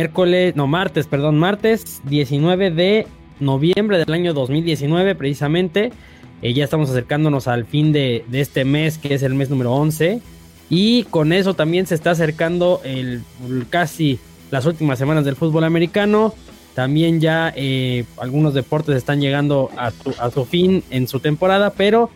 [0.00, 3.06] miércoles, no, martes, perdón, martes 19 de
[3.38, 5.92] noviembre del año 2019 precisamente.
[6.40, 10.22] Eh, ya estamos acercándonos al fin de, este mes, que es el mes número 11.
[10.70, 13.22] Y con eso también se está acercando el,
[13.68, 14.18] casi
[14.50, 16.32] las últimas semanas del fútbol americano.
[16.74, 22.08] También ya eh, algunos deportes están llegando a a su fin en su temporada, pero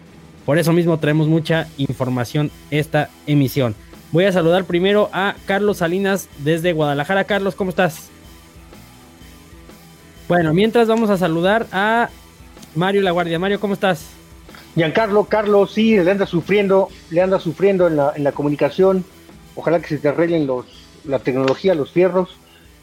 [0.47, 3.75] por eso mismo traemos mucha información esta emisión.
[4.15, 7.25] Voy a saludar primero a Carlos Salinas desde Guadalajara.
[7.25, 8.11] Carlos, ¿cómo estás?
[10.29, 12.11] Bueno, mientras vamos a saludar a
[12.77, 13.41] Mario La Guardia.
[13.41, 14.09] Mario, ¿cómo estás?
[14.77, 19.05] Giancarlo, Carlos, sí, le anda sufriendo, le anda sufriendo en la, comunicación.
[19.57, 20.65] Ojalá que se te arreglen los,
[21.05, 22.37] la tecnología, los fierros.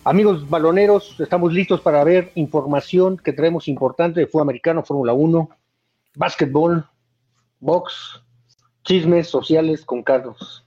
[0.04, 5.50] Amigos baloneros, estamos listos para ver información que traemos importante de fútbol americano, Fórmula 1,
[6.14, 6.86] básquetbol,
[7.62, 8.22] box,
[8.84, 10.66] chismes sociales con Carlos.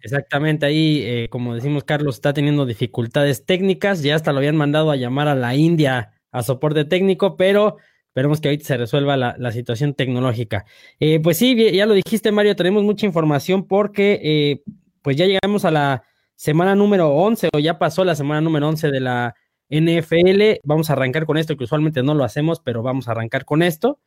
[0.00, 4.90] Exactamente, ahí, eh, como decimos, Carlos está teniendo dificultades técnicas, ya hasta lo habían mandado
[4.90, 9.52] a llamar a la India a soporte técnico, pero esperemos que ahorita se resuelva la,
[9.52, 10.64] situación tecnológica.
[11.00, 14.62] Eh, pues sí, ya lo dijiste, Mario, tenemos mucha información porque eh,
[15.02, 18.90] pues ya llegamos a la semana número 11 o ya pasó la semana número 11
[18.90, 19.34] de la
[19.70, 20.60] NFL.
[20.64, 23.62] Vamos a arrancar con esto, que usualmente no lo hacemos, pero vamos a arrancar con
[23.62, 23.98] esto.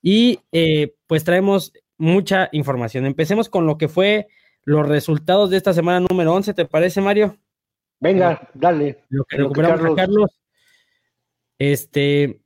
[0.00, 0.40] Y
[1.06, 3.06] pues traemos mucha información.
[3.06, 4.28] Empecemos con lo que fue
[4.64, 7.36] los resultados de esta semana número 11, ¿te parece, Mario?
[8.00, 9.04] Venga, dale.
[9.08, 10.30] Lo que recuperamos a Carlos.
[11.58, 12.40] Este,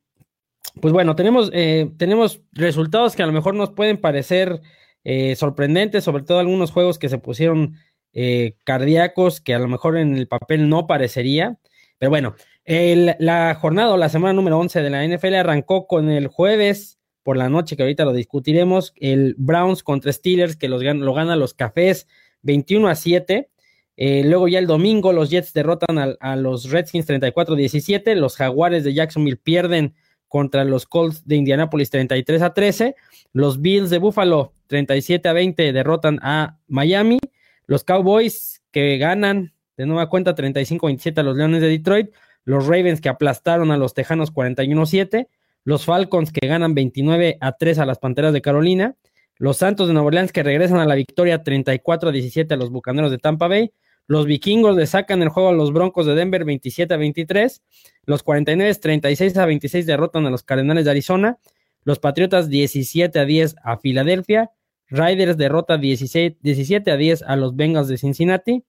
[0.81, 4.61] pues bueno, tenemos, eh, tenemos resultados que a lo mejor nos pueden parecer
[5.05, 7.77] eh, sorprendentes, sobre todo algunos juegos que se pusieron
[8.13, 11.59] eh, cardíacos, que a lo mejor en el papel no parecería.
[11.99, 12.35] Pero bueno,
[12.67, 17.37] la jornada o la semana número 11 de la NFL arrancó con el jueves por
[17.37, 18.95] la noche, que ahorita lo discutiremos.
[18.95, 22.07] El Browns contra Steelers, que los, lo gana los Cafés
[22.43, 23.51] 21 a 7.
[23.97, 28.15] Eh, luego ya el domingo los Jets derrotan a, los Redskins 34-17.
[28.15, 29.97] Los Jaguares de Jacksonville pierden
[30.29, 32.95] contra los Colts de Indianapolis 33 a 13.
[33.33, 37.19] Los Bills de Buffalo 37 a 20 derrotan a Miami.
[37.67, 42.11] Los Cowboys que ganan de nueva cuenta 35-27 a los Leones de Detroit.
[42.45, 45.27] Los Ravens que aplastaron a los Tejanos 41-7
[45.67, 48.95] los Falcons que ganan 29 a 3 a las Panteras de Carolina,
[49.37, 52.71] los Santos de Nueva Orleans que regresan a la victoria 34 a 17 a los
[52.71, 53.73] Bucaneros de Tampa Bay,
[54.07, 57.63] los Vikingos le sacan el juego a los Broncos de Denver 27 a 23,
[58.05, 61.39] los 49 36 a 26 derrotan a los Cardenales de Arizona,
[61.83, 64.53] los Patriotas 17 a 10 a Filadelfia,
[64.87, 68.63] Riders derrota 17 a 10 a los Bengals de Cincinnati,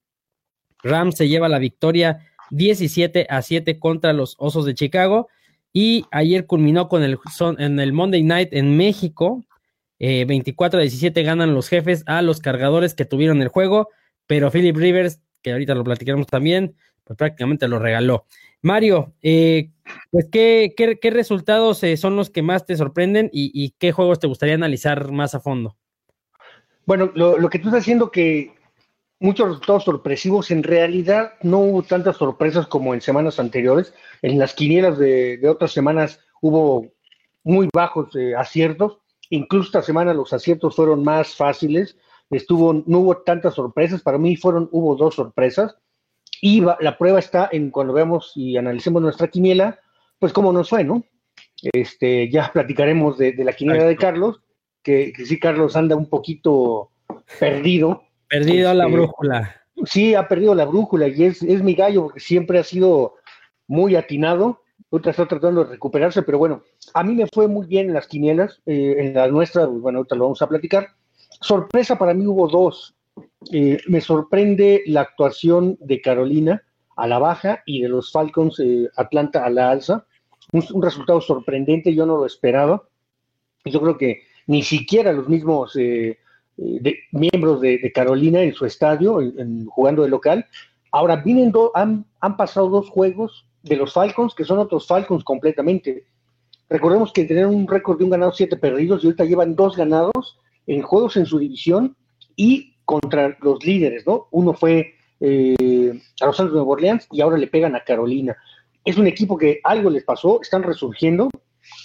[0.81, 5.28] Rams se lleva la victoria 17 a 7 contra los Osos de Chicago
[5.73, 7.17] y ayer culminó con el,
[7.57, 9.44] en el Monday Night en México.
[10.00, 13.89] 24 a 17 ganan los jefes a los cargadores que tuvieron el juego,
[14.28, 18.25] pero Philip Rivers, que ahorita lo platicaremos también, pues prácticamente lo regaló.
[18.61, 19.72] Mario, eh,
[20.11, 24.28] pues ¿qué, qué, resultados eh, son los que más te sorprenden y, qué juegos te
[24.28, 25.78] gustaría analizar más a fondo?
[26.85, 28.56] Bueno, lo, lo que tú estás haciendo que
[29.19, 30.51] muchos resultados sorpresivos.
[30.51, 33.94] En realidad no hubo tantas sorpresas como en semanas anteriores.
[34.22, 36.91] En las quinielas de, otras semanas hubo
[37.44, 39.00] muy bajos eh, aciertos.
[39.29, 41.97] Incluso esta semana los aciertos fueron más fáciles.
[42.29, 44.01] Estuvo, no hubo tantas sorpresas.
[44.01, 45.75] Para mí fueron, hubo dos sorpresas.
[46.41, 49.79] Y la prueba está en cuando veamos y analicemos nuestra quiniela,
[50.19, 51.03] pues cómo nos fue, ¿no?
[51.73, 54.39] Este, ya platicaremos de, la quiniela de Carlos,
[54.84, 56.91] que, que sí, Carlos anda un poquito
[57.39, 59.56] perdido Perdido la este, brújula.
[59.86, 63.16] Sí, ha perdido la brújula y es, es mi gallo porque siempre ha sido
[63.68, 64.62] muy atinado.
[64.90, 66.64] Otra está tratando de recuperarse, pero bueno,
[66.94, 70.00] a mí me fue muy bien en las quinielas, eh, en la nuestra, pues, bueno,
[70.00, 70.88] ahorita lo vamos a platicar.
[71.41, 72.96] Sorpresa para mí hubo dos.
[73.52, 76.64] Eh, me sorprende la actuación de Carolina
[76.96, 80.06] a la baja y de los Falcons eh, Atlanta a la alza.
[80.53, 82.88] Un, un, resultado sorprendente, yo no lo esperaba.
[83.66, 85.78] Yo creo que ni siquiera los mismos
[86.58, 90.46] de, miembros de, Carolina en su estadio, en, jugando de local.
[90.92, 96.06] Ahora vienen han, han pasado dos juegos de los Falcons, que son otros Falcons completamente.
[96.70, 100.40] Recordemos que tenían un récord de un ganado, siete perdidos, y ahorita llevan dos ganados
[100.66, 101.96] en juegos en su división
[102.36, 104.28] y contra los líderes, ¿no?
[104.32, 108.36] Uno fue eh, a los Santos de Nueva Orleans y ahora le pegan a Carolina.
[108.84, 111.30] Es un equipo que algo les pasó, están resurgiendo.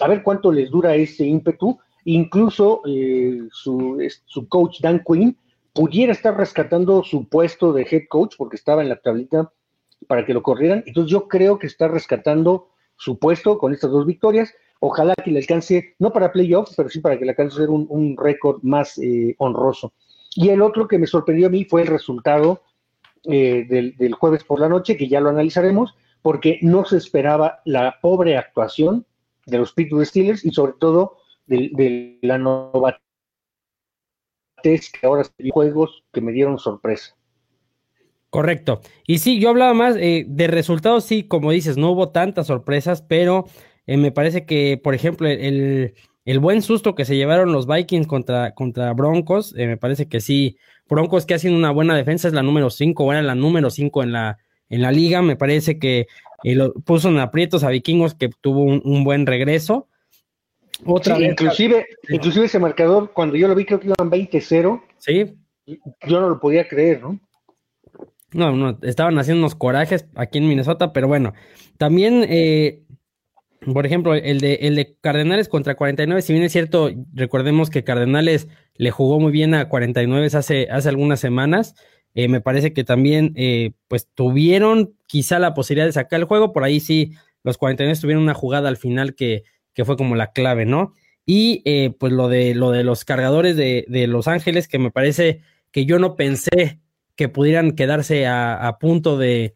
[0.01, 3.99] A ver cuánto les dura ese ímpetu Incluso eh, su,
[4.49, 5.37] coach Dan Quinn
[5.72, 9.52] pudiera estar rescatando su puesto de head coach porque estaba en la tablita
[10.08, 10.82] para que lo corrieran.
[10.87, 14.52] Entonces yo creo que está rescatando su puesto con estas dos victorias.
[14.81, 17.70] Ojalá que le alcance, no para playoffs, pero sí para que le alcance a ser
[17.70, 19.93] un, récord más eh, honroso.
[20.34, 22.62] Y el otro que me sorprendió a mí fue el resultado
[23.25, 28.00] eh, del, jueves por la noche, que ya lo analizaremos, porque no se esperaba la
[28.00, 29.06] pobre actuación
[29.46, 33.00] de los Pittsburgh Steelers y sobre todo de, la novatez
[34.62, 37.17] que ahora juegos que me dieron sorpresa.
[38.31, 38.81] Correcto.
[39.06, 43.03] Y sí, yo hablaba más eh, de resultados, sí, como dices, no hubo tantas sorpresas,
[43.03, 43.44] pero
[43.87, 45.94] eh, me parece que, por ejemplo, el,
[46.25, 50.21] el, buen susto que se llevaron los Vikings contra, contra Broncos, eh, me parece que
[50.21, 50.56] sí,
[50.88, 54.03] Broncos que hacen una buena defensa, es la número 5, o era la número 5
[54.03, 54.38] en la,
[54.71, 56.06] en la liga, me parece que
[56.43, 59.88] lo, puso en aprietos a Vikingos que tuvo un, buen regreso.
[60.84, 64.82] Otra inclusive, inclusive ese marcador, cuando yo lo vi, creo que iban 20-0.
[64.99, 65.34] Sí.
[65.67, 67.20] Yo no lo podía creer, ¿no?
[68.32, 71.34] No, no, estaban haciendo unos corajes aquí en Minnesota, pero bueno,
[71.76, 72.82] también, eh,
[73.73, 77.85] por ejemplo, el de, el de Cardenales contra 49, si bien es cierto, recordemos que
[77.85, 81.75] Cardenales le jugó muy bien a 49 hace, hace algunas semanas,
[82.14, 86.55] eh, me parece que también, eh, pues tuvieron quizá la posibilidad de sacar el juego,
[86.55, 87.12] por ahí sí,
[87.44, 89.44] los 49 tuvieron una jugada al final que,
[89.75, 90.95] que fue como la clave, ¿no?
[91.25, 95.43] Y pues lo de, lo de los cargadores de, de Los Ángeles, que me parece
[95.71, 96.81] que yo no pensé
[97.17, 99.55] que pudieran quedarse a, punto de,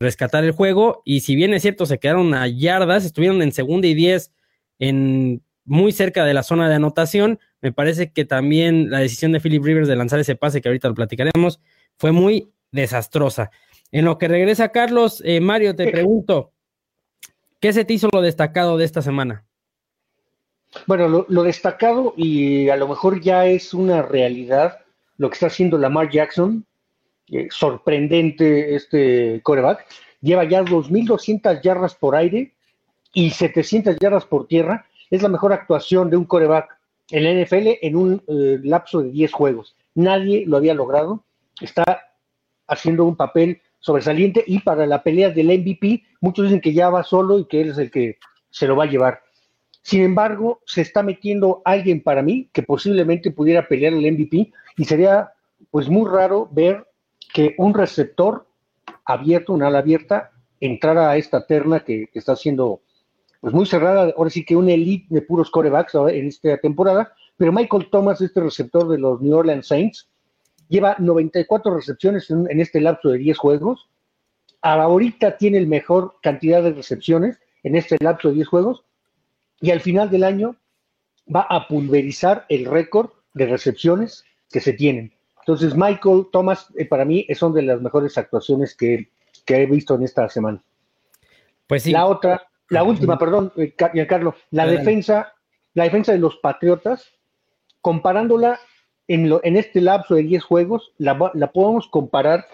[0.00, 1.02] rescatar el juego.
[1.04, 4.32] Y si bien es cierto, se quedaron a yardas, estuvieron en segunda y diez,
[4.78, 7.38] en muy cerca de la zona de anotación.
[7.60, 10.88] Me parece que también la decisión de Philip Rivers de lanzar ese pase, que ahorita
[10.88, 11.60] lo platicaremos,
[11.96, 13.50] fue muy desastrosa.
[13.90, 16.52] En lo que regresa Carlos, eh, Mario, te pregunto,
[17.60, 19.44] ¿qué se te hizo lo destacado de esta semana?
[20.86, 24.80] Bueno, lo, destacado y a lo mejor ya es una realidad
[25.16, 26.64] lo que está haciendo Lamar Jackson,
[27.30, 29.86] eh, sorprendente este coreback,
[30.20, 32.54] lleva ya 2.200 yardas por aire
[33.12, 34.86] y 700 yardas por tierra.
[35.10, 36.78] Es la mejor actuación de un coreback
[37.10, 39.76] en la NFL en un eh, lapso de 10 juegos.
[39.94, 41.24] Nadie lo había logrado.
[41.60, 42.12] Está
[42.66, 47.02] haciendo un papel sobresaliente y para la pelea del MVP, muchos dicen que ya va
[47.02, 48.18] solo y que él es el que
[48.50, 49.22] se lo va a llevar.
[49.82, 54.84] Sin embargo, se está metiendo alguien para mí que posiblemente pudiera pelear el MVP y
[54.84, 55.32] sería
[55.70, 56.86] pues muy raro ver
[57.32, 58.46] que un receptor
[59.04, 62.82] abierto, una ala abierta, entrara a esta terna que, está siendo
[63.40, 67.52] pues muy cerrada, ahora sí que un elite de puros corebacks en esta temporada, pero
[67.52, 70.07] Michael Thomas, este receptor de los New Orleans Saints,
[70.68, 73.88] lleva 94 recepciones en, en este lapso de 10 juegos,
[74.62, 78.84] ahorita tiene el mejor cantidad de recepciones en este lapso de 10 juegos,
[79.60, 80.56] y al final del año
[81.34, 85.12] va a pulverizar el récord de recepciones que se tienen.
[85.40, 89.10] Entonces, Michael Thomas, eh, para mí, son de las mejores actuaciones que,
[89.46, 90.62] he visto en esta semana.
[91.66, 91.92] Pues sí.
[91.92, 95.32] La otra, la última, perdón, eh, Carlos, la defensa,
[95.72, 97.14] la defensa de los Patriotas,
[97.80, 98.60] comparándola
[99.08, 102.46] en, lo, en este lapso de 10 juegos, la, la podemos comparar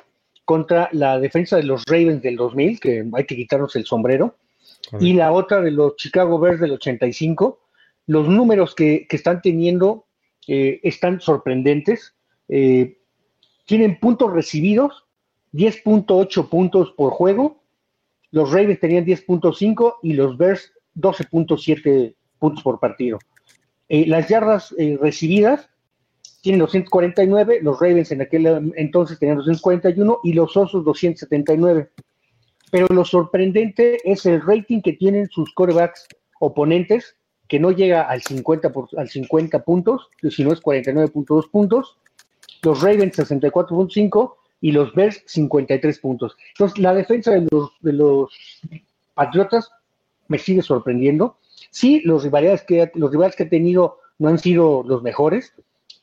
[0.45, 4.37] contra la defensa de los Ravens del 2000, que hay que quitarnos el sombrero,
[5.01, 7.61] y la otra de los Chicago Bears del 85.
[8.07, 10.07] Los números que, que están teniendo
[10.47, 12.15] eh, están sorprendentes.
[12.49, 12.99] Eh,
[13.67, 15.07] tienen puntos recibidos,
[15.53, 17.63] 10.8 puntos por juego.
[18.31, 23.19] Los Ravens tenían 10.5 y los Bears 12.7 puntos por partido.
[23.89, 25.71] Eh, las yardas recibidas
[26.45, 31.91] tienen 249, los Ravens en aquel entonces tenían 241 y los Osos 279.
[32.71, 36.07] Pero lo sorprendente es el rating que tienen sus corebacks
[36.41, 37.17] oponentes,
[37.49, 41.97] que no llega al 50, por, al 50 puntos, sino es 49.2 puntos,
[42.63, 46.37] los Ravens 64.5 y los Bears 53 puntos.
[46.51, 48.61] Entonces, la defensa de los, de los
[49.15, 49.71] Patriotas
[50.29, 51.39] me sigue sorprendiendo.
[51.71, 55.55] Sí, los rivales, que, los rivales que ha tenido no han sido los mejores.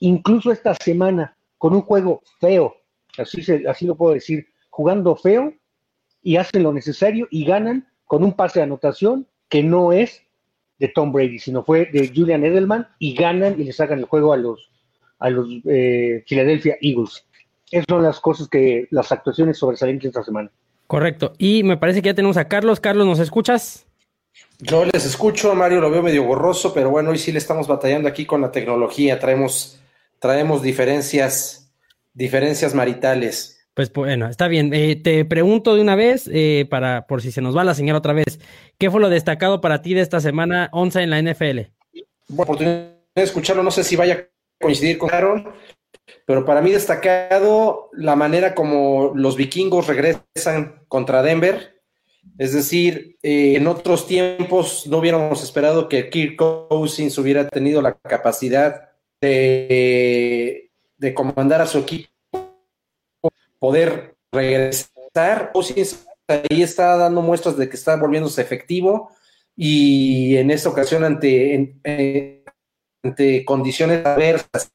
[0.02, 2.76] Incluso esta semana, con un juego feo,
[3.18, 5.54] así, se, así lo puedo decir, jugando feo,
[6.22, 10.22] y hacen lo necesario y ganan con un pase de anotación que no es
[10.80, 14.34] de Tom Brady, sino fue de Julian Edelman y ganan y le sacan el juego
[14.34, 14.72] a los,
[15.20, 17.26] a los eh, Philadelphia Eagles.
[17.70, 20.52] Esas son las cosas que, las actuaciones sobresalientes esta semana.
[20.88, 21.34] Correcto.
[21.38, 22.80] Y me parece que ya tenemos a Carlos.
[22.80, 23.86] Carlos, ¿nos escuchas?
[24.60, 28.10] Yo les escucho, Mario, lo veo medio borroso, pero bueno, hoy sí le estamos batallando
[28.10, 29.20] aquí con la tecnología.
[29.20, 29.81] Traemos,
[30.22, 31.74] traemos diferencias,
[32.14, 33.68] diferencias maritales.
[33.74, 34.74] Pues bueno, está bien.
[34.74, 37.96] Eh, te pregunto de una vez, eh, para por si se nos va la señal
[37.96, 38.40] otra vez,
[38.78, 41.72] ¿qué fue lo destacado para ti de esta semana 11 en la NFL?
[42.28, 45.50] Bueno, oportunidad de escucharlo, no sé si vaya a coincidir con Aaron,
[46.26, 51.82] pero para mí destacado la manera como los vikingos regresan contra Denver.
[52.38, 57.94] Es decir, eh, en otros tiempos no hubiéramos esperado que Kirk Cousins hubiera tenido la
[57.94, 58.91] capacidad
[59.22, 62.10] de, de comandar a su equipo
[63.60, 65.52] poder regresar.
[65.54, 69.12] Cousins ahí está dando muestras de que está volviéndose efectivo
[69.56, 72.44] y en esta ocasión ante, eh,
[73.04, 74.74] ante condiciones adversas.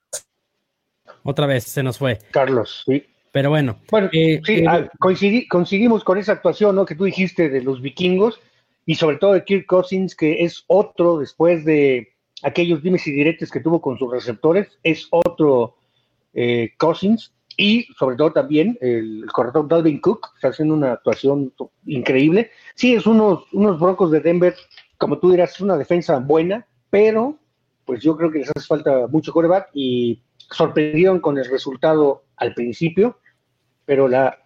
[1.25, 2.19] Otra vez se nos fue.
[2.31, 3.05] Carlos, sí.
[3.33, 3.81] Pero bueno.
[3.91, 6.87] Bueno, eh, sí, eh, ah, coincidimos con esa actuación ¿no?
[6.87, 8.41] que tú dijiste de los vikingos
[8.87, 12.15] y sobre todo de Kirk Cousins, que es otro después de
[12.47, 15.75] aquellos dimes y diretes que tuvo con sus receptores, es otro
[16.33, 21.53] eh, Cousins y sobre todo también el, corredor Dalvin Cook está haciendo una actuación
[21.87, 22.53] increíble.
[22.76, 24.55] Sí, es unos, unos Broncos de Denver,
[24.97, 27.37] como tú dirás, es una defensa buena, pero
[27.85, 32.55] pues yo creo que les hace falta mucho coreback y sorprendieron con el resultado al
[32.55, 33.19] principio,
[33.87, 34.38] pero la,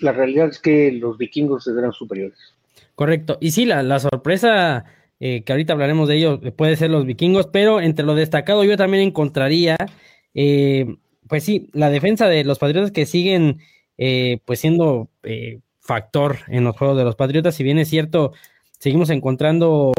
[0.00, 2.38] la realidad es que los vikingos eran superiores.
[2.96, 3.38] Correcto.
[3.40, 4.84] Y sí, la, la sorpresa,
[5.20, 8.76] eh, que ahorita hablaremos de ello, puede ser los vikingos, pero entre lo destacado yo
[8.76, 9.76] también encontraría
[10.40, 10.96] eh,
[11.28, 13.60] pues sí, la defensa de los Patriotas que siguen
[13.96, 18.32] eh, pues siendo eh, factor en los juegos de los Patriotas, si bien es cierto,
[18.78, 19.92] seguimos encontrando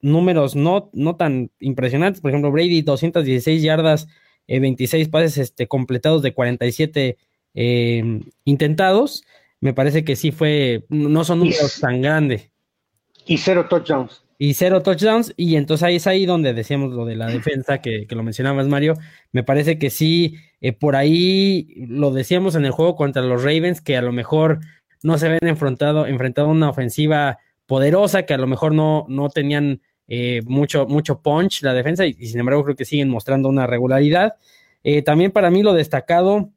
[0.00, 4.08] números no, no tan impresionantes, por ejemplo, Brady 216 yardas,
[4.48, 7.18] 26 pases este, completados de 47
[8.44, 9.24] intentados,
[9.60, 12.50] me parece que sí fue, no son números tan grandes.
[13.26, 15.32] Y cero touchdowns y cero touchdowns.
[15.36, 18.68] Y entonces ahí es ahí donde decíamos lo de la defensa, que, que lo mencionabas,
[18.68, 18.94] Mario.
[19.32, 23.80] Me parece que sí, eh, por ahí lo decíamos en el juego contra los Ravens,
[23.80, 24.60] que a lo mejor
[25.02, 29.28] no se ven enfrentado, enfrentado a una ofensiva poderosa, que a lo mejor no, no
[29.28, 33.66] tenían eh, mucho, mucho punch la defensa, y, sin embargo creo que siguen mostrando una
[33.66, 34.34] regularidad.
[34.84, 36.50] Eh, también para mí lo destacado,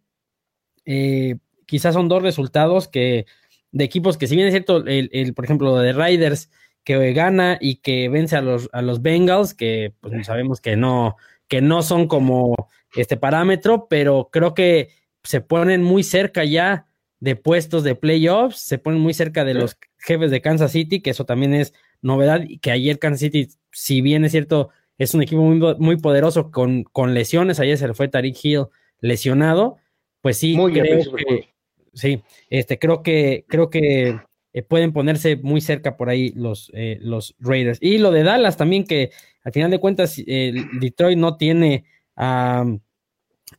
[1.66, 3.28] quizás son dos resultados que
[3.72, 6.50] de equipos que si bien es cierto, el, el por ejemplo, lo de Riders,
[6.84, 11.18] que gana y que vence a los, a los Bengals, que pues sabemos que no,
[11.48, 12.56] que no son como
[12.96, 14.90] este parámetro, pero creo que
[15.24, 16.88] se ponen muy cerca ya
[17.20, 21.10] de puestos de playoffs, se ponen muy cerca de los jefes de Kansas City, que
[21.10, 25.22] eso también es novedad, y que ayer Kansas City, si bien es cierto, es un
[25.22, 28.66] equipo muy, muy poderoso con, con lesiones, ayer se le fue Tariq Hill
[29.02, 29.78] lesionado,
[30.22, 31.50] pues sí, creo que,
[31.94, 34.20] sí, este, creo que, creo que
[34.53, 37.77] eh, pueden ponerse muy cerca por ahí los, eh, los Raiders.
[37.82, 39.12] Y lo de Dallas también, que
[39.44, 42.65] al final de cuentas Detroit no tiene a,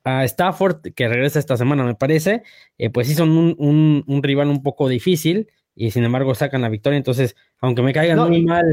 [0.04, 2.42] Stafford, que regresa esta semana, me parece,
[2.78, 6.96] eh, pues sí son un, rival un poco difícil y sin embargo sacan la victoria.
[6.96, 8.64] Entonces, aunque me caigan muy mal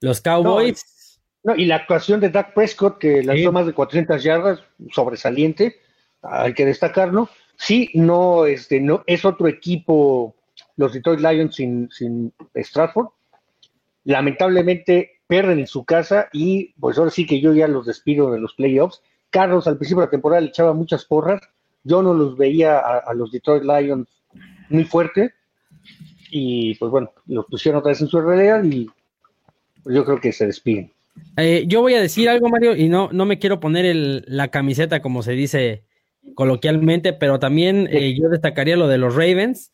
[0.00, 1.20] los Cowboys.
[1.42, 5.76] No, y la actuación de Dak Prescott, que lanzó más de 400 yardas, sobresaliente,
[6.22, 7.28] hay que destacarlo.
[7.56, 10.34] Sí, no, este, no, es otro equipo
[10.76, 13.08] los Detroit Lions sin, sin Stratford.
[14.04, 18.40] Lamentablemente pierden en su casa y pues ahora sí que yo ya los despido de
[18.40, 19.02] los playoffs.
[19.30, 21.40] Carlos al principio de la temporada le echaba muchas porras.
[21.82, 24.08] Yo no los veía a, los Detroit Lions
[24.68, 25.32] muy fuerte.
[26.30, 28.88] Y pues bueno, los pusieron otra vez en su realidad y
[29.82, 30.90] pues, yo creo que se despiden.
[31.36, 34.48] Eh, yo voy a decir algo, Mario, y no, no me quiero poner el, la
[34.48, 35.84] camiseta como se dice
[36.34, 39.72] coloquialmente, pero también eh, yo destacaría lo de los Ravens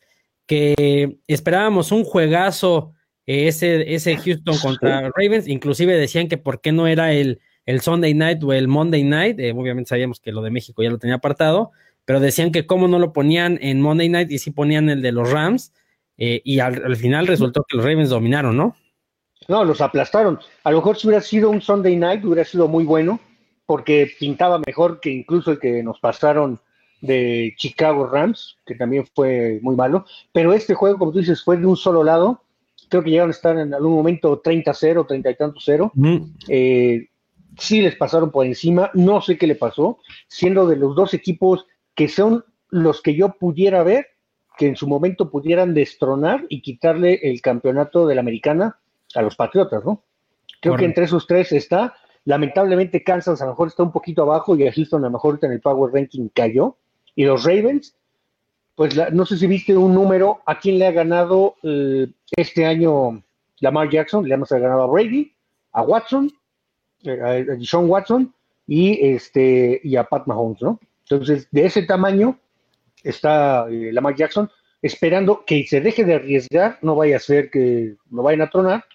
[0.51, 2.91] que esperábamos un juegazo
[3.25, 7.79] eh, ese, ese Houston contra Ravens, inclusive decían que por qué no era el, el
[7.79, 10.97] Sunday Night o el Monday Night, eh, obviamente sabíamos que lo de México ya lo
[10.97, 11.71] tenía apartado,
[12.03, 15.13] pero decían que cómo no lo ponían en Monday Night y sí ponían el de
[15.13, 15.71] los Rams,
[16.17, 18.75] eh, y al, final resultó que los Ravens dominaron, ¿no?
[19.47, 20.37] No, los aplastaron.
[20.65, 23.21] A lo mejor si hubiera sido un Sunday Night hubiera sido muy bueno,
[23.65, 26.59] porque pintaba mejor que incluso el que nos pasaron
[27.01, 31.57] de Chicago Rams, que también fue muy malo, pero este juego, como tú dices, fue
[31.57, 32.43] de un solo lado.
[32.89, 35.91] Creo que llegaron a estar en algún momento 30-0, 30 y tanto 0.
[36.47, 37.07] Eh,
[37.57, 41.65] sí les pasaron por encima, no sé qué le pasó, siendo de los dos equipos
[41.95, 44.07] que son los que yo pudiera ver
[44.57, 48.77] que en su momento pudieran destronar y quitarle el campeonato de la americana
[49.15, 50.03] a los Patriotas, ¿no?
[50.61, 51.95] Creo que entre esos tres está.
[52.25, 55.39] Lamentablemente Kansas a lo mejor está un poquito abajo y a Houston a lo mejor
[55.41, 56.77] en el Power Ranking cayó.
[57.15, 57.95] Y los Ravens,
[58.75, 63.23] pues no sé si viste un número, ¿a quién le ha ganado eh, este año
[63.59, 64.27] Lamar Jackson?
[64.27, 65.33] Le hemos ganado a Brady,
[65.73, 66.31] a Watson,
[67.03, 68.33] eh, a Sean Watson
[68.67, 70.79] y, este, y a Pat Mahomes, ¿no?
[71.09, 72.39] Entonces, de ese tamaño
[73.03, 74.49] está eh, Lamar Jackson
[74.81, 78.85] esperando que se deje de arriesgar, no vaya a ser que lo vayan a tronar,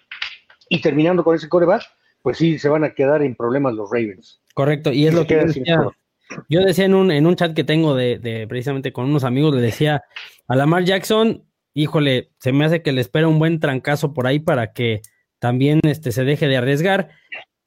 [0.69, 1.83] y terminando con ese coreback,
[2.21, 4.41] pues sí, se van a quedar en problemas los Ravens.
[4.53, 5.79] Correcto, y es lo que decía,
[6.49, 9.61] yo decía en un, en un chat que tengo de, precisamente con unos amigos, le
[9.61, 10.03] decía
[10.47, 11.43] a Lamar Jackson,
[11.73, 15.01] híjole, se me hace que le espera un buen trancazo por ahí para que
[15.39, 17.09] también este, se deje de arriesgar,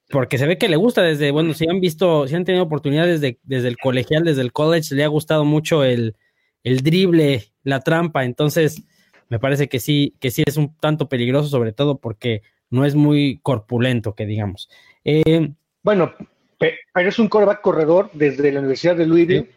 [0.09, 3.21] porque se ve que le gusta desde, bueno, si han visto, si han tenido oportunidades
[3.21, 6.17] desde el colegial, desde el college, le ha gustado mucho el,
[6.65, 8.25] el drible, la trampa.
[8.25, 8.83] Entonces,
[9.29, 12.95] me parece que sí, que sí es un tanto peligroso, sobre todo porque no es
[12.95, 14.69] muy corpulento, que digamos.
[15.05, 15.53] Eh,
[15.83, 16.13] bueno,
[16.61, 19.51] pero es un coreback corredor desde la Universidad de Louisville.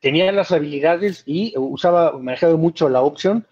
[0.00, 3.46] Tenía las habilidades y usaba, manejaba mucho la opción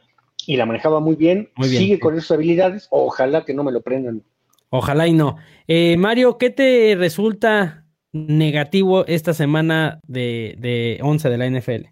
[0.46, 1.48] y la manejaba muy bien.
[1.62, 2.86] Sigue con esas habilidades.
[2.90, 4.22] Ojalá que no me lo prendan.
[4.68, 5.38] Ojalá y no.
[5.66, 11.86] Eh, Mario, ¿qué te resulta negativo esta semana de, de 11 de la NFL?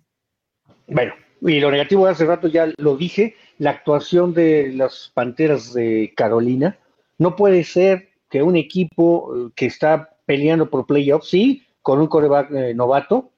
[0.89, 6.13] Bueno, y lo negativo hace rato ya lo dije, la actuación de las Panteras de
[6.15, 6.77] Carolina.
[7.17, 12.07] No puede ser que un equipo eh, que está peleando por playoffs, sí, con un
[12.07, 13.31] coreback eh, novato,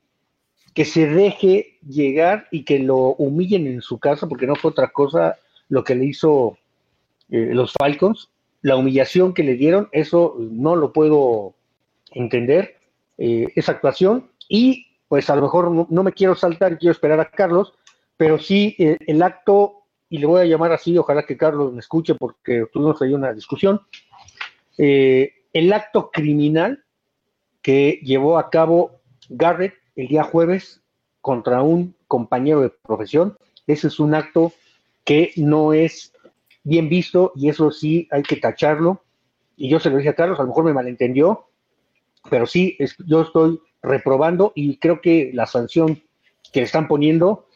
[0.75, 4.89] que se deje llegar y que lo humillen en su casa, porque no fue otra
[4.89, 5.37] cosa
[5.69, 6.59] lo que le hizo
[7.31, 8.31] eh, los Falcons.
[8.61, 11.55] La humillación que le dieron, eso no lo puedo
[12.13, 12.79] entender,
[13.19, 14.31] esa actuación.
[14.49, 17.75] Y pues a lo mejor no, me quiero saltar quiero esperar a Carlos,
[18.17, 22.15] pero sí el acto y le voy a llamar así, ojalá que Carlos me escuche
[22.15, 23.81] porque tuvimos ahí una discusión,
[24.79, 26.85] eh, el acto criminal
[27.63, 30.83] que llevó a cabo Garrett el día jueves
[31.23, 34.53] contra un compañero de profesión, ese es un acto
[35.05, 36.13] que no es
[36.65, 39.03] bien visto y eso sí hay que tacharlo.
[39.57, 41.47] Y yo se lo dije a Carlos, a lo mejor me malentendió,
[42.29, 46.03] pero sí, yo estoy reprobando y creo que la sanción
[46.53, 47.49] que le están poniendo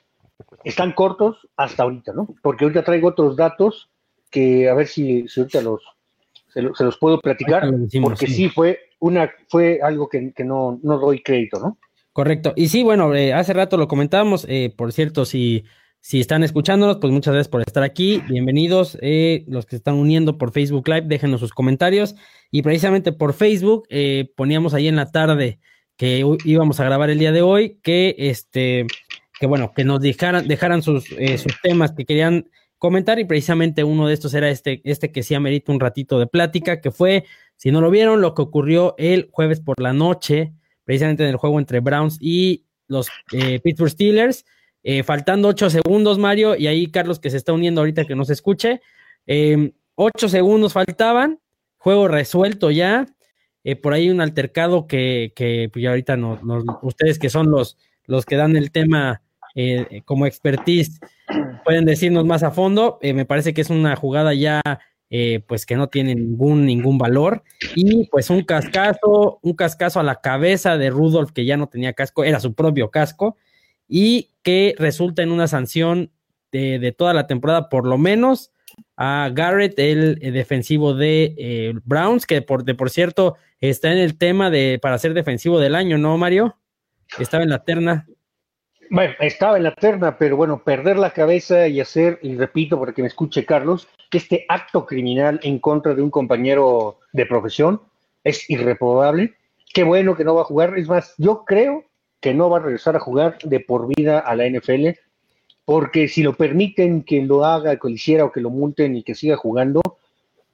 [0.64, 2.28] están cortos hasta ahorita, ¿no?
[2.43, 3.90] Porque ahorita traigo otros datos
[4.31, 5.83] que a ver si, ahorita los
[6.77, 7.71] se, los puedo platicar,
[8.03, 8.49] porque sí.
[8.49, 11.79] fue una fue algo que, no, no, doy crédito, ¿no?
[12.12, 12.53] Correcto.
[12.57, 15.64] Y sí, bueno, eh, hace rato lo comentábamos, eh, por cierto, si,
[16.01, 18.23] si están escuchándonos, pues muchas gracias por estar aquí.
[18.29, 22.16] Bienvenidos, eh, los que se están uniendo por Facebook Live, déjenos sus comentarios.
[22.51, 23.87] Y precisamente por Facebook
[24.35, 25.61] poníamos ahí en la tarde
[25.97, 28.87] que íbamos a grabar el día de hoy, que este
[29.38, 33.85] que bueno, que nos dejaran, dejaran sus, eh, sus temas que querían comentar y precisamente
[33.85, 37.25] uno de estos era este, este que sí amerita un ratito de plática, que fue,
[37.57, 40.53] si no lo vieron, lo que ocurrió el jueves por la noche,
[40.85, 44.47] precisamente en el juego entre Browns y los eh, Pittsburgh Steelers,
[44.83, 48.31] eh, faltando ocho segundos, Mario, y ahí Carlos que se está uniendo ahorita que nos
[48.31, 48.81] escuche,
[49.27, 51.41] em, ocho segundos faltaban,
[51.77, 53.07] juego resuelto ya,
[53.83, 56.41] por ahí un altercado que, que pues ahorita no,
[56.81, 59.21] ustedes que son los, los que dan el tema
[59.61, 61.01] eh, como expertise
[61.64, 63.01] pueden decirnos más a fondo.
[63.03, 64.62] Eh, me parece que es una jugada ya
[65.11, 67.42] eh, pues que no tiene ningún, ningún valor.
[67.75, 71.92] Y pues un cascazo, un cascazo a la cabeza de Rudolf que ya no tenía
[71.92, 73.37] casco, era su propio casco,
[73.88, 76.12] y que resulta en una sanción
[76.53, 78.53] de, toda la temporada, por lo menos,
[78.97, 84.51] a Garrett, el, defensivo de Browns, que por, de por cierto está en el tema
[84.51, 86.57] de para ser defensivo del año, ¿no, Mario?
[87.18, 88.07] Estaba en la terna.
[88.90, 92.92] Bueno, estaba en la terna, pero bueno, perder la cabeza y hacer, y repito para
[92.92, 97.83] que me escuche Carlos, este acto criminal en contra de un compañero de profesión
[98.24, 99.35] es irreprobable.
[99.74, 100.79] Qué bueno que no va a jugar.
[100.79, 101.85] Es más, yo creo
[102.20, 104.88] que no va a regresar a jugar de por vida a la NFL,
[105.66, 109.03] porque si lo permiten que lo haga, que lo hiciera o que lo multen y
[109.03, 109.83] que siga jugando,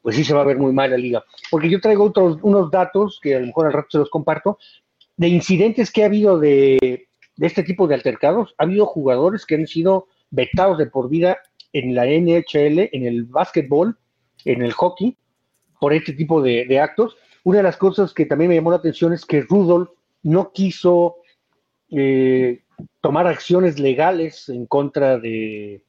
[0.03, 1.25] pues sí se va a ver muy mal la liga.
[1.51, 4.59] Porque yo traigo otros unos datos que a lo mejor al rato se los comparto
[5.17, 8.55] de incidentes que ha habido de de este tipo de altercados.
[8.59, 11.39] Ha habido jugadores que han sido vetados de por vida
[11.73, 13.99] en la NHL, en el básquetbol,
[14.45, 15.17] en el hockey,
[15.81, 17.17] por este tipo de, actos.
[17.43, 19.91] Una de las cosas que también me llamó la atención es que Rudolf
[20.23, 21.17] no quiso
[21.91, 22.63] eh,
[23.01, 25.85] tomar acciones legales en contra de,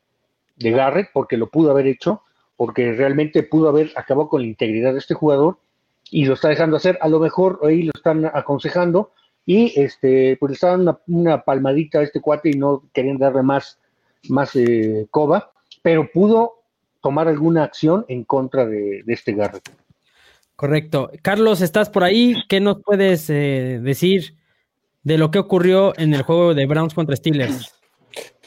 [0.55, 2.23] de Garrett, porque lo pudo haber hecho,
[2.57, 5.59] porque realmente pudo haber acabado con la integridad de este jugador
[6.09, 6.97] y lo está dejando hacer.
[7.01, 9.11] A lo mejor ahí lo están aconsejando
[9.45, 13.79] y este, pues le estaban una, palmadita a este cuate y no querían darle más,
[14.27, 15.51] más eh, coba,
[15.83, 16.63] pero pudo
[17.01, 19.69] tomar alguna acción en contra de, este Garrett.
[20.55, 21.11] Correcto.
[21.21, 22.35] Carlos, ¿estás por ahí?
[22.49, 24.35] ¿Qué nos puedes eh, decir
[25.03, 27.73] de lo que ocurrió en el juego de Browns contra Steelers?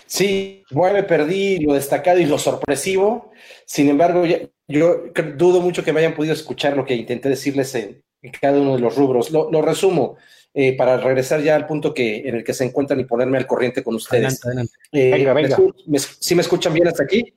[0.06, 3.30] Sí, bueno, perdí lo destacado y lo sorpresivo.
[3.66, 5.04] Sin embargo, yo
[5.36, 8.02] dudo mucho que me hayan podido escuchar lo que intenté decirles en,
[8.40, 9.30] cada uno de los rubros.
[9.30, 10.16] lo resumo.
[10.60, 13.46] Eh, para regresar ya al punto que, en el que se encuentran y ponerme al
[13.46, 14.44] corriente con ustedes.
[14.44, 15.54] Adelante, adelante.
[15.92, 17.32] Eh, ¿Sí me escuchan bien hasta aquí?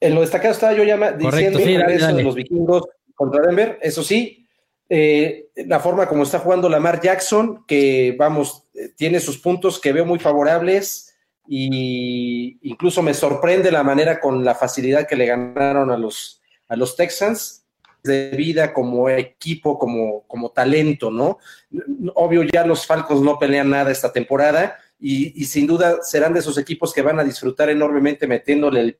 [0.00, 2.82] En lo destacado estaba yo ya diciendo sí, de los vikingos
[3.14, 3.78] contra Denver.
[3.82, 4.48] Eso sí,
[4.88, 8.64] eh, la forma como está jugando Lamar Jackson, que vamos,
[8.96, 11.14] tiene sus puntos que veo muy favorables
[11.46, 16.74] y incluso me sorprende la manera con la facilidad que le ganaron a los, a
[16.74, 17.64] los Texans
[18.06, 21.38] de vida como equipo, como, como talento, ¿no?
[22.14, 26.56] Obvio, ya los Falcos no pelean nada esta temporada y, sin duda serán de esos
[26.58, 28.98] equipos que van a disfrutar enormemente metiéndole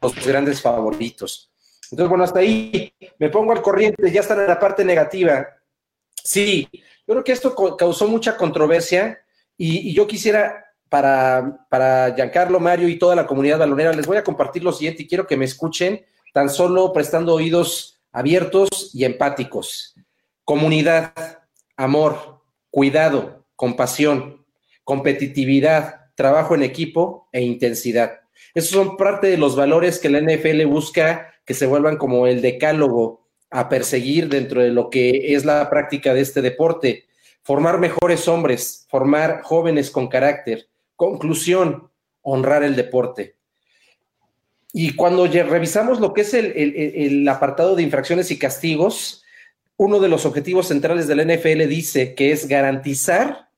[0.00, 1.50] los grandes favoritos.
[1.90, 5.46] Entonces, bueno, hasta ahí me pongo al corriente, ya están en la parte negativa.
[6.22, 9.20] Sí, yo creo que esto causó mucha controversia
[9.56, 14.16] y, y yo quisiera para, para Giancarlo, Mario y toda la comunidad balonera, les voy
[14.16, 19.04] a compartir lo siguiente y quiero que me escuchen tan solo prestando oídos abiertos y
[19.04, 19.94] empáticos.
[20.44, 21.14] Comunidad,
[21.76, 24.44] amor, cuidado, compasión,
[24.82, 28.22] competitividad, trabajo en equipo e intensidad.
[28.52, 32.42] Esos son parte de los valores que la NFL busca que se vuelvan como el
[32.42, 37.06] decálogo a perseguir dentro de lo que es la práctica de este deporte.
[37.44, 40.66] Formar mejores hombres, formar jóvenes con carácter.
[40.96, 41.90] Conclusión,
[42.22, 43.36] honrar el deporte.
[44.76, 49.22] Y cuando revisamos lo que es el, el, apartado de infracciones y castigos,
[49.76, 53.50] uno de los objetivos centrales del NFL dice que es garantizar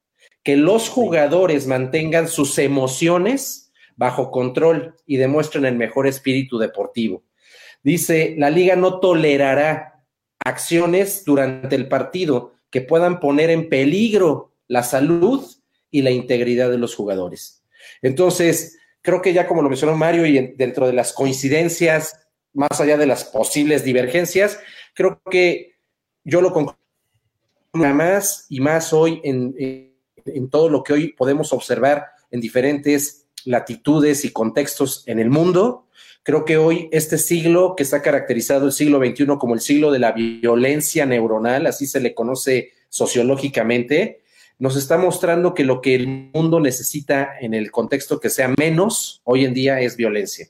[0.43, 7.23] que los jugadores mantengan sus emociones bajo control y demuestren el mejor espíritu deportivo.
[7.83, 10.05] Dice, la liga no tolerará
[10.45, 15.47] acciones durante el partido que puedan poner en peligro la salud
[15.91, 17.65] y la integridad de los jugadores.
[18.03, 18.77] Entonces,
[19.07, 23.07] creo que ya como lo mencionó Mario y dentro de las coincidencias, más allá de
[23.07, 24.59] las posibles divergencias,
[24.95, 25.77] creo que
[26.25, 26.77] yo lo concluyo
[27.73, 29.55] más y más hoy en,
[30.25, 35.87] en todo lo que hoy podemos observar en diferentes latitudes y contextos en el mundo.
[36.25, 40.01] Creo que hoy este siglo que está caracterizado el siglo XXI como el siglo de
[40.01, 44.23] la violencia neuronal, así se le conoce sociológicamente,
[44.59, 49.21] nos está mostrando que lo que el mundo necesita en el contexto que sea menos
[49.25, 50.49] hoy en día es violencia.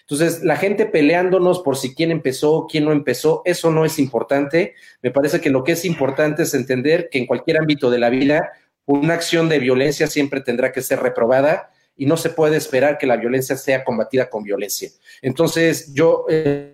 [0.00, 4.74] Entonces, la gente peleándonos por si quién empezó, quién no empezó, eso no es importante.
[5.02, 8.10] Me parece que lo que es importante es entender que en cualquier ámbito de la
[8.10, 8.52] vida,
[8.86, 13.06] una acción de violencia siempre tendrá que ser reprobada y no se puede esperar que
[13.06, 14.90] la violencia sea combatida con violencia.
[15.22, 16.72] Entonces, yo, eh,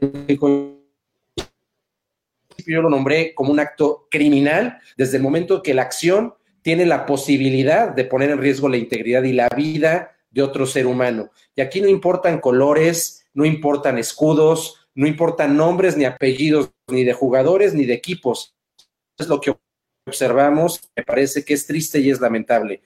[2.67, 7.07] yo lo nombré como un acto criminal desde el momento que la acción tiene la
[7.07, 11.31] posibilidad de poner en riesgo la integridad y la vida de otro ser humano.
[11.55, 17.13] Y aquí no importan colores, no importan escudos, no importan nombres ni apellidos, ni de
[17.13, 18.55] jugadores ni de equipos.
[19.19, 19.55] Es lo que
[20.07, 22.83] observamos, me parece que es triste y es lamentable.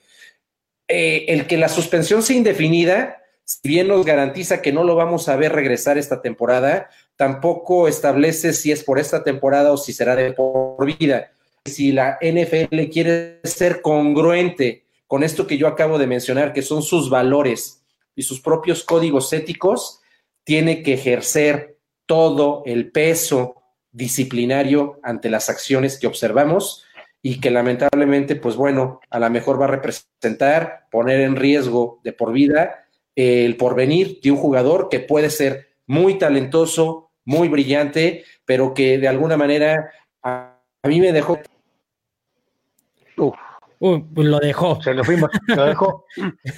[0.88, 5.28] Eh, el que la suspensión sea indefinida, si bien nos garantiza que no lo vamos
[5.28, 10.14] a ver regresar esta temporada, tampoco establece si es por esta temporada o si será
[10.16, 11.30] de por vida
[11.66, 16.82] si la NFL quiere ser congruente con esto que yo acabo de mencionar, que son
[16.82, 20.00] sus valores y sus propios códigos éticos,
[20.44, 26.84] tiene que ejercer todo el peso disciplinario ante las acciones que observamos
[27.22, 32.12] y que lamentablemente, pues bueno, a lo mejor va a representar poner en riesgo de
[32.12, 38.74] por vida el porvenir de un jugador que puede ser muy talentoso, muy brillante, pero
[38.74, 39.90] que de alguna manera
[40.22, 41.38] a, a mí me dejó
[43.16, 44.80] pues lo dejó.
[44.82, 46.04] Se lo fuimos, lo dejó.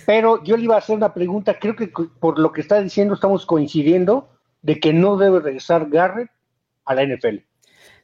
[0.06, 3.14] Pero yo le iba a hacer una pregunta, creo que por lo que está diciendo
[3.14, 4.28] estamos coincidiendo
[4.62, 6.30] de que no debe regresar Garrett
[6.84, 7.36] a la NFL.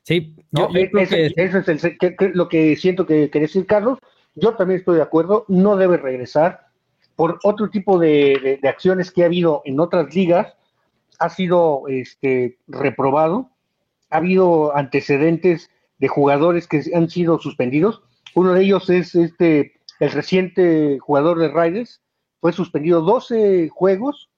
[0.02, 3.98] Sí, yo, eso, es lo que siento que quiere decir Carlos.
[4.34, 6.66] Yo también estoy de acuerdo, no debe regresar
[7.14, 10.54] por otro tipo de, acciones que ha habido en otras ligas.
[11.18, 13.50] Ha sido este, reprobado,
[14.10, 18.02] ha habido antecedentes de jugadores que han sido suspendidos
[18.34, 22.00] uno de ellos es este, el reciente jugador de Raiders,
[22.40, 24.30] fue suspendido 12 juegos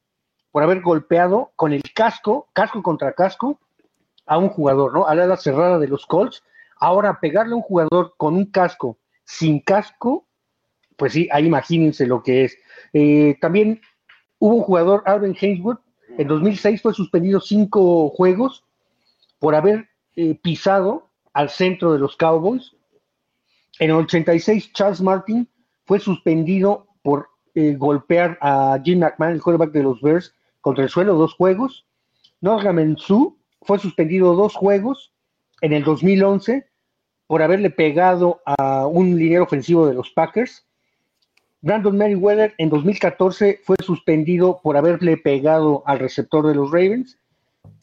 [0.51, 3.59] por haber golpeado con el casco, casco contra casco,
[4.27, 5.07] a un jugador, ¿no?
[5.07, 6.43] A la cerrada de los Colts.
[6.79, 10.27] Ahora, pegarle a un jugador con un casco sin casco,
[10.97, 12.59] pues sí, ahí imagínense lo que es.
[12.93, 13.81] Eh, también
[14.39, 15.81] hubo un jugador, Aaron Hainsworth,
[16.17, 18.65] en 2006 fue suspendido cinco juegos
[19.39, 22.74] por haber eh, pisado al centro de los Cowboys
[23.79, 25.49] en el 86, Charles Martin
[25.85, 30.91] fue suspendido por eh, golpear a Jim McMahon, el quarterback de los Bears, contra el
[30.91, 31.87] suelo, dos juegos.
[32.41, 35.13] Norman Su fue suspendido dos juegos
[35.61, 36.67] en el 2011
[37.27, 40.67] por haberle pegado a un liniero ofensivo de los Packers.
[41.63, 47.19] Brandon Merriweather en 2014 fue suspendido por haberle pegado al receptor de los Ravens.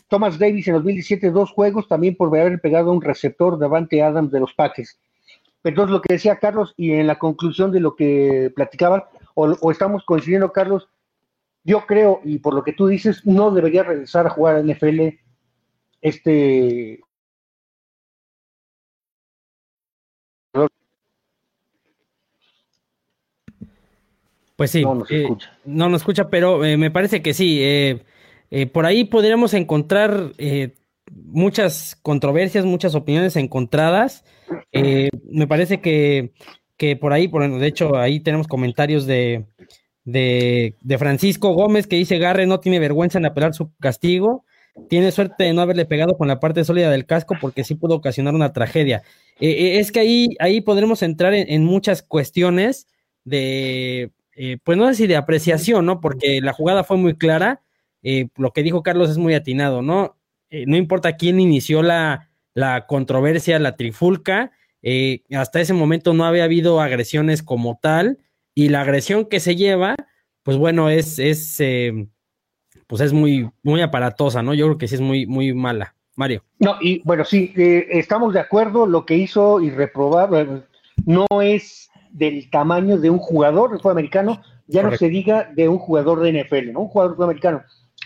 [0.08, 4.04] Thomas Davis en 2017 dos juegos también por haberle pegado a un receptor de Avante
[4.04, 5.00] Adams de los Packers.
[5.64, 9.04] Entonces, lo que decía Carlos, y en la conclusión de lo que platicaban,
[9.36, 10.88] o, estamos coincidiendo, Carlos,
[11.64, 15.20] yo creo, y por lo que tú dices, no debería regresar a jugar a NFL
[16.02, 17.00] este.
[24.56, 25.60] Pues sí, no nos escucha.
[25.66, 27.64] no nos escucha, pero me parece que sí.
[28.74, 30.34] por ahí podríamos encontrar
[31.12, 34.24] muchas controversias, muchas opiniones encontradas.
[34.72, 36.34] me parece que,
[36.78, 39.46] que por ahí, por, de hecho, ahí tenemos comentarios de,
[40.06, 44.46] de, Francisco Gómez que dice Garre no tiene vergüenza en apelar su castigo.
[44.90, 47.96] Tiene suerte de no haberle pegado con la parte sólida del casco porque sí pudo
[47.96, 49.04] ocasionar una tragedia.
[49.40, 52.88] Eh, eh, es que ahí, ahí podremos entrar en, muchas cuestiones
[53.26, 56.00] de, eh, pues no sé si de apreciación, ¿no?
[56.00, 57.62] Porque la jugada fue muy clara.
[58.38, 60.16] lo que dijo Carlos es muy atinado, ¿no?
[60.68, 64.52] No importa quién inició la, la controversia, la trifulca,
[65.34, 68.18] hasta ese momento no había habido agresiones como tal
[68.54, 69.96] y la agresión que se lleva,
[70.44, 72.08] pues bueno, es, es eh,
[72.88, 74.54] pues es muy, muy aparatosa, ¿no?
[74.54, 75.96] Yo creo que sí es muy, muy mala.
[76.16, 76.44] Mario.
[76.60, 80.64] No, y bueno, sí, eh, estamos de acuerdo, lo que hizo irreprobable
[81.06, 85.70] no es del tamaño de un jugador de fútbol americano, ya no se diga de
[85.70, 86.82] un jugador de NFL, ¿no?
[86.82, 87.64] Un jugador de fútbol americano.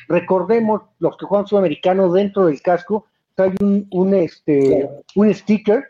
[0.07, 3.05] Recordemos, los que juegan sudamericano dentro del casco,
[3.37, 5.83] hay un, un, este, un sticker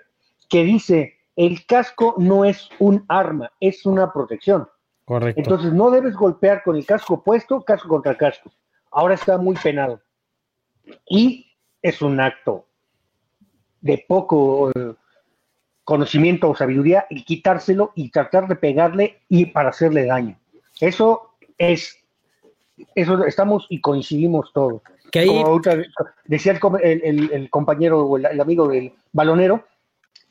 [0.49, 4.67] que dice el casco no es un arma, es una protección.
[5.05, 5.39] Correcto.
[5.39, 8.51] Entonces no debes golpear con el casco puesto, casco contra casco.
[8.91, 10.01] Ahora está muy penado.
[11.07, 11.45] Y
[11.81, 12.65] es un acto
[13.81, 14.93] de poco eh,
[15.83, 20.39] conocimiento o sabiduría el quitárselo y tratar de pegarle y para hacerle daño.
[20.79, 22.03] Eso es,
[22.93, 24.81] eso estamos y coincidimos todos.
[26.25, 29.65] decía el, compañero o el amigo del balonero,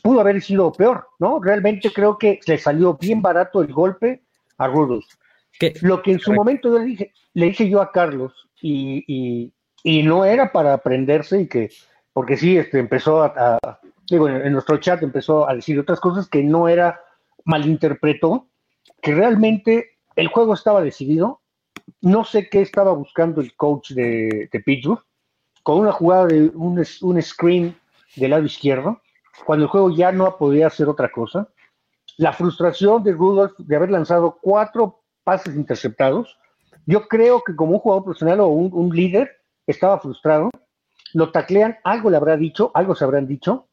[0.03, 1.41] pudo haber sido peor, ¿no?
[1.41, 4.23] Realmente creo que le salió bien barato el golpe
[4.59, 5.07] a Rudolph.
[5.81, 9.53] Lo que en su momento yo le dije, le dije yo a Carlos, y,
[9.85, 11.71] no era para aprenderse y que,
[12.13, 13.59] porque sí, este, empezó a,
[14.09, 17.01] digo, en, nuestro chat empezó a decir otras cosas que no era,
[17.45, 18.49] malinterpretó,
[19.03, 21.41] que realmente el juego estaba decidido,
[22.05, 25.03] no sé qué estaba buscando el coach de, Pittsburgh,
[25.63, 27.77] con una jugada de un, un screen
[28.17, 29.01] del lado izquierdo,
[29.47, 31.49] cuando el juego ya no podía hacer otra cosa.
[32.19, 36.39] La frustración de Rudolph de haber lanzado cuatro pases interceptados.
[36.87, 40.51] Yo creo que como un jugador profesional o un, líder estaba frustrado.
[41.15, 43.67] Lo taclean, algo le habrá dicho, algo se habrán dicho.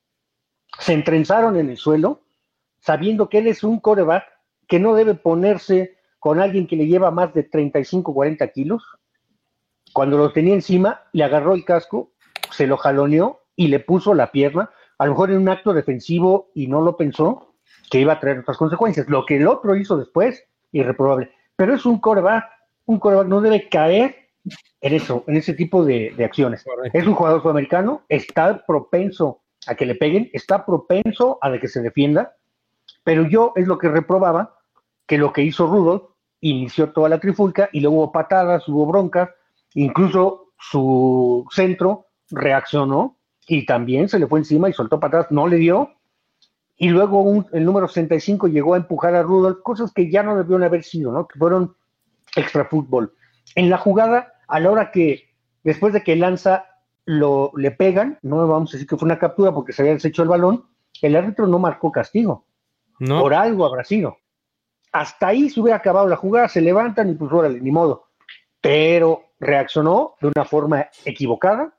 [0.79, 2.21] Se entrenzaron en el suelo,
[2.79, 4.23] sabiendo que él es un coreback
[4.67, 8.83] que no debe ponerse con alguien que le lleva más de 35, 40 kilos.
[9.91, 12.11] Cuando lo tenía encima, le agarró el casco,
[12.51, 14.69] se lo jaloneó y le puso la pierna
[15.01, 17.55] a lo mejor en un acto defensivo y no lo pensó,
[17.89, 19.09] que iba a traer otras consecuencias.
[19.09, 21.31] Lo que el otro hizo después, irreprobable.
[21.55, 22.45] Pero es un coreback,
[22.85, 24.29] un coreback no debe caer
[24.79, 26.63] en eso, en ese tipo de, acciones.
[26.93, 31.81] Es un jugador sudamericano, está propenso a que le peguen, está propenso a que se
[31.81, 32.35] defienda,
[33.03, 34.59] pero yo es lo que reprobaba,
[35.07, 36.10] que lo que hizo Rudolph,
[36.41, 39.29] inició toda la trifulca y luego hubo patadas, hubo broncas,
[39.73, 45.57] incluso su centro reaccionó y también se le fue encima y soltó atrás, no le
[45.57, 45.91] dio.
[46.77, 50.63] Y luego el número 65 llegó a empujar a Rudolph, cosas que ya no debieron
[50.63, 51.27] haber sido, ¿no?
[51.27, 51.75] Que fueron
[52.35, 53.13] extra fútbol.
[53.55, 55.29] En la jugada, a la hora que,
[55.63, 56.65] después de que lanza,
[57.05, 60.23] lo, le pegan, no vamos a decir que fue una captura porque se había deshecho
[60.23, 60.65] el balón,
[61.01, 62.45] el árbitro no marcó castigo.
[62.99, 63.19] No.
[63.19, 64.17] Por algo habrá sido.
[64.91, 68.07] Hasta ahí se hubiera acabado la jugada, se levantan y pues órale, ni modo.
[68.59, 71.73] Pero reaccionó de una forma equivocada,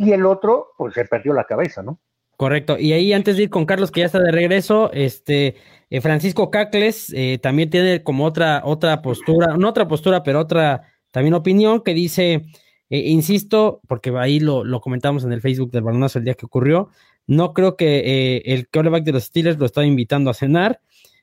[0.00, 2.00] y el otro, pues se perdió la cabeza, ¿no?
[2.38, 2.78] Correcto.
[2.78, 5.56] Y ahí antes de ir con Carlos, que ya está de regreso, este
[5.90, 10.84] eh, Francisco Cacles eh, también tiene como otra, otra postura, no otra postura, pero otra
[11.10, 12.46] también opinión que dice,
[12.88, 16.88] eh, insisto, porque ahí lo, comentamos en el Facebook del Balonazo el día que ocurrió,
[17.26, 20.80] no creo que el quarterback de los Steelers lo estaba invitando a cenar.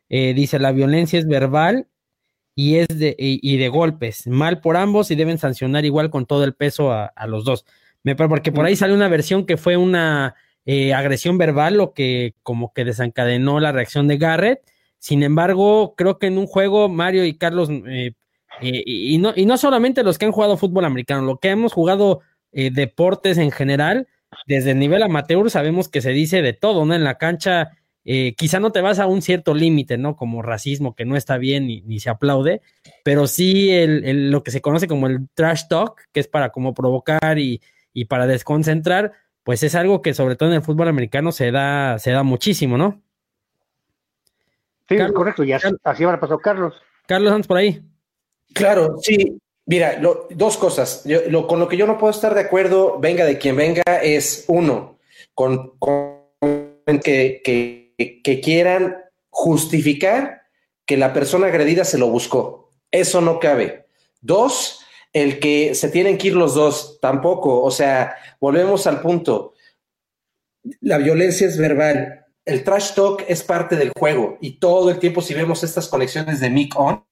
[0.09, 1.87] Dice, la violencia es verbal
[2.55, 6.43] y es de, y, de golpes, mal por ambos y deben sancionar igual con todo
[6.43, 7.65] el peso a los dos.
[8.03, 10.35] Me, porque por ahí sale una versión que fue una
[10.69, 14.61] eh, agresión verbal, lo que como que desencadenó la reacción de Garrett.
[14.97, 18.13] Sin embargo, creo que en un juego, Mario y Carlos, eh,
[18.61, 21.73] eh, y, no, y no solamente los que han jugado fútbol americano, lo que hemos
[21.73, 24.07] jugado deportes en general,
[24.47, 26.95] desde el nivel amateur sabemos que se dice de todo, ¿no?
[26.95, 27.71] En la cancha,
[28.37, 30.15] quizá no te vas a un cierto límite, ¿no?
[30.15, 32.61] Como racismo, que no está bien ni, ni se aplaude,
[33.03, 36.73] pero sí el, lo que se conoce como el trash talk, que es para como
[36.73, 37.61] provocar y,
[37.93, 39.11] y para desconcentrar,
[39.43, 42.77] pues es algo que sobre todo en el fútbol americano se da, se da muchísimo,
[42.77, 43.01] ¿no?
[44.87, 46.75] Sí, correcto, y así, así habrá pasado Carlos.
[47.07, 47.81] Carlos, antes por ahí.
[48.53, 49.37] Claro, sí.
[49.65, 51.03] Mira, dos cosas.
[51.47, 54.97] con lo que yo no puedo estar de acuerdo, venga de quien venga, es uno,
[55.33, 55.73] con,
[57.03, 58.97] que, que, que quieran
[59.29, 60.43] justificar
[60.85, 62.71] que la persona agredida se lo buscó.
[62.91, 63.85] Eso no cabe.
[64.21, 64.79] Dos,
[65.13, 67.61] el que se tienen que ir los dos, tampoco.
[67.61, 69.53] O sea, volvemos al punto.
[70.81, 72.25] La violencia es verbal.
[72.45, 76.39] El trash talk es parte del juego y todo el tiempo si vemos estas conexiones
[76.39, 77.03] de mic on,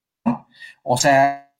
[0.82, 1.52] o sea,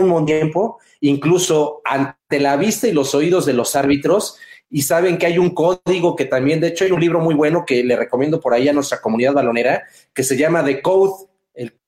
[0.00, 4.38] un tiempo, incluso ante la vista y los oídos de los árbitros,
[4.74, 7.64] y saben que hay un código que también, de hecho, hay un libro muy bueno
[7.64, 11.78] que le recomiendo por ahí a nuestra comunidad balonera, que se llama The Code, el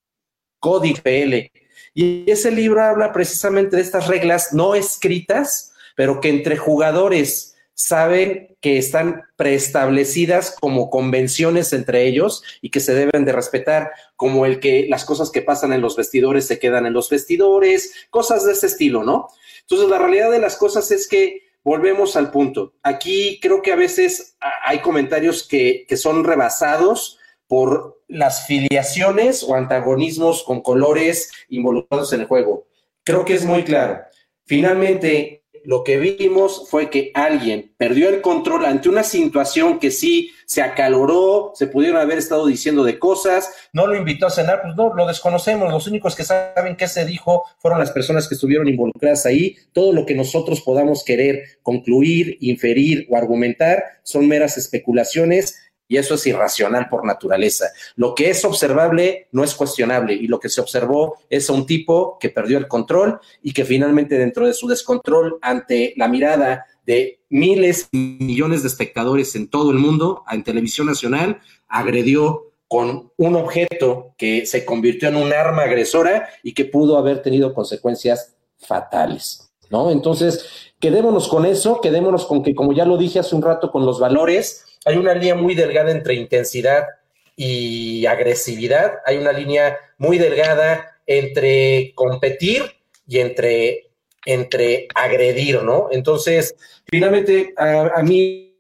[0.61, 1.51] Código PL.
[1.95, 8.57] Y ese libro habla precisamente de estas reglas no escritas, pero que entre jugadores saben
[8.61, 14.61] que están preestablecidas como convenciones entre ellos y que se deben de respetar, como el
[14.61, 18.53] que las cosas que pasan en los vestidores se quedan en los vestidores, cosas de
[18.53, 19.27] ese estilo, ¿no?
[19.63, 22.75] Entonces, la realidad de las cosas es que volvemos al punto.
[22.85, 29.57] Aquí creo que a veces hay comentarios que, que son rebasados por las filiaciones o
[29.57, 32.69] antagonismos con colores involucrados en el juego.
[33.03, 33.99] Creo que es muy claro.
[34.45, 40.31] Finalmente, lo que vimos fue que alguien perdió el control ante una situación que sí
[40.47, 44.77] se acaloró, se pudieron haber estado diciendo de cosas, no lo invitó a cenar, pues
[44.77, 48.69] no, lo desconocemos, los únicos que saben qué se dijo fueron las personas que estuvieron
[48.69, 55.59] involucradas ahí, todo lo que nosotros podamos querer concluir, inferir o argumentar son meras especulaciones
[55.89, 57.67] y eso es irracional por naturaleza.
[57.95, 61.67] Lo que es observable no es cuestionable y lo que se observó es a un
[61.67, 66.67] tipo que perdió el control y que finalmente dentro de su descontrol ante la mirada
[66.85, 73.13] de miles y millones de espectadores en todo el mundo, en televisión nacional, agredió con
[73.17, 78.37] un objeto que se convirtió en un arma agresora y que pudo haber tenido consecuencias
[78.59, 79.91] fatales, ¿no?
[79.91, 83.87] Entonces, quedémonos con eso, quedémonos con que, como ya lo dije hace un rato, con
[83.87, 86.87] los valores, hay una línea muy delgada entre intensidad
[87.35, 92.63] y agresividad, hay una línea muy delgada entre competir
[93.07, 93.91] y entre,
[94.25, 95.89] entre agredir, ¿no?
[95.91, 96.55] Entonces,
[96.87, 98.57] finalmente, a, mí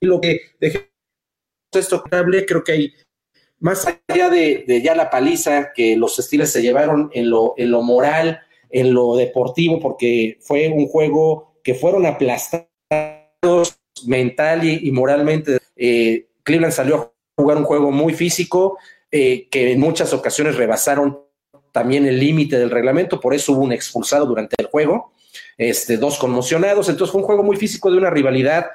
[0.00, 0.88] lo que dejé
[1.72, 2.94] esto creo que hay
[3.58, 7.82] más allá de, ya la paliza que los estilos se llevaron en lo, en lo
[7.82, 15.58] moral, en lo deportivo, porque fue un juego que fueron aplastados mental y, moralmente.
[15.76, 18.78] Eh, Cleveland salió a jugar un juego muy físico
[19.10, 21.20] eh, que en muchas ocasiones rebasaron
[21.72, 25.12] también el límite del reglamento, por eso hubo un expulsado durante el juego,
[25.56, 28.66] este, dos conmocionados, entonces fue un juego muy físico de una rivalidad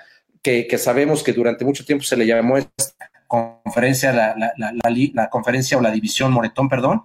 [0.42, 5.82] que, sabemos que durante mucho tiempo se le llamó esta conferencia, la, la, conferencia o
[5.82, 7.04] la división Moretón, perdón,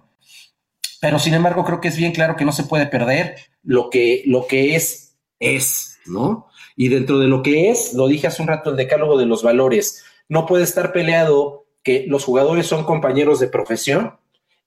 [0.99, 4.21] pero sin embargo creo que es bien claro que no se puede perder lo que,
[4.27, 6.47] lo que es, es, ¿no?
[6.81, 9.43] Y dentro de lo que es, lo dije hace un rato, el decálogo de los
[9.43, 14.17] valores, no puede estar peleado que los jugadores son compañeros de profesión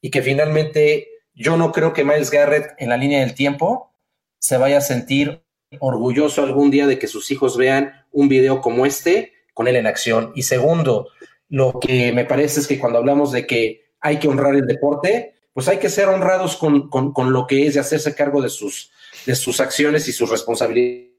[0.00, 3.90] y que finalmente yo no creo que Miles Garrett en la línea del tiempo
[4.38, 5.42] se vaya a sentir
[5.80, 9.88] orgulloso algún día de que sus hijos vean un video como este con él en
[9.88, 10.30] acción.
[10.36, 11.08] Y segundo,
[11.48, 15.34] lo que me parece es que cuando hablamos de que hay que honrar el deporte,
[15.52, 18.92] pues hay que ser honrados con, con lo que es de hacerse cargo de sus,
[19.26, 21.13] de sus acciones y sus responsabilidades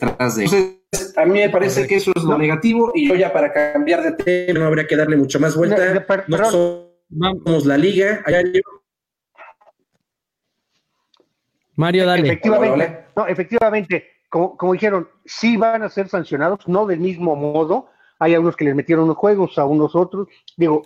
[0.00, 4.12] a mí me parece que eso es lo negativo y yo ya para cambiar de
[4.12, 6.06] tema no habría que darle mucho más vuelta.
[6.28, 8.24] No, vamos la liga.
[11.76, 12.28] Mario, dale.
[12.28, 17.88] Efectivamente, no, efectivamente como, como, dijeron, sí van a ser sancionados, no del mismo modo.
[18.18, 20.28] Hay algunos que les metieron unos juegos, a unos otros.
[20.56, 20.82] Digo,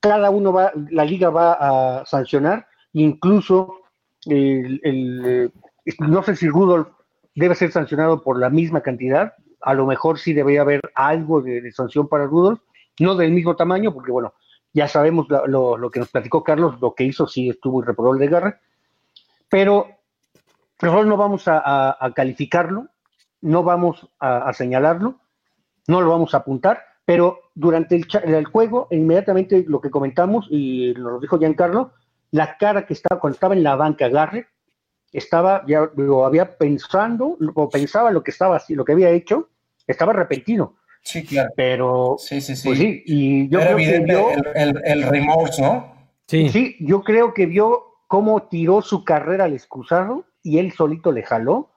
[0.00, 3.80] cada uno va, la liga va a sancionar, incluso
[4.24, 5.52] el, el
[5.98, 6.88] no sé si Rudolf
[7.36, 9.34] debe ser sancionado por la misma cantidad.
[9.60, 12.60] A lo mejor sí debería haber algo de, sanción para Rudolf,
[12.98, 14.34] no del mismo tamaño, porque bueno,
[14.72, 18.60] ya sabemos lo, que nos platicó Carlos, lo que hizo sí estuvo irreprobable de Garra,
[19.48, 19.86] pero
[20.82, 22.88] mejor no vamos a, calificarlo,
[23.42, 25.20] no vamos a, señalarlo,
[25.88, 31.20] no lo vamos a apuntar, pero durante el, juego, inmediatamente lo que comentamos, y lo
[31.20, 31.92] dijo Giancarlo,
[32.30, 34.48] la cara que estaba cuando estaba en la banca Garrett,
[35.16, 39.48] estaba, ya lo había pensando, o pensaba lo que estaba lo que había hecho,
[39.86, 40.76] estaba repentino.
[41.02, 41.50] Sí, claro.
[41.56, 42.68] Pero, sí, sí, sí.
[42.68, 44.14] Pues sí, y yo Era evidente
[44.54, 45.96] el, el, remorso, ¿no?
[46.26, 46.48] Sí.
[46.48, 51.22] Sí, yo creo que vio cómo tiró su carrera al excusado y él solito le
[51.22, 51.72] jaló,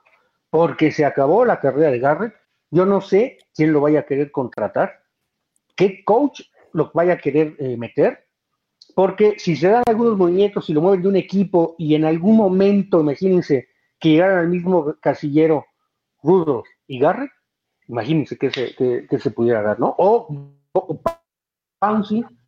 [0.50, 2.34] porque se acabó la carrera de Garrett.
[2.72, 5.04] Yo no sé quién lo vaya a querer contratar,
[5.76, 6.42] qué coach
[6.74, 8.28] lo vaya a querer eh, meter,
[9.00, 12.36] porque si se dan algunos movimientos y lo mueven de un equipo y en algún
[12.36, 15.68] momento, imagínense, que llegaran al mismo casillero
[16.22, 17.32] Rudo y Garrett,
[17.88, 19.96] imagínense que se, que, se pudiera dar, ¿no?
[19.98, 21.02] O, o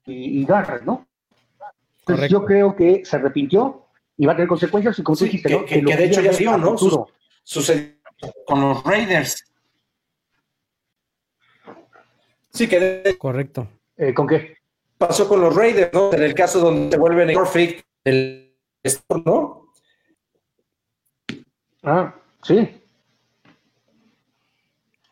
[0.06, 1.08] y, Garrett, ¿no?
[2.00, 3.86] Entonces, yo creo que se arrepintió
[4.18, 6.76] y va a tener consecuencias y como tú dijiste, que, de hecho ya vio, ¿no?
[7.44, 7.94] Sucedió
[8.46, 9.42] con los Raiders.
[12.50, 13.70] Sí, que correcto.
[13.96, 14.61] Eh, ¿Con qué?
[15.02, 16.14] Pasó con los Raiders, ¿no?
[16.14, 18.54] En el caso donde se vuelven perfect el
[19.26, 19.66] ¿no?
[21.82, 22.70] Ah, sí.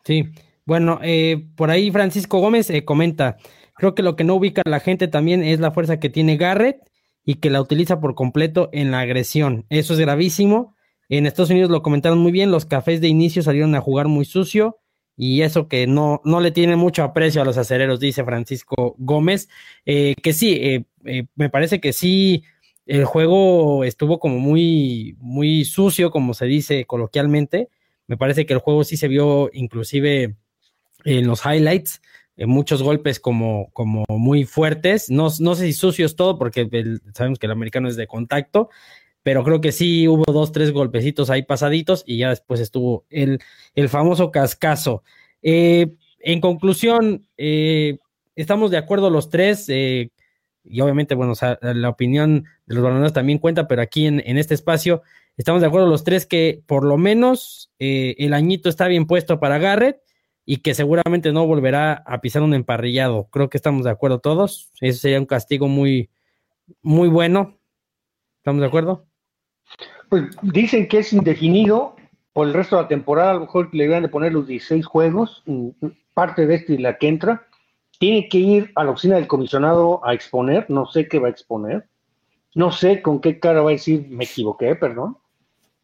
[0.04, 0.30] Sí.
[0.64, 3.38] Bueno, eh, por ahí Francisco Gómez eh, comenta,
[3.74, 6.88] creo que lo que no ubica la gente también es la fuerza que tiene Garrett
[7.24, 9.66] y que la utiliza por completo en la agresión.
[9.70, 10.76] Eso es gravísimo.
[11.08, 14.24] En Estados Unidos lo comentaron muy bien, los cafés de inicio salieron a jugar muy
[14.24, 14.78] sucio
[15.16, 19.48] y eso que no, no le tiene mucho aprecio a los acereros, dice Francisco Gómez,
[19.84, 22.44] eh, que sí, eh, eh, me parece que sí,
[22.86, 27.68] el juego estuvo como muy, muy sucio, como se dice coloquialmente,
[28.06, 30.36] me parece que el juego sí se vio inclusive
[31.04, 32.00] en los highlights,
[32.36, 36.66] muchos golpes como, como muy fuertes, no, no sé si sucios todo, porque
[37.14, 38.70] sabemos que el americano es de contacto,
[39.22, 43.40] pero creo que sí hubo dos, tres golpecitos ahí pasaditos y ya después estuvo el,
[43.74, 45.02] el famoso cascazo.
[45.42, 47.98] Eh, en conclusión, eh,
[48.36, 50.10] estamos de acuerdo los tres, eh,
[50.64, 54.54] y obviamente, bueno, la opinión de los baloneros también cuenta, pero aquí en, en, este
[54.54, 55.02] espacio
[55.36, 59.58] estamos de acuerdo los tres que por lo menos el añito está bien puesto para
[59.58, 60.02] Garrett
[60.44, 63.28] y que seguramente no volverá a pisar un emparrillado.
[63.30, 64.70] Creo que estamos de acuerdo todos.
[64.80, 66.10] Eso sería un castigo muy,
[66.82, 67.58] muy bueno.
[68.38, 69.09] ¿Estamos de acuerdo?
[70.10, 71.96] Pues dicen que es indefinido
[72.32, 74.84] por el resto de la temporada, a lo mejor le iban a poner los 16
[74.84, 75.42] juegos,
[76.14, 77.46] parte de este y la que entra.
[77.98, 81.30] Tiene que ir a la oficina del comisionado a exponer, no sé qué va a
[81.30, 81.86] exponer,
[82.54, 85.16] no sé con qué cara va a decir, me equivoqué, perdón,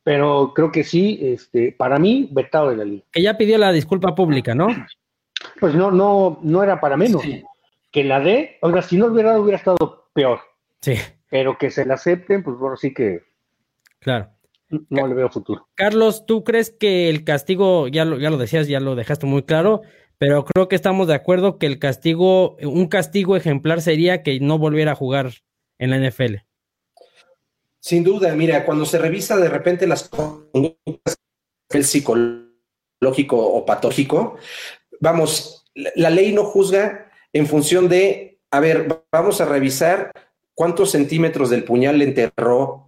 [0.03, 3.05] pero creo que sí, este, para mí, vetado de la liga.
[3.13, 4.69] Que ya pidió la disculpa pública, ¿no?
[5.61, 7.23] Pues no, no, no era para menos.
[7.91, 10.41] Que la dé, oiga, si no hubiera hubiera estado peor.
[10.81, 10.95] Sí.
[11.29, 13.26] Pero que se la acepten, pues bueno, sí que
[14.07, 14.31] Claro.
[14.89, 15.69] No le veo futuro.
[15.75, 19.43] Carlos, ¿tú crees que el castigo, ya lo, ya lo decías, ya lo dejaste muy
[19.43, 19.83] claro,
[20.17, 24.59] pero creo que estamos de acuerdo que el castigo, un castigo ejemplar sería que no
[24.59, 25.33] volviera a jugar
[25.81, 26.37] en la NFL?
[27.81, 31.17] Sin duda, mira, cuando se revisa de repente las conductas
[31.71, 34.37] el psicológico o patológico,
[35.01, 40.13] vamos, la ley no juzga en función de, a ver, vamos a revisar
[40.55, 42.86] cuántos centímetros del puñal le enterró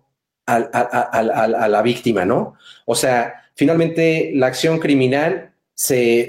[0.49, 2.57] a, la víctima, ¿no?
[2.87, 6.29] O sea, finalmente la acción criminal se,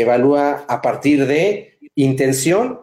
[0.00, 2.80] evalúa a partir de intención,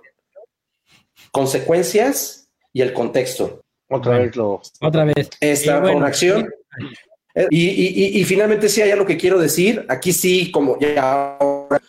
[1.31, 3.61] consecuencias y el contexto.
[3.89, 4.61] Otra vez lo.
[4.79, 5.29] Otra vez.
[5.39, 6.49] Esta una acción.
[7.49, 9.85] Y, finalmente, sí, hay algo que quiero decir.
[9.89, 11.81] Aquí sí, como ya ahora,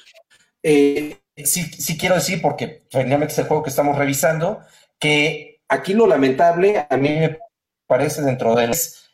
[0.63, 4.61] eh, sí, sí quiero decir, porque finalmente es el juego que estamos revisando,
[4.99, 7.39] que aquí lo lamentable a mí me
[7.93, 8.71] parece dentro de él.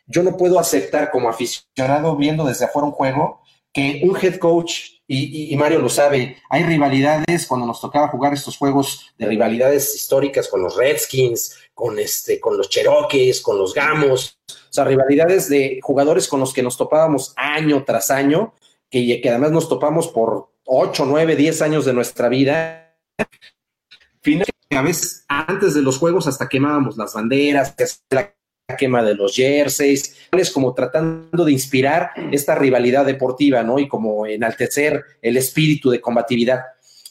[0.07, 5.01] Yo no puedo aceptar como aficionado viendo desde afuera un juego que un head coach,
[5.09, 10.47] y, Mario lo sabe, hay rivalidades cuando nos tocaba jugar estos juegos de rivalidades históricas
[10.49, 15.81] con los Redskins, con, este, con los Cherokees, con los Gamos, o sea, rivalidades de
[15.83, 18.55] jugadores con los que nos topábamos año tras año,
[18.89, 22.97] que, que además nos topamos por 8, 9, 10 años de nuestra vida.
[24.21, 27.75] Finalmente, a veces antes de los juegos hasta quemábamos las banderas,
[28.11, 28.38] la
[28.77, 33.79] quema de los jerseys, es como tratando de inspirar esta rivalidad deportiva, ¿no?
[33.79, 36.61] Y como enaltecer el espíritu de combatividad.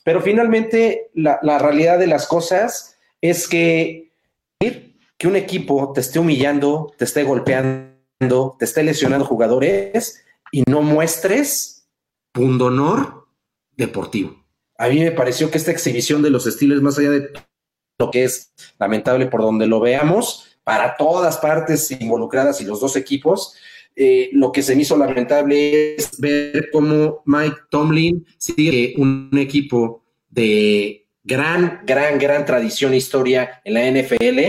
[0.04, 4.08] Pero finalmente la, realidad de las cosas es que
[4.60, 10.84] que un equipo te esté humillando, te esté golpeando, te esté lesionando jugadores y no
[10.84, 11.88] muestres
[12.36, 13.28] un honor
[13.76, 14.44] deportivo.
[14.78, 17.32] A mí me pareció que esta exhibición de los estilos, más allá de
[18.00, 22.98] lo que es lamentable por donde lo veamos, para todas partes involucradas y los dos
[22.98, 23.56] equipos.
[23.96, 30.04] Eh, lo que se me hizo lamentable es ver cómo Mike Tomlin sigue un equipo
[30.30, 34.40] de gran, gran, gran tradición e historia en la NFL.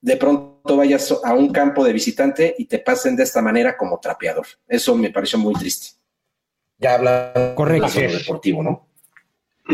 [0.00, 4.00] De pronto vayas a un campo de visitante y te pasen de esta manera como
[4.00, 4.46] trapeador.
[4.66, 6.00] Eso me pareció muy triste.
[6.78, 7.86] Ya habla Correcto.
[7.94, 8.88] de deportivo, ¿no?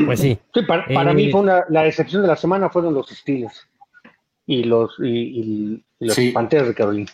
[0.05, 0.39] Pues sí.
[0.69, 3.67] para, mí eh, fue una, la excepción de la semana fueron los estilos
[4.47, 7.11] y los, y, los Panteras de Carolina.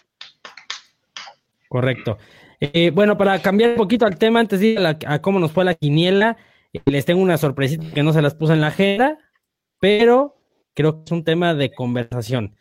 [1.68, 2.18] Correcto.
[2.60, 5.64] Eh, bueno, para cambiar un poquito al tema, antes de ir a, cómo nos fue
[5.64, 6.36] la quiniela,
[6.72, 9.18] eh, les tengo una sorpresita que no se las puse en la agenda,
[9.80, 10.36] pero
[10.74, 12.54] creo que es un tema de conversación.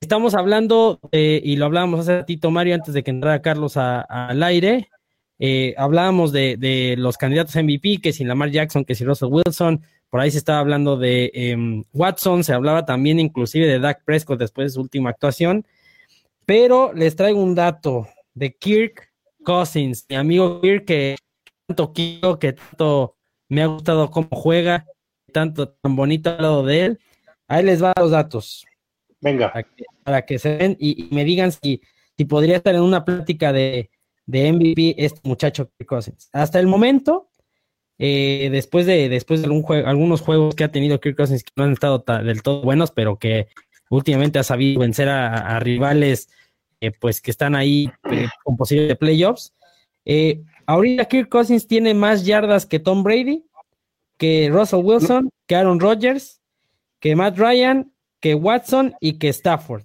[0.00, 4.90] Estamos hablando, y lo hablábamos hace ratito, Mario, antes de que entrara Carlos al aire,
[5.38, 9.82] eh, hablábamos de, de, los candidatos MVP, que si Lamar Jackson, que si Russell Wilson,
[10.16, 14.38] por ahí se estaba hablando de em, Watson, se hablaba también inclusive de Dak Prescott
[14.38, 15.66] después de su última actuación,
[16.46, 19.12] pero les traigo un dato de Kirk
[19.44, 21.16] Cousins, mi amigo Kirk, que
[21.66, 23.18] tanto quiero, que tanto
[23.50, 24.86] me ha gustado cómo juega,
[25.34, 27.00] tanto tan bonito al lado de él.
[27.46, 28.64] Ahí les va los datos.
[29.20, 29.52] Venga.
[30.02, 31.82] Para que, se ven y, me digan si,
[32.16, 33.90] si podría estar en una plática de,
[34.24, 36.30] de MVP este muchacho Kirk Cousins.
[36.32, 37.28] Hasta el momento,
[37.98, 39.48] eh, después de, después de
[39.86, 43.18] algunos juegos que ha tenido Kirk Cousins que no han estado del todo buenos, pero
[43.18, 43.48] que
[43.88, 46.28] últimamente ha sabido vencer a, rivales
[46.80, 49.54] eh, pues que están ahí eh, con posibilidad de playoffs.
[50.66, 53.44] ahorita Kirk Cousins tiene más yardas que Tom Brady,
[54.18, 56.40] que Russell Wilson, que Aaron Rodgers,
[57.00, 59.84] que Matt Ryan, que Watson y que Stafford.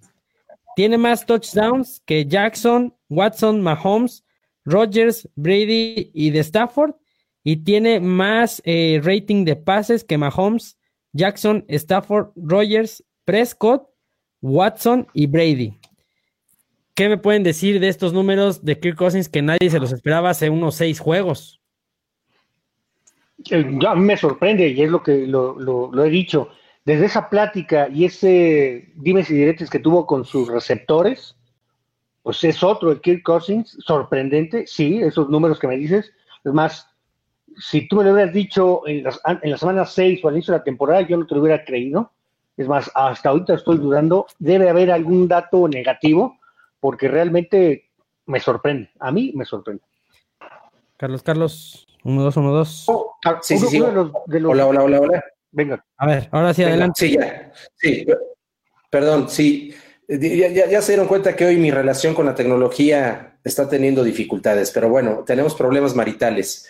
[0.75, 4.23] Tiene más touchdowns que Jackson, Watson, Mahomes,
[4.65, 6.95] Rodgers, Brady y de Stafford
[7.43, 10.77] y tiene más eh, rating de pases que Mahomes,
[11.13, 13.87] Jackson, Stafford, Rogers, Prescott,
[14.41, 15.77] Watson y Brady.
[16.95, 20.29] ¿Qué me pueden decir de estos números de Kirk Cousins que nadie se los esperaba
[20.29, 21.61] hace unos seis juegos?
[23.49, 26.49] Eh, a me sorprende y es lo que lo, he dicho.
[26.85, 31.35] Desde esa plática y ese dimes y diretes que tuvo con sus receptores,
[32.23, 36.11] pues es otro el Kirk Cousins, sorprendente, sí, esos números que me dices.
[36.43, 36.90] Es más,
[37.57, 40.63] si tú me lo hubieras dicho en, la semana 6 o al inicio de la
[40.63, 42.11] temporada, yo no te lo hubiera creído.
[42.57, 44.27] Es más, hasta ahorita estoy dudando.
[44.39, 46.37] Debe haber algún dato negativo,
[46.79, 47.89] porque realmente
[48.25, 48.89] me sorprende.
[48.99, 49.83] A mí me sorprende.
[50.97, 52.87] Carlos, Carlos, 1, 2, 1, 2.
[53.41, 53.81] sí, sí, sí.
[53.81, 55.23] Hola, hola, hola, hola.
[55.51, 55.83] Venga.
[55.97, 57.07] A ver, ahora sí, adelante.
[57.07, 57.51] Sí, ya.
[57.75, 58.05] Sí,
[58.89, 59.73] perdón, sí.
[60.07, 64.71] Ya, ya, se dieron cuenta que hoy mi relación con la tecnología está teniendo dificultades,
[64.71, 66.67] pero bueno, tenemos problemas maritales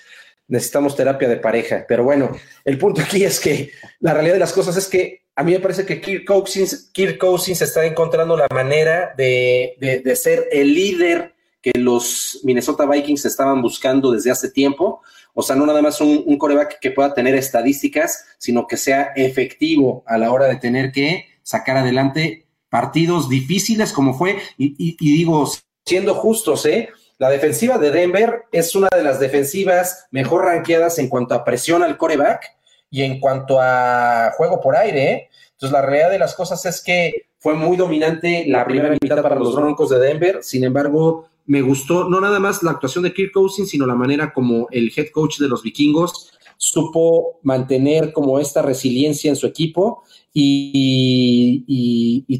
[0.51, 1.85] necesitamos terapia de pareja.
[1.87, 2.29] Pero bueno,
[2.65, 3.71] el punto aquí es que
[4.01, 7.17] la realidad de las cosas es que a mí me parece que Kirk Cousins, Kirk
[7.17, 13.61] Cousins está encontrando la manera de, de, ser el líder que los Minnesota Vikings estaban
[13.61, 15.01] buscando desde hace tiempo.
[15.33, 20.03] O sea, no nada más un, coreback que pueda tener estadísticas, sino que sea efectivo
[20.05, 24.37] a la hora de tener que sacar adelante partidos difíciles como fue.
[24.57, 25.49] Y, y digo,
[25.85, 26.89] siendo justos, ¿eh?
[27.21, 31.83] La defensiva de Denver es una de las defensivas mejor ranqueadas en cuanto a presión
[31.83, 32.41] al coreback
[32.89, 35.29] y en cuanto a juego por aire.
[35.51, 39.35] Entonces, la realidad de las cosas es que fue muy dominante la primera mitad para
[39.35, 40.39] los Broncos de Denver.
[40.41, 44.33] Sin embargo, me gustó no nada más la actuación de Kirk Cousins, sino la manera
[44.33, 50.01] como el head coach de los vikingos supo mantener como esta resiliencia en su equipo
[50.33, 51.59] y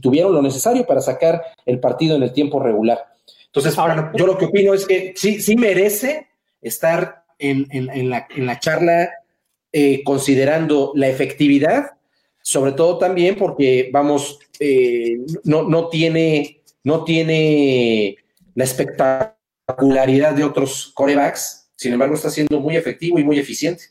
[0.02, 3.11] tuvieron lo necesario para sacar el partido en el tiempo regular.
[3.54, 6.28] Entonces, Ahora, yo lo que opino es que sí, sí merece
[6.62, 9.10] estar en, la, charla
[9.74, 11.92] eh, considerando la efectividad,
[12.42, 18.16] sobre todo también porque, vamos, eh, no, no, tiene, no tiene
[18.56, 23.84] la espectacularidad de otros corebacks, sin embargo está siendo muy efectivo y muy eficiente.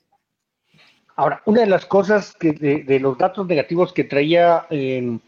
[1.17, 5.21] Ahora, una de las cosas que de, los datos negativos que traía en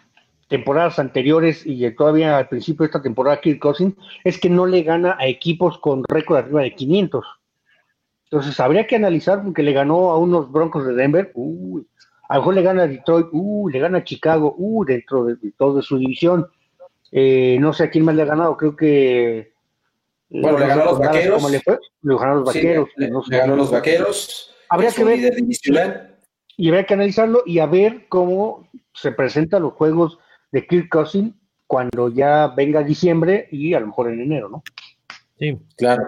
[0.53, 4.83] temporadas anteriores y todavía al principio de esta temporada Kirk Cousins es que no le
[4.83, 7.25] gana a equipos con récord arriba de 500.
[8.25, 11.87] Entonces habría que analizar porque le ganó a unos Broncos de Denver, uy,
[12.29, 15.37] a lo mejor le gana a Detroit, uy, le gana a Chicago, uy, dentro de,
[15.57, 16.47] todo de su división.
[17.11, 19.55] Eh, no sé a quién más le ha ganado, creo que
[20.29, 21.51] bueno, le ganó a los vaqueros.
[21.51, 21.79] le fue?
[22.03, 22.89] Le ganó a los vaqueros.
[22.97, 24.55] le, ganó a los vaqueros.
[24.69, 26.19] Habría que ver.
[26.59, 30.19] Y habría que analizarlo y a ver cómo se presentan los juegos
[30.53, 31.35] de Kirk Cousins
[31.67, 34.63] cuando ya venga diciembre y a lo mejor en enero, ¿no?
[35.39, 36.03] Sí, claro.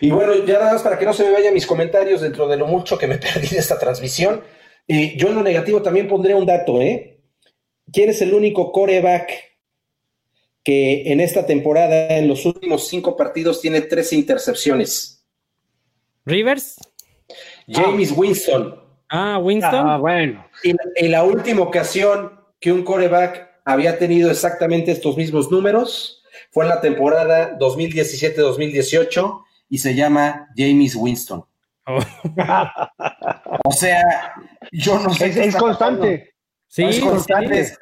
[0.00, 2.56] Y bueno, ya nada más para que no se me vayan mis comentarios dentro de
[2.56, 4.42] lo mucho que me perdí de esta transmisión,
[4.88, 7.20] eh, yo en lo negativo también pondré un dato, ¿eh?
[7.92, 9.30] ¿Quién es el único coreback
[10.64, 15.24] que en esta temporada, en los últimos cinco partidos, tiene tres intercepciones?
[16.26, 16.76] ¿Rivers?
[17.68, 18.82] James Winston.
[19.08, 19.88] Ah, Winston.
[19.88, 20.44] Ah, bueno.
[20.64, 26.22] en la última ocasión que un coreback había tenido exactamente estos mismos números.
[26.50, 31.44] Fue en la temporada 2017-2018 y se llama James Winston.
[31.86, 31.98] Oh.
[33.64, 34.34] o sea,
[34.72, 35.46] yo no sé.
[35.46, 36.34] Es, constante.
[36.66, 37.72] Sí, es constante.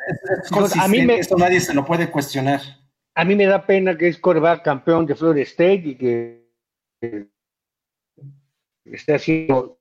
[0.80, 2.60] a mí me, Esto nadie se lo puede cuestionar.
[3.14, 6.46] A mí me da pena que es coreback campeón de Florida State y que
[8.84, 9.78] esté haciendo.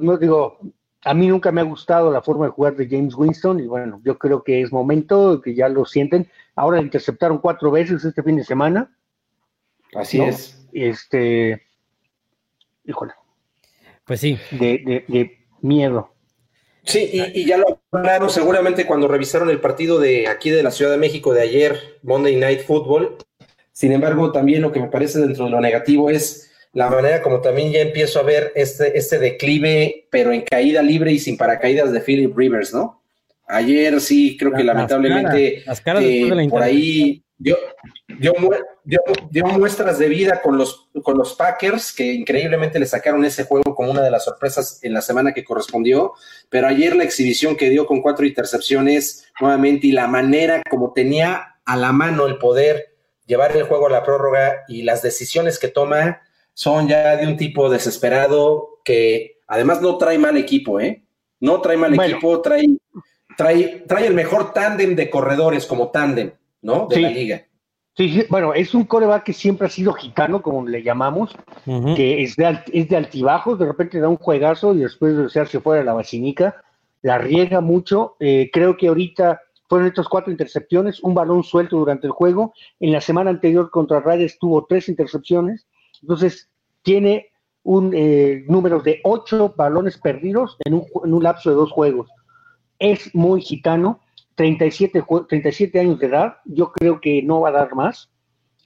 [0.00, 0.58] no digo,
[1.04, 4.00] a mí nunca me ha gustado la forma de jugar de James Winston y bueno,
[4.04, 6.30] yo creo que es momento que ya lo sienten.
[6.54, 8.94] Ahora interceptaron cuatro veces este fin de semana.
[9.94, 10.64] Así es.
[10.72, 11.62] Este,
[12.84, 13.12] híjole.
[14.04, 14.38] Pues sí.
[14.52, 16.14] De, de, miedo.
[16.84, 20.90] Sí, y, ya lo hablaron seguramente cuando revisaron el partido de aquí de la Ciudad
[20.90, 23.16] de México de ayer, Monday Night Football.
[23.72, 27.40] Sin embargo, también lo que me parece dentro de lo negativo es la manera como
[27.40, 31.92] también ya empiezo a ver este, este declive, pero en caída libre y sin paracaídas
[31.92, 33.02] de Philip Rivers, ¿no?
[33.46, 37.58] Ayer sí, creo que lamentablemente eh, por ahí dio,
[38.08, 43.74] dio, muestras de vida con los, con los Packers, que increíblemente le sacaron ese juego
[43.74, 46.14] como una de las sorpresas en la semana que correspondió,
[46.48, 51.56] pero ayer la exhibición que dio con cuatro intercepciones nuevamente y la manera como tenía
[51.66, 52.96] a la mano el poder
[53.26, 56.22] llevar el juego a la prórroga y las decisiones que toma
[56.54, 61.04] son ya de un tipo desesperado que además no trae mal equipo, ¿eh?
[61.40, 62.66] No trae mal equipo, trae,
[63.36, 66.86] trae, trae el mejor tándem de corredores como tándem, ¿no?
[66.88, 67.46] De la liga.
[67.94, 71.36] Sí, bueno, es un coreback que siempre ha sido gitano, como le llamamos,
[71.94, 75.60] que es de, es de altibajos, de repente da un juegazo y después de hacerse
[75.60, 76.62] fuera de la vacinica,
[77.02, 78.16] la riega mucho.
[78.18, 82.54] Eh, creo que ahorita fueron estos cuatro intercepciones, un balón suelto durante el juego.
[82.80, 85.66] En la semana anterior contra Raiders tuvo tres intercepciones,
[86.02, 86.50] entonces
[86.82, 87.30] tiene
[87.62, 92.08] un eh, número de ocho balones perdidos en un, en un lapso de dos juegos.
[92.78, 94.00] Es muy gitano
[94.34, 98.10] 37, 37 años de edad, yo creo que no va a dar más.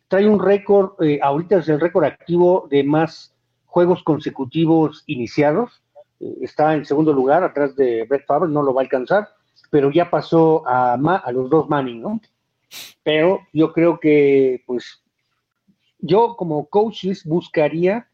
[0.09, 3.35] Trae un récord, eh, ahorita es el récord activo de más
[3.65, 5.83] juegos consecutivos iniciados.
[6.21, 9.29] Eh, está en segundo lugar, atrás de Brett Favre, no lo va a alcanzar,
[9.71, 12.21] pero ya pasó a, a los dos Manning, ¿no?
[13.03, 15.05] Pero yo creo que, pues,
[15.99, 18.09] yo como coaches buscaría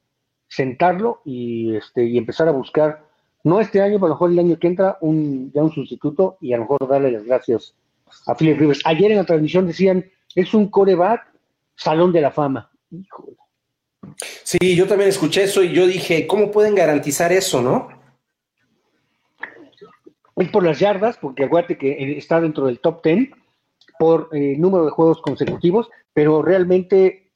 [0.48, 3.04] sentarlo y, este, y empezar a buscar
[3.44, 6.36] no este año, pero a lo mejor el año que entra, un, ya un sustituto
[6.40, 7.74] y a lo mejor darle las gracias
[8.26, 8.80] a Philip Rivers.
[8.84, 10.04] Ayer en la transmisión decían,
[10.34, 11.26] es un coreback
[11.74, 12.70] salón de la fama.
[12.90, 13.36] Híjole.
[14.44, 17.88] Sí, yo también escuché eso y yo dije, ¿cómo pueden garantizar eso, no?
[20.36, 23.30] Es por las yardas, porque acuérdate que está dentro del top 10
[23.98, 27.30] por eh, número de juegos consecutivos, pero realmente,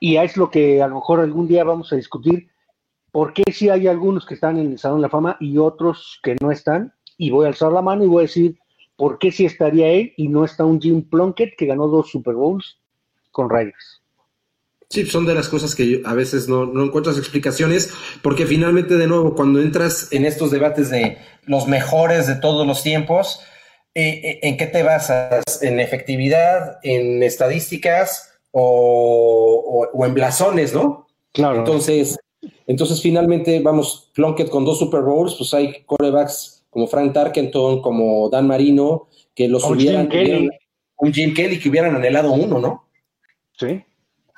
[0.00, 2.50] y es lo que a lo mejor algún día vamos a discutir,
[3.12, 6.20] ¿Por qué si hay algunos que están en el Salón de la Fama y otros
[6.22, 6.94] que no están?
[7.18, 8.58] Y voy a alzar la mano y voy a decir,
[8.96, 12.34] ¿por qué si estaría él y no está un Jim Plunkett que ganó dos Super
[12.34, 12.78] Bowls
[13.32, 14.00] con Raiders?
[14.88, 17.92] Sí, son de las cosas que a veces no, no encuentras explicaciones,
[18.22, 22.82] porque finalmente, de nuevo, cuando entras en estos debates de los mejores de todos los
[22.82, 23.40] tiempos,
[23.94, 25.62] eh, eh, ¿en qué te basas?
[25.62, 31.06] ¿En efectividad, en estadísticas o, o en blasones, no?
[31.32, 31.58] Claro.
[31.58, 32.18] Entonces,
[32.66, 38.28] entonces, finalmente, vamos, Plunkett con dos Super Bowls, pues hay corebacks como Frank Tarkenton, como
[38.30, 40.08] Dan Marino, que los hubieran,
[40.96, 42.84] un Jim Kelly que hubieran anhelado uno, ¿no?
[43.58, 43.82] Sí.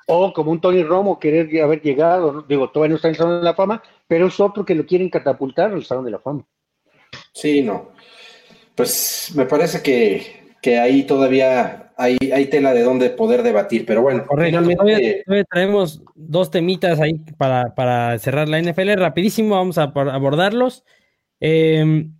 [0.08, 3.40] O como un Tony Romo querer haber llegado, digo, todavía no está en el Salón
[3.40, 6.44] de la Fama, pero es otro que lo quieren catapultar al Salón de la Fama.
[7.32, 7.90] Sí, no.
[8.74, 14.24] Pues me parece que, que ahí todavía hay, tela de donde poder debatir, pero bueno.
[14.36, 15.24] Finalmente...
[15.48, 18.94] traemos dos temitas ahí para, cerrar la NFL.
[18.94, 20.84] Rapidísimo, vamos a abordarlos.
[21.40, 22.12] Em,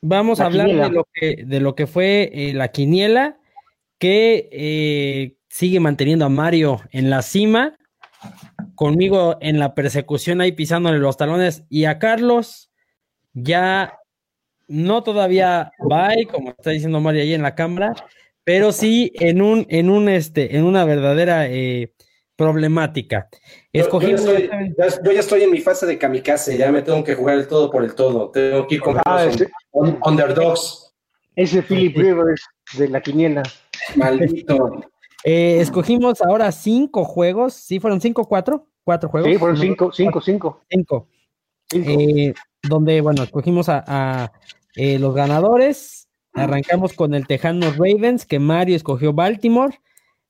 [0.00, 3.38] vamos a hablar de lo, que, de lo que fue eh, la quiniela,
[3.98, 7.76] que eh, sigue manteniendo a Mario en la cima,
[8.74, 12.70] conmigo en la persecución ahí pisándole los talones, y a Carlos
[13.32, 13.98] ya
[14.68, 17.94] no todavía va, como está diciendo Mario ahí en la cámara,
[18.44, 21.92] pero sí en un, en un, este, en una verdadera eh,
[22.36, 23.28] problemática.
[23.72, 24.34] Escogí yo,
[24.76, 27.84] ya estoy en mi fase de kamikaze, ya me tengo que jugar el todo por
[27.84, 29.28] el todo, tengo que ir con ah,
[30.04, 30.94] underdogs.
[31.36, 32.42] Ese Philip Rivers
[32.76, 33.42] de la quiniela.
[33.96, 34.80] Maldito.
[35.22, 38.68] Eh, escogimos ahora cinco juegos, ¿sí fueron cinco, cuatro?
[38.84, 39.30] ¿Cuatro juegos?
[39.30, 40.62] Sí, fueron cinco, cinco, cinco.
[40.70, 41.08] Cinco.
[41.74, 42.32] Eh,
[42.62, 44.32] donde, bueno, escogimos a,
[44.74, 49.80] los ganadores Arrancamos con el Tejanos Ravens, que Mario escogió Baltimore.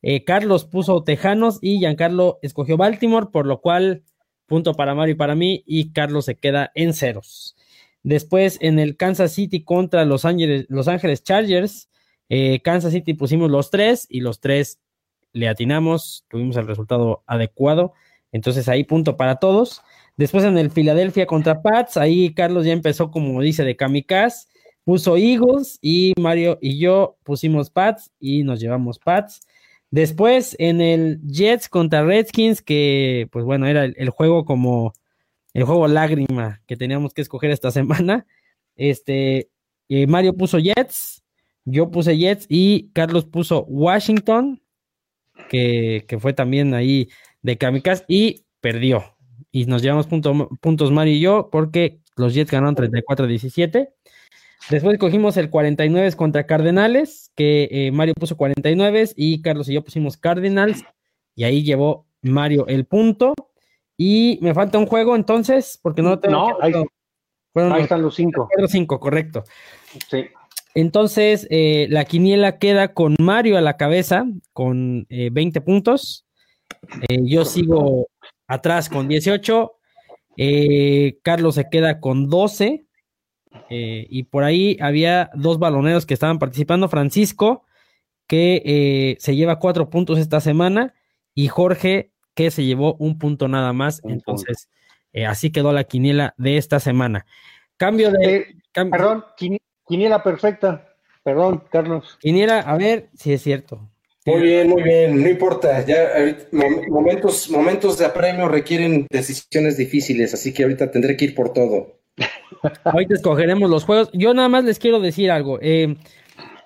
[0.02, 4.04] Eh, Carlos puso Tejanos y Giancarlo escogió Baltimore, por lo cual
[4.46, 7.56] punto para Mario y para mí, y Carlos se queda en ceros.
[8.02, 11.90] Después en el Kansas City contra Los Ángeles, Los Ángeles Chargers,
[12.30, 14.80] eh, Kansas City pusimos los tres y los tres
[15.32, 17.92] le atinamos, tuvimos el resultado adecuado,
[18.32, 19.82] entonces ahí punto para todos.
[20.16, 24.48] Después en el Philadelphia contra Pats, ahí Carlos ya empezó como dice de kamikaze
[24.84, 29.40] puso Eagles y Mario y yo pusimos Pats y nos llevamos Pats.
[29.90, 34.92] Después en el Jets contra Redskins, que pues bueno, era el, juego como
[35.52, 38.26] el juego lágrima que teníamos que escoger esta semana.
[38.76, 39.50] Este,
[40.08, 41.24] Mario puso Jets,
[41.64, 44.62] yo puse Jets y Carlos puso Washington,
[45.48, 47.08] que, que fue también ahí
[47.42, 49.16] de Kamikaze y perdió.
[49.50, 53.90] y nos llevamos puntos Mario y yo porque los Jets ganaron 34-17.
[54.70, 59.82] Después cogimos el 49 contra Cardenales, que eh, Mario puso 49 y Carlos y yo
[59.82, 60.84] pusimos Cardinals,
[61.34, 63.34] y ahí llevó Mario el punto.
[63.96, 66.36] Y me falta un juego entonces, porque no lo tengo.
[67.54, 68.48] No, ahí, están los cinco.
[68.56, 69.42] Los cinco, correcto.
[70.08, 70.26] Sí.
[70.74, 76.26] Entonces, eh, la quiniela queda con Mario a la cabeza, con 20 eh, puntos.
[77.08, 78.06] yo sigo
[78.46, 79.72] atrás con 18.
[81.22, 82.86] Carlos se queda con 12.
[83.68, 86.88] Eh, y por ahí había dos baloneros que estaban participando.
[86.88, 87.64] Francisco,
[88.26, 90.94] que eh, se lleva cuatro puntos esta semana,
[91.34, 94.02] y Jorge, que se llevó un punto nada más.
[94.04, 94.68] Entonces,
[95.12, 97.26] eh, así quedó la quiniela de esta semana.
[97.76, 98.56] Cambio de.
[98.72, 99.24] perdón,
[99.86, 100.86] quiniela perfecta.
[101.22, 102.18] Perdón, Carlos.
[102.20, 103.90] Quiniela, a ver si es cierto.
[104.26, 105.84] Muy bien, muy bien, no importa.
[105.84, 106.10] Ya
[106.52, 111.99] momentos, momentos de apremio requieren decisiones difíciles, así que ahorita tendré que ir por todo.
[112.84, 114.10] Ahorita escogeremos los juegos.
[114.12, 115.58] Yo nada más les quiero decir algo.
[115.62, 115.96] Eh,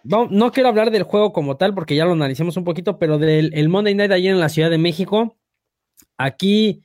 [0.05, 3.53] no, quiero hablar del juego como tal porque ya lo analicemos un poquito, pero del
[3.55, 5.37] el Monday Night ayer en la Ciudad de México.
[6.19, 6.83] Aquí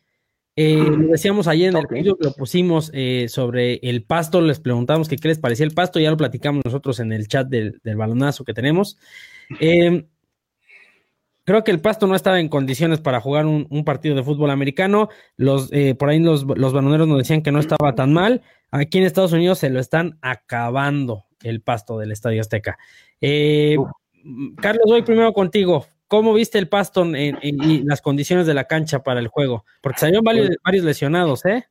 [0.56, 5.10] eh, lo decíamos ayer en el video, lo pusimos eh, sobre el pasto, les preguntamos
[5.10, 8.44] qué les parecía el pasto, ya lo platicamos nosotros en el chat del, del balonazo
[8.46, 8.98] que tenemos.
[9.60, 10.06] Eh,
[11.50, 15.10] creo que el Pasto no estaba en condiciones para jugar un, partido de fútbol americano.
[15.36, 18.44] Los, eh, por ahí los, los baloneros nos decían que no estaba tan mal.
[18.70, 22.78] Aquí en Estados Unidos se lo están acabando el Pasto del Estadio Azteca.
[23.20, 23.78] Eh,
[24.62, 25.88] Carlos, voy primero contigo.
[26.08, 29.66] ¿Cómo viste el Pasto y las condiciones de la cancha para el juego?
[29.82, 31.66] Porque salieron varios, varios lesionados, ¿eh?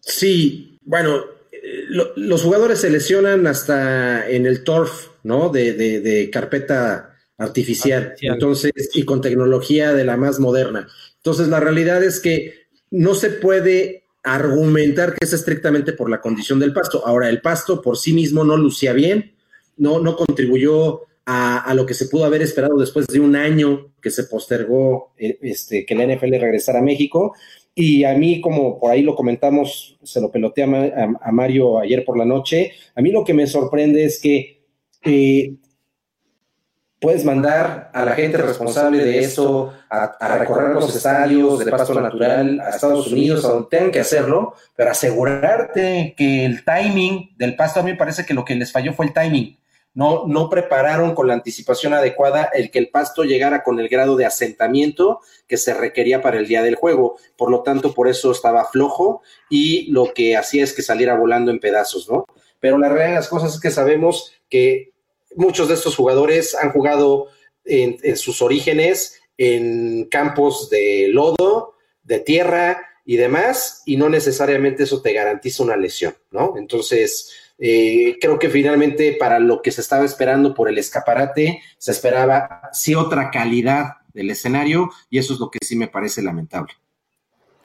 [0.00, 1.18] Sí, bueno,
[1.52, 1.84] eh,
[2.16, 5.50] los jugadores se lesionan hasta en el turf, ¿no?
[5.50, 7.11] De, de, de carpeta
[7.42, 10.88] artificial, entonces, y con tecnología de la más moderna.
[11.16, 12.54] Entonces, la realidad es que
[12.90, 17.06] no se puede argumentar que es estrictamente por la condición del pasto.
[17.06, 19.34] Ahora, el pasto por sí mismo no lucía bien,
[19.76, 24.10] no, no contribuyó a, lo que se pudo haber esperado después de un año que
[24.10, 27.34] se postergó eh, este, que la NFL regresara a México.
[27.74, 32.18] Y a mí, como por ahí lo comentamos, se lo peloteé a, Mario ayer por
[32.18, 34.62] la noche, a mí lo que me sorprende es que
[35.04, 35.54] eh,
[37.02, 42.60] puedes mandar a la gente responsable de eso a, recorrer los estadios de pasto natural
[42.60, 47.80] a Estados Unidos, a donde tengan que hacerlo, pero asegurarte que el timing del pasto,
[47.80, 49.58] a mí me parece que lo que les falló fue el timing.
[49.94, 54.16] No, no prepararon con la anticipación adecuada el que el pasto llegara con el grado
[54.16, 57.16] de asentamiento que se requería para el día del juego.
[57.36, 61.50] Por lo tanto, por eso estaba flojo y lo que hacía es que saliera volando
[61.50, 62.26] en pedazos, ¿no?
[62.60, 64.91] Pero la realidad de las cosas es que sabemos que
[65.36, 67.28] muchos de estos jugadores han jugado
[67.64, 75.02] en, sus orígenes en campos de lodo, de tierra y demás, y no necesariamente eso
[75.02, 76.54] te garantiza una lesión, ¿no?
[76.56, 81.90] Entonces, eh, creo que finalmente para lo que se estaba esperando por el escaparate, se
[81.90, 86.72] esperaba sí otra calidad del escenario, y eso es lo que sí me parece lamentable.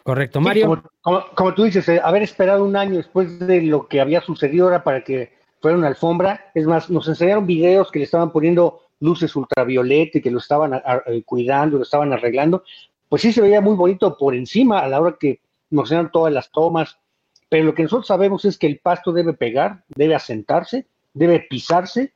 [0.07, 0.82] Correcto, Mario.
[1.01, 4.82] como, tú dices, eh, haber esperado un año después de lo que había sucedido ahora
[4.82, 6.51] para que fuera una alfombra.
[6.53, 10.74] Es más, nos enseñaron videos que le estaban poniendo luces ultravioleta y que lo estaban
[10.74, 12.64] eh, cuidando, lo estaban arreglando.
[13.10, 15.39] Pues sí se veía muy bonito por encima a la hora que
[15.70, 16.97] nos enseñaron todas las tomas.
[17.49, 22.14] Pero lo que nosotros sabemos es que el pasto debe pegar, debe asentarse, debe pisarse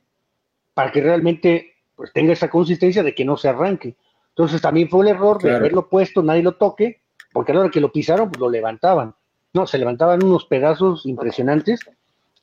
[0.74, 3.96] para que realmente pues, tenga esa consistencia de que no se arranque.
[4.30, 7.70] Entonces también fue el error de haberlo puesto, nadie lo toque, porque a la hora
[7.70, 9.14] que lo pisaron, pues lo levantaban.
[9.52, 11.80] No, se levantaban unos pedazos impresionantes.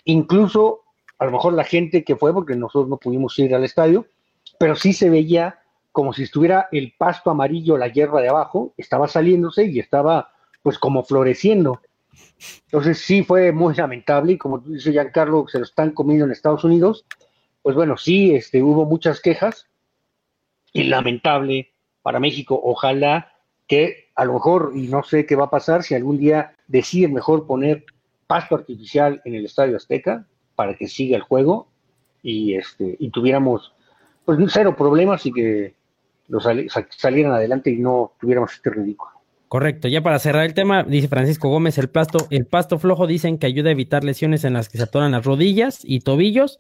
[0.05, 0.81] Incluso
[1.19, 4.07] a lo mejor la gente que fue, porque nosotros no pudimos ir al estadio,
[4.57, 5.59] pero sí se veía
[5.91, 10.77] como si estuviera el pasto amarillo, la hierba de abajo, estaba saliéndose y estaba pues
[10.79, 11.81] como floreciendo.
[12.65, 16.63] Entonces sí fue muy lamentable y como dice Giancarlo, se lo están comiendo en Estados
[16.63, 17.05] Unidos,
[17.61, 19.67] pues bueno, sí, este, hubo muchas quejas
[20.71, 22.59] y lamentable para México.
[22.63, 23.33] Ojalá
[23.67, 27.13] que a lo mejor, y no sé qué va a pasar, si algún día deciden
[27.13, 27.85] mejor poner
[28.27, 30.25] pasto artificial en el Estadio Azteca,
[30.59, 31.69] para que siga el juego
[32.21, 33.71] y este y tuviéramos
[34.25, 35.73] pues cero problemas y que
[36.27, 36.45] los
[36.89, 39.11] salieran adelante y no tuviéramos este ridículo.
[39.47, 43.37] Correcto, ya para cerrar el tema, dice Francisco Gómez, el pasto, el pasto flojo dicen
[43.37, 46.59] que ayuda a evitar lesiones en las que se atoran las rodillas y tobillos,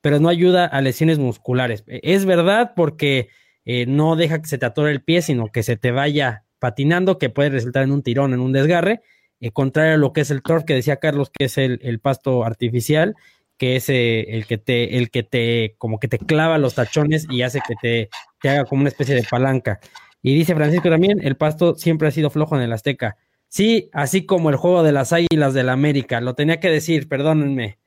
[0.00, 1.82] pero no ayuda a lesiones musculares.
[1.88, 3.30] E, es verdad porque
[3.64, 7.18] eh, no deja que se te atore el pie, sino que se te vaya patinando,
[7.18, 9.00] que puede resultar en un tirón, en un desgarre,
[9.40, 11.98] eh, contrario a lo que es el turf que decía Carlos, que es el, el
[11.98, 13.16] pasto artificial,
[13.60, 17.26] que es eh, el que te, el que te, como que te clava los tachones
[17.28, 18.08] y hace que te,
[18.40, 19.80] te haga como una especie de palanca.
[20.22, 23.18] Y dice Francisco también, el pasto siempre ha sido flojo en el Azteca.
[23.48, 26.22] Sí, así como el juego de las Águilas del la América.
[26.22, 27.78] Lo tenía que decir, perdónenme.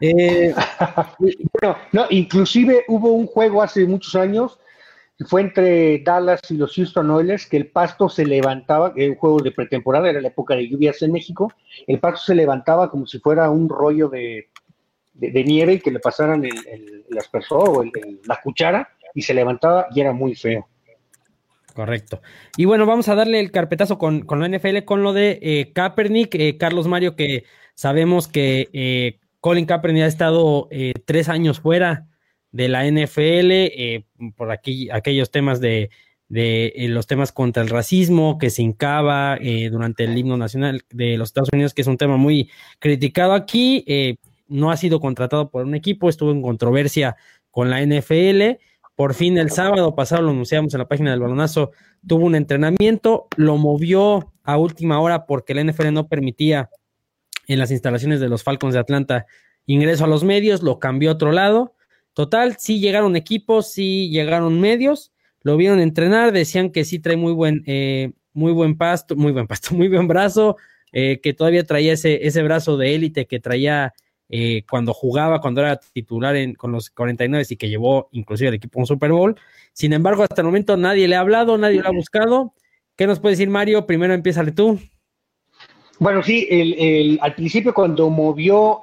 [0.00, 0.52] Eh,
[1.60, 4.58] bueno, no, inclusive hubo un juego hace muchos años,
[5.28, 9.52] fue entre Dallas y los Houston Oilers, que el pasto se levantaba, un juego de
[9.52, 11.52] pretemporada, era la época de lluvias en México,
[11.86, 14.48] el pasto se levantaba como si fuera un rollo de,
[15.14, 17.04] nieve y que le pasaran el, el,
[17.50, 17.84] o
[18.26, 20.68] la cuchara y se levantaba y era muy feo.
[21.74, 22.22] Correcto.
[22.56, 25.72] Y bueno, vamos a darle el carpetazo con, con la NFL, con lo de eh,
[25.72, 27.44] Kaepernick, eh, Carlos Mario, que
[27.74, 32.06] sabemos que eh, Colin Kaepernick ha estado eh, tres años fuera
[32.52, 35.90] de la NFL por aquí, aquellos temas de,
[36.28, 39.36] de los temas contra el racismo que se hincaba
[39.72, 42.48] durante el himno nacional de los Estados Unidos, que es un tema muy
[42.78, 43.84] criticado aquí.
[44.46, 47.16] No ha sido contratado por un equipo, estuvo en controversia
[47.50, 48.58] con la NFL
[48.96, 51.72] por fin el sábado pasado lo anunciamos en la página del balonazo,
[52.06, 56.70] tuvo un entrenamiento, lo movió a última hora porque la NFL no permitía
[57.48, 59.26] en las instalaciones de los Falcons de Atlanta
[59.66, 61.74] ingreso a los medios, lo cambió a otro lado.
[62.12, 67.32] Total, sí llegaron equipos, sí llegaron medios, lo vieron entrenar, decían que sí trae muy
[67.32, 70.56] buen, eh, muy buen pasto, muy buen pasto, muy buen brazo,
[70.92, 73.92] eh, que todavía traía ese, ese brazo de élite que traía
[74.28, 78.80] eh, cuando jugaba, cuando era titular con los 49 y que llevó inclusive al equipo
[78.80, 79.38] un Super Bowl.
[79.72, 82.54] Sin embargo, hasta el momento nadie le ha hablado, nadie lo ha buscado.
[82.96, 83.86] ¿Qué nos puede decir Mario?
[83.86, 84.78] Primero empieza tú.
[85.98, 88.80] Bueno, sí, el, al principio cuando movió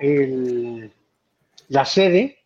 [1.70, 2.38] la sede,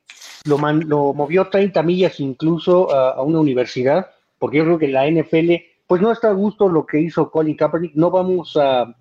[0.45, 4.07] lo, lo, movió 30 millas incluso a, una universidad,
[4.39, 5.53] porque yo creo que la NFL,
[5.87, 7.95] pues no está a gusto lo que hizo Colin Kaepernick.
[7.95, 8.95] No vamos a,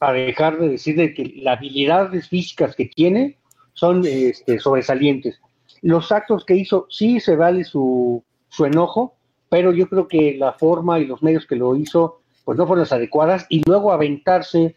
[0.00, 3.36] a dejar de decir que las habilidades físicas que tiene
[3.74, 5.40] son este, sobresalientes.
[5.82, 9.14] Los actos que hizo, sí se vale su, su enojo,
[9.48, 12.80] pero yo creo que la forma y los medios que lo hizo, pues no fueron
[12.80, 14.76] las adecuadas, y luego aventarse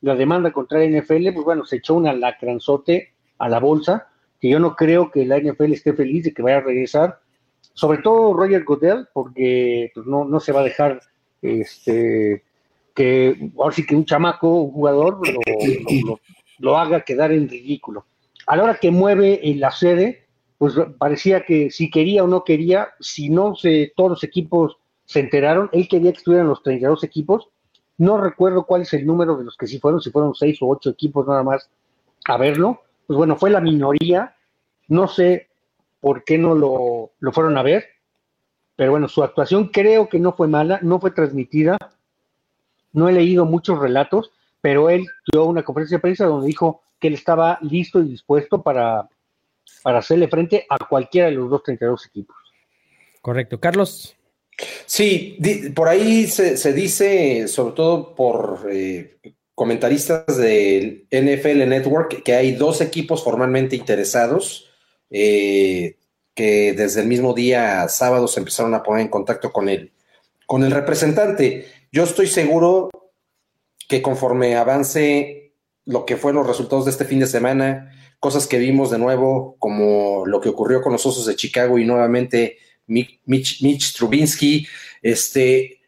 [0.00, 4.08] la demanda contra la NFL, pues bueno, se echó una lacranzote a la bolsa,
[4.40, 7.20] que yo no creo que la NFL esté feliz de que vaya a regresar,
[7.74, 11.00] sobre todo Roger Goodell, porque pues, no, no se va a dejar
[11.42, 12.44] este,
[12.94, 15.20] que ahora sí que un chamaco, un jugador,
[16.58, 18.06] lo, haga quedar en ridículo.
[18.46, 20.26] A la hora que mueve la sede,
[20.58, 25.20] pues parecía que si quería o no quería, si no se, todos los equipos se
[25.20, 27.48] enteraron, él quería que estuvieran los 32 equipos.
[27.98, 30.68] No recuerdo cuál es el número de los que sí fueron, si fueron seis o
[30.68, 31.68] ocho equipos nada más
[32.26, 32.80] a verlo.
[33.06, 34.36] Pues bueno, fue la minoría.
[34.88, 35.48] No sé
[36.00, 37.84] por qué no lo, lo fueron a ver,
[38.76, 41.78] pero bueno, su actuación creo que no fue mala, no fue transmitida
[42.94, 44.32] no he leído muchos relatos,
[44.62, 48.62] pero él dio una conferencia de prensa donde dijo que él estaba listo y dispuesto
[48.62, 49.06] para,
[49.82, 52.36] para hacerle frente a cualquiera de los dos 32 equipos.
[53.20, 53.60] Correcto.
[53.60, 54.16] Carlos.
[54.86, 55.38] Sí,
[55.74, 59.18] por ahí se, dice, sobre todo por eh,
[59.54, 64.70] comentaristas del NFL Network, que hay dos equipos formalmente interesados,
[65.10, 65.96] eh,
[66.34, 69.92] que desde el mismo día sábado se empezaron a poner en contacto con él,
[70.46, 71.66] con el representante.
[71.94, 72.90] Yo estoy seguro
[73.88, 75.52] que conforme avance
[75.84, 79.54] lo que fueron los resultados de este fin de semana, cosas que vimos de nuevo,
[79.60, 83.20] como lo que ocurrió con los Osos de Chicago y nuevamente Mitch,
[83.62, 84.68] Mitch
[85.02, 85.82] este,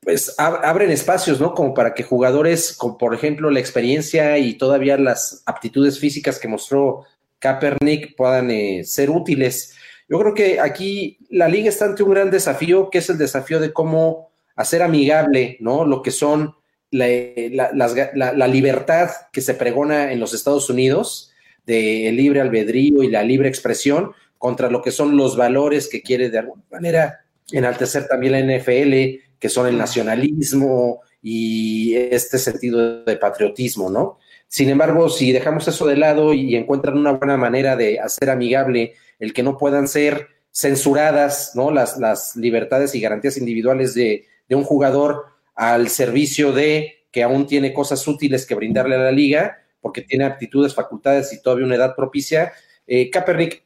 [0.00, 1.54] pues abren espacios, ¿no?
[1.54, 6.48] Como para que jugadores con, por ejemplo, la experiencia y todavía las aptitudes físicas que
[6.48, 7.04] mostró
[7.38, 9.76] Kaepernick puedan eh, ser útiles.
[10.08, 13.60] Yo creo que aquí la liga está ante un gran desafío, que es el desafío
[13.60, 15.84] de cómo hacer amigable, ¿no?
[15.84, 16.54] Lo que son
[16.92, 21.32] la, libertad que se pregona en los Estados Unidos,
[21.66, 26.28] de libre albedrío y la libre expresión, contra lo que son los valores que quiere
[26.28, 33.16] de alguna manera enaltecer también la NFL, que son el nacionalismo y este sentido de
[33.16, 34.18] patriotismo, ¿no?
[34.48, 38.94] Sin embargo, si dejamos eso de lado y encuentran una buena manera de hacer amigable
[39.18, 41.70] el que no puedan ser censuradas, ¿no?
[41.70, 45.24] Las, las libertades y garantías individuales de, de un jugador
[45.54, 50.26] al servicio de que aún tiene cosas útiles que brindarle a la liga, porque tiene
[50.26, 52.52] aptitudes, facultades y todavía una edad propicia.
[52.86, 53.10] Eh,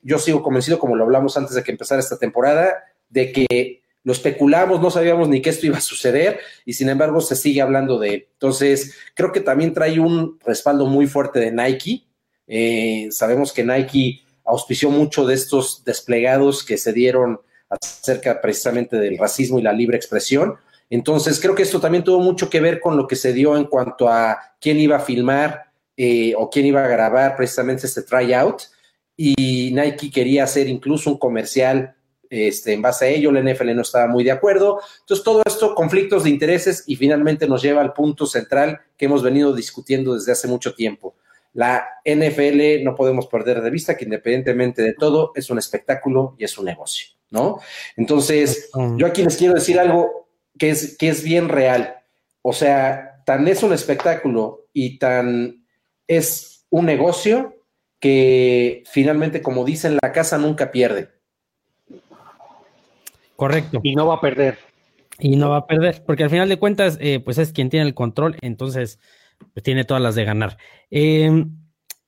[0.02, 4.12] yo sigo convencido, como lo hablamos antes de que empezara esta temporada, de que lo
[4.12, 7.98] especulamos, no sabíamos ni que esto iba a suceder y sin embargo se sigue hablando
[7.98, 8.28] de.
[8.34, 12.04] Entonces, creo que también trae un respaldo muy fuerte de Nike.
[12.46, 19.18] Eh, sabemos que Nike auspició mucho de estos desplegados que se dieron acerca precisamente del
[19.18, 20.54] racismo y la libre expresión.
[20.90, 23.64] Entonces, creo que esto también tuvo mucho que ver con lo que se dio en
[23.64, 28.62] cuanto a quién iba a filmar eh, o quién iba a grabar precisamente este tryout.
[29.16, 31.96] Y Nike quería hacer incluso un comercial
[32.30, 34.80] este, en base a ello, la NFL no estaba muy de acuerdo.
[35.00, 39.22] Entonces, todo esto, conflictos de intereses y finalmente nos lleva al punto central que hemos
[39.22, 41.14] venido discutiendo desde hace mucho tiempo.
[41.52, 46.44] La NFL no podemos perder de vista que independientemente de todo es un espectáculo y
[46.44, 47.60] es un negocio, ¿no?
[47.96, 50.25] Entonces, yo aquí les quiero decir algo
[50.58, 51.96] que es, que es bien real.
[52.42, 55.66] O sea, tan es un espectáculo y tan
[56.06, 57.56] es un negocio
[58.00, 61.10] que finalmente, como dicen, la casa nunca pierde.
[63.36, 63.80] Correcto.
[63.82, 64.58] Y no va a perder.
[65.18, 67.86] Y no va a perder, porque al final de cuentas, eh, pues es quien tiene
[67.86, 68.98] el control, entonces
[69.54, 70.58] pues tiene todas las de ganar.
[70.90, 71.56] Em,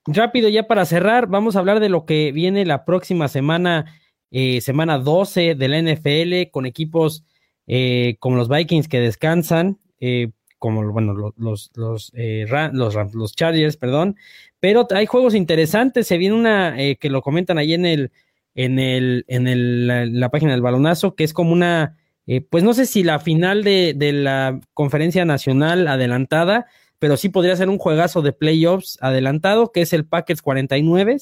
[0.05, 3.99] rápido, ya para cerrar, vamos a hablar de lo que viene la próxima semana,
[4.31, 7.25] eh, semana 12 de la NFL, con equipos
[7.69, 9.79] eh, como los Vikings que descansan,
[10.59, 12.13] como bueno, los, los, los,
[13.15, 14.17] los, Chargers, perdón,
[14.59, 18.11] pero hay juegos interesantes, se viene una que lo comentan ahí en el
[18.59, 19.87] en, el, en el,
[20.19, 21.97] la, página del balonazo, que es como una,
[22.27, 26.67] eh, pues no sé si la final de, de, la conferencia nacional adelantada,
[26.99, 31.19] pero sí podría ser un juegazo de playoffs adelantado, que es el Packers 49.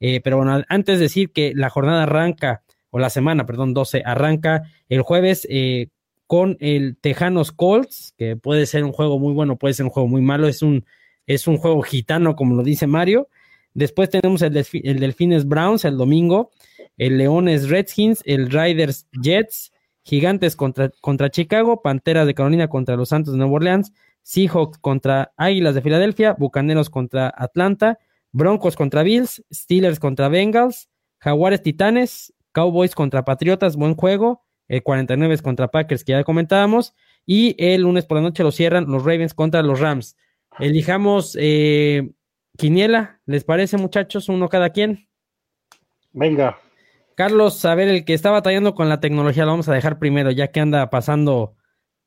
[0.00, 2.62] Eh, pero bueno, antes de decir que la jornada arranca,
[2.92, 5.88] o la semana, perdón, 12, arranca el jueves eh,
[6.26, 10.08] con el Tejanos Colts, que puede ser un juego muy bueno, puede ser un juego
[10.08, 10.84] muy malo, es un,
[11.26, 13.28] es un juego gitano, como lo dice Mario.
[13.72, 16.50] Después tenemos el, el Delfines Browns el domingo,
[16.98, 19.72] el Leones Redskins, el Riders Jets,
[20.04, 25.32] Gigantes contra, contra Chicago, Panteras de Carolina contra los Santos de Nueva Orleans, Seahawks contra
[25.38, 27.98] Águilas de Filadelfia, Bucaneros contra Atlanta,
[28.32, 35.38] Broncos contra Bills, Steelers contra Bengals, Jaguares Titanes, Cowboys contra Patriotas, buen juego, el 49
[35.38, 36.94] contra Packers que ya comentábamos,
[37.26, 40.16] y el lunes por la noche lo cierran los Ravens contra los Rams.
[40.58, 42.10] Elijamos eh,
[42.56, 44.28] Quiniela, ¿les parece muchachos?
[44.28, 45.08] Uno cada quien.
[46.12, 46.58] Venga.
[47.14, 50.30] Carlos, a ver, el que está batallando con la tecnología lo vamos a dejar primero,
[50.30, 51.56] ya que anda pasando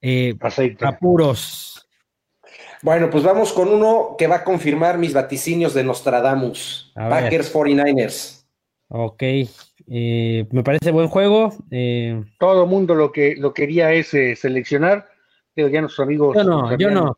[0.01, 0.35] eh,
[0.81, 1.87] apuros.
[2.81, 6.91] Bueno, pues vamos con uno que va a confirmar mis vaticinios de Nostradamus.
[6.93, 8.45] Packers 49ers.
[8.89, 9.23] Ok,
[9.87, 11.53] eh, me parece buen juego.
[11.71, 12.23] Eh.
[12.39, 15.07] Todo el mundo lo que lo quería es seleccionar.
[15.53, 16.35] Pero ya nuestros amigos.
[16.35, 17.17] Yo no, yo no.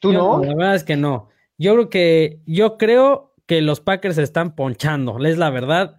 [0.00, 0.42] ¿Tú no?
[0.42, 1.30] La verdad es que no.
[1.58, 5.96] Yo creo que, yo creo que los Packers se están ponchando, es la verdad.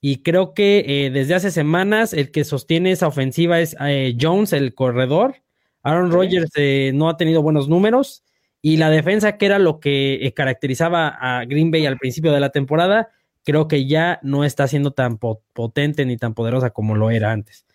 [0.00, 4.52] Y creo que eh, desde hace semanas el que sostiene esa ofensiva es eh, Jones,
[4.52, 5.36] el corredor.
[5.82, 8.24] Aaron Rodgers eh, no ha tenido buenos números.
[8.62, 12.50] Y la defensa, que era lo que caracterizaba a Green Bay al principio de la
[12.50, 13.08] temporada,
[13.44, 17.66] creo que ya no está siendo tan potente ni tan poderosa como lo era antes.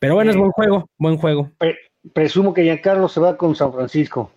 [0.00, 1.50] Pero bueno, es buen juego, buen juego.
[2.12, 4.30] presumo que Giancarlo se va con San Francisco.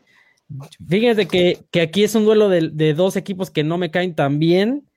[0.87, 4.39] Fíjense que, que aquí es un duelo de, dos equipos que no me caen tan
[4.39, 4.87] bien,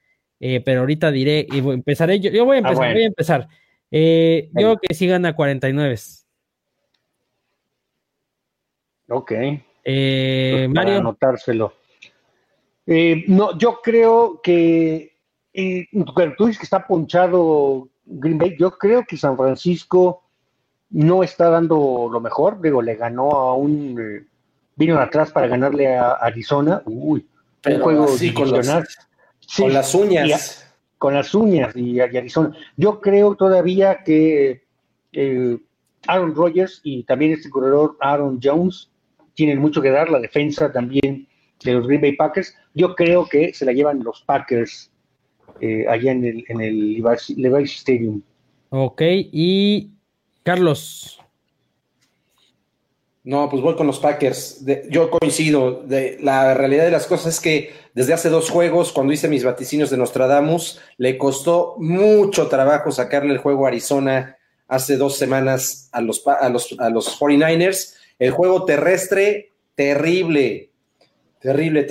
[0.40, 3.48] eh, pero ahorita diré, y empezaré, yo, yo voy a ah, empezar, voy a empezar.
[3.90, 5.96] Eh, yo creo que sí gana 49.
[9.10, 9.32] Ok.
[9.84, 10.98] Eh, pues Mario.
[10.98, 11.74] anotárselo.
[12.86, 15.13] no, yo creo que
[16.36, 18.56] tú dices que está ponchado Green Bay.
[18.58, 20.22] Yo creo que San Francisco
[20.90, 22.60] no está dando lo mejor.
[22.60, 24.26] Digo, le ganó a un
[24.76, 26.82] vino atrás para ganarle a Arizona.
[26.86, 27.26] Uy,
[27.66, 28.50] un juego con, con,
[29.72, 30.66] las uñas.
[30.98, 32.56] con las uñas y, Arizona.
[32.76, 34.64] Yo creo todavía que
[35.12, 35.58] eh,
[36.06, 38.90] Aaron Rodgers y también este corredor Aaron Jones
[39.34, 40.10] tienen mucho que dar.
[40.10, 41.28] La defensa también
[41.62, 42.56] de los Green Bay Packers.
[42.74, 44.90] Yo creo que se la llevan los Packers
[45.64, 47.02] eh, allá en el, en el
[47.36, 48.20] Levi's Stadium.
[48.68, 49.90] Ok, y
[50.42, 51.18] Carlos.
[53.22, 54.62] No, pues voy con los Packers.
[54.90, 55.82] yo coincido.
[55.86, 59.42] De, la realidad de las cosas es que desde hace dos juegos, cuando hice mis
[59.42, 64.36] vaticinios de Nostradamus, le costó mucho trabajo sacarle el juego a Arizona
[64.68, 67.94] hace dos semanas a los, a los, a los 49ers.
[68.18, 70.68] El juego terrestre, terrible.
[71.40, 71.86] Terrible.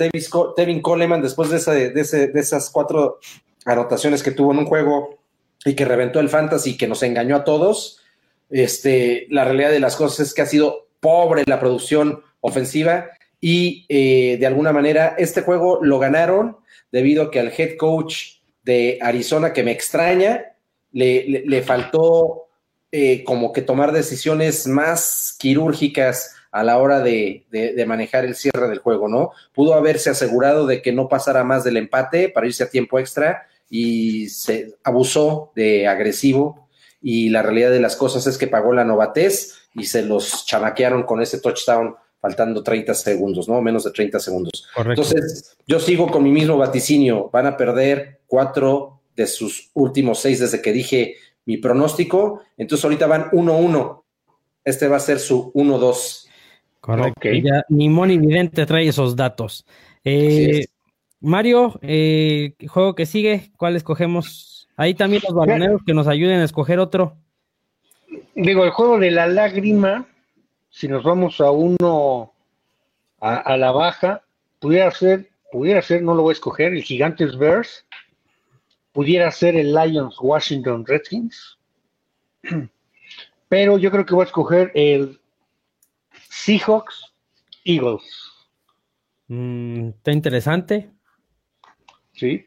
[0.54, 3.18] Tevin Coleman, después de, esa, de, de esas cuatro
[3.64, 5.18] anotaciones que tuvo en un juego
[5.64, 8.00] y que reventó el fantasy que nos engañó a todos,
[8.50, 13.10] este, la realidad de las cosas es que ha sido pobre la producción ofensiva
[13.40, 16.58] y eh, de alguna manera este juego lo ganaron
[16.92, 20.54] debido a que al head coach de Arizona, que me extraña,
[20.92, 22.46] le, faltó
[22.92, 28.68] eh, como que tomar decisiones más quirúrgicas a la hora de, de, manejar el cierre
[28.68, 29.32] del juego, ¿no?
[29.52, 33.48] Pudo haberse asegurado de que no pasara más del empate para irse a tiempo extra
[33.76, 36.68] y se abusó de agresivo
[37.02, 41.02] y la realidad de las cosas es que pagó la novatez y se los chamaquearon
[41.02, 43.60] con ese touchdown faltando 30 segundos, ¿no?
[43.60, 44.68] Menos de 30 segundos.
[44.76, 47.30] Entonces, yo sigo con mi mismo vaticinio.
[47.32, 52.42] Van a perder cuatro de sus últimos seis desde que dije mi pronóstico.
[52.56, 54.04] Entonces ahorita van 1-1.
[54.62, 56.28] Este va a ser su 1-2.
[56.80, 57.28] Correcto.
[57.42, 59.66] Ya, ni Moni Vidente trae esos datos.
[60.04, 60.66] Eh,
[61.24, 64.68] Mario, eh, juego que sigue, ¿cuál escogemos?
[64.76, 67.16] Ahí también los baloneros que nos ayuden a escoger otro.
[68.34, 70.06] Digo, el juego de la lágrima,
[70.68, 72.32] si nos vamos a uno
[73.20, 74.22] a, la baja,
[74.58, 77.86] pudiera ser, pudiera ser, no lo voy a escoger, el Gigantes Bears,
[78.92, 81.58] pudiera ser el Lions Washington Redskins,
[83.48, 85.18] pero yo creo que voy a escoger el
[86.28, 87.14] Seahawks
[87.64, 88.04] Eagles.
[89.28, 90.93] Mm, está interesante.
[92.14, 92.46] Sí.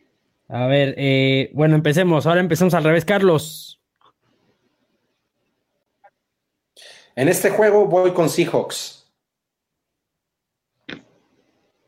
[0.49, 2.25] A ver, eh, bueno, empecemos.
[2.25, 3.81] Ahora empezamos al revés, Carlos.
[7.15, 9.11] En este juego voy con Seahawks.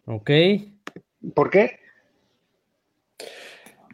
[0.05, 0.31] Ok.
[1.35, 1.79] ¿Por qué?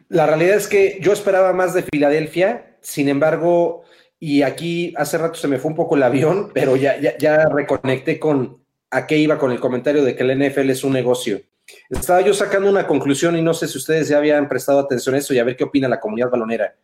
[0.08, 3.84] La realidad es que yo esperaba más de Filadelfia, sin embargo,
[4.18, 7.48] y aquí hace rato se me fue un poco el avión, pero ya, ya, ya
[7.48, 11.42] reconecté con a qué iba con el comentario de que el NFL es un negocio.
[11.90, 15.18] Estaba yo sacando una conclusión y no sé si ustedes ya habían prestado atención a
[15.18, 16.76] eso y a ver qué opina la comunidad balonera.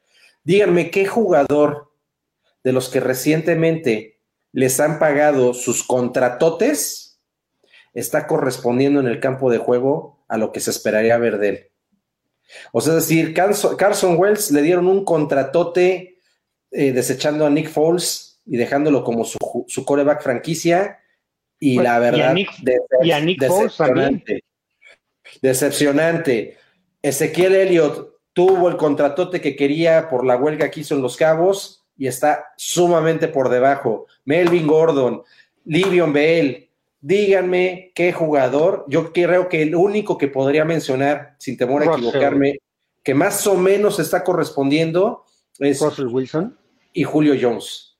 [0.44, 1.92] Díganme qué jugador
[2.64, 4.20] de los que recientemente
[4.52, 7.12] les han pagado sus contratotes
[7.94, 11.68] está correspondiendo en el campo de juego a lo que se esperaría ver de él.
[12.72, 16.18] O sea, es decir, Carson Wells le dieron un contratote
[16.70, 20.98] eh, desechando a Nick Foles y dejándolo como su, su coreback franquicia.
[21.58, 22.34] Y pues, la verdad,
[23.02, 24.22] y a Nick, Foles también.
[25.42, 26.56] Decepcionante.
[27.02, 31.84] Ezequiel Elliott tuvo el contratote que quería por la huelga que hizo en Los Cabos
[31.96, 34.06] y está sumamente por debajo.
[34.24, 35.22] Melvin Gordon,
[35.64, 36.70] Livion Bell,
[37.00, 38.86] díganme qué jugador.
[38.88, 42.60] Yo creo que el único que podría mencionar, sin temor a equivocarme,
[43.02, 45.24] que más o menos está correspondiendo
[45.58, 46.56] es Russell Wilson
[46.92, 47.96] y Julio Jones.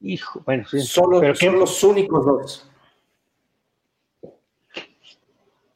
[0.00, 0.80] Hijo, bueno, sí.
[0.80, 2.70] Solo, son los únicos dos.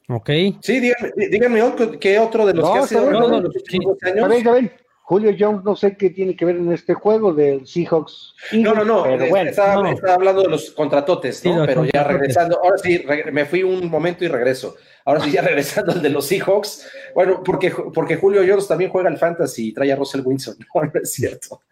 [0.09, 0.30] Ok.
[0.62, 0.80] Sí,
[1.16, 1.62] díganme,
[2.00, 3.54] ¿qué otro de los que ha sido no, los
[4.02, 4.70] años?
[5.09, 8.34] Julio Jones no sé qué tiene que ver en este juego del Seahawks.
[8.52, 11.64] No, no, no, pero bueno, estaba, hablando de los contratotes, ¿no?
[11.64, 13.02] pero ya regresando, ahora sí,
[13.32, 14.76] me fui un momento y regreso.
[15.06, 19.09] Ahora sí, ya regresando al de los Seahawks, bueno, porque, porque Julio Jones también juega
[19.09, 21.62] al Fantasy y trae a Russell Wilson, no, no es cierto.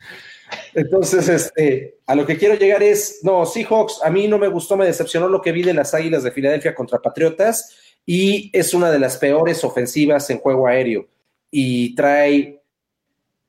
[0.73, 4.79] Entonces, este, a lo que quiero llegar es, no, Seahawks, a mí no me gustó,
[4.79, 8.91] me decepcionó lo que vi de las Águilas de Filadelfia contra Patriotas y es una
[8.91, 11.09] de las peores ofensivas en juego aéreo
[11.51, 12.63] y trae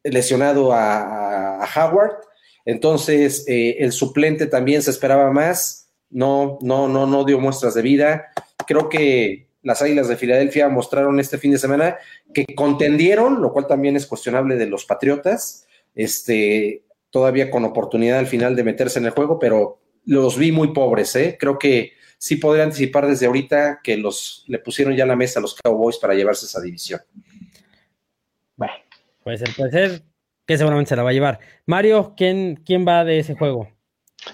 [0.03, 2.15] lesionado a, Howard.
[2.65, 5.89] Entonces, eh, el suplente también se esperaba más.
[6.09, 8.27] No, no, no, no dio muestras de vida.
[8.65, 11.97] Creo que las Águilas de Filadelfia mostraron este fin de semana
[12.33, 15.67] que contendieron, lo cual también es cuestionable de los Patriotas.
[15.93, 20.73] Este, todavía con oportunidad al final de meterse en el juego, pero los vi muy
[20.73, 21.37] pobres, ¿eh?
[21.39, 25.41] Creo que sí podría anticipar desde ahorita que los le pusieron ya la mesa a
[25.41, 26.99] los Cowboys para llevarse esa división.
[28.55, 28.73] Bueno,
[29.23, 30.03] puede ser, puede ser
[30.45, 31.39] que seguramente se la va a llevar.
[31.65, 33.69] Mario, ¿quién, quién va de ese juego?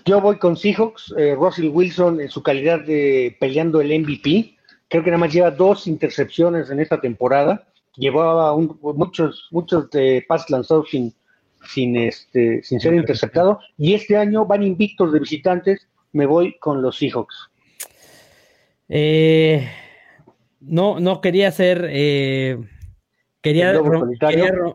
[0.05, 4.55] Yo voy con Seahawks, eh, Russell Wilson en su calidad de peleando el MVP.
[4.87, 7.67] Creo que nada más lleva dos intercepciones en esta temporada.
[7.95, 11.13] Llevaba muchos, muchos de pases lanzados sin,
[11.67, 13.59] sin, este, sin ser interceptado.
[13.77, 15.87] Y este año van invictos de visitantes.
[16.11, 17.49] Me voy con los Seahawks.
[18.89, 19.69] Eh,
[20.59, 22.57] no, no quería ser, eh,
[23.41, 23.73] quería,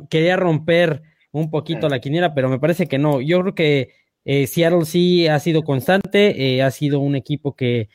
[0.09, 1.03] quería, romper
[1.33, 1.91] un poquito ah.
[1.91, 3.21] la quiniela, pero me parece que no.
[3.21, 3.93] Yo creo que
[4.25, 7.89] eh, Seattle sí ha sido constante, ha sido un equipo que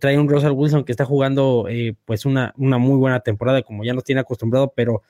[0.00, 1.66] trae un Russell Wilson que está jugando
[2.04, 5.02] pues una, una muy buena temporada, como ya nos tiene acostumbrado, pero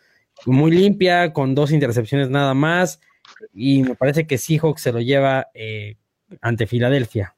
[0.46, 3.00] muy limpia, con dos intercepciones nada más,
[3.52, 5.48] y me parece que Seahawks se lo lleva
[6.40, 7.34] ante Filadelfia.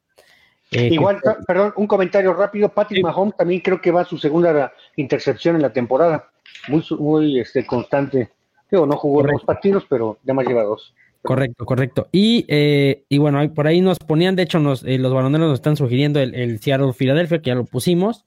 [0.72, 2.70] Eh, Igual, perdón, un comentario rápido.
[2.70, 6.30] Patrick Mahomes también creo que va a su segunda intercepción en la temporada.
[6.68, 8.30] Muy, muy este, constante.
[8.70, 10.94] Digo, no jugó dos partidos, pero ya más lleva dos.
[11.20, 12.08] Correcto, correcto.
[12.10, 15.58] Y, eh, y bueno, por ahí nos ponían, de hecho, nos, eh, los baloneros nos
[15.58, 18.24] están sugiriendo el, el Seattle Philadelphia, que ya lo pusimos.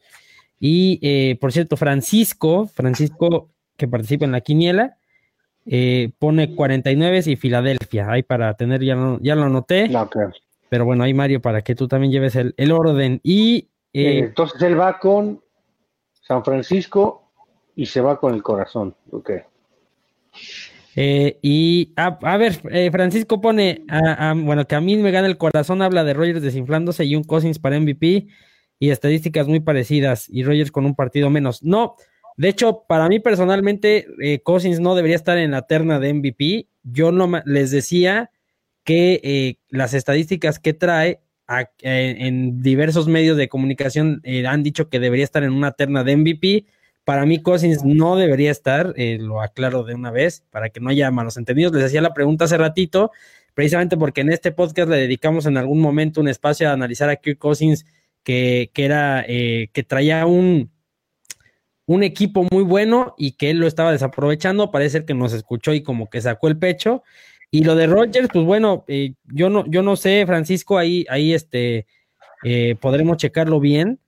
[0.60, 4.98] Y por cierto, Francisco, Francisco, que participa en la quiniela,
[6.18, 8.10] pone 49 y Filadelfia.
[8.10, 9.90] Ahí para tener, ya, ya lo anoté.
[9.90, 10.32] No, claro.
[10.76, 13.22] Pero bueno, ahí Mario, para que tú también lleves el, orden.
[13.24, 15.42] Y eh, entonces él va con
[16.12, 17.32] San Francisco
[17.78, 18.94] y se va con el corazón.
[19.10, 19.32] Ok.
[20.98, 23.86] Eh, y a, ver, eh, Francisco pone,
[24.36, 27.58] bueno, que a mí me gana el corazón, habla de Rogers desinflándose y un Cousins
[27.58, 28.28] para MVP
[28.78, 31.64] y estadísticas muy parecidas y Rogers con un partido menos.
[31.64, 31.96] No,
[32.36, 34.08] de hecho, para mí personalmente,
[34.44, 38.30] Cousins no debería estar en la terna de MVP yo no les decía
[38.86, 41.20] que eh, las estadísticas que trae
[41.82, 46.16] en diversos medios de comunicación eh, han dicho que debería estar en una terna de
[46.16, 46.66] MVP.
[47.04, 50.90] Para mí, Cousins no debería estar, eh, lo aclaro de una vez, para que no
[50.90, 51.74] haya malos entendidos.
[51.74, 53.12] Les hacía la pregunta hace ratito,
[53.54, 57.16] precisamente porque en este podcast le dedicamos en algún momento un espacio a analizar a
[57.18, 57.86] Kirk Cousins,
[58.24, 60.72] que, que era, que traía un,
[61.86, 64.72] un equipo muy bueno y que él lo estaba desaprovechando.
[64.72, 67.04] Parece que nos escuchó y como que sacó el pecho.
[67.56, 71.34] Y lo de Rogers, pues bueno, eh, yo no, yo no sé, Francisco, ahí, ahí
[71.34, 71.88] este,
[72.44, 74.02] eh, podremos checarlo bien,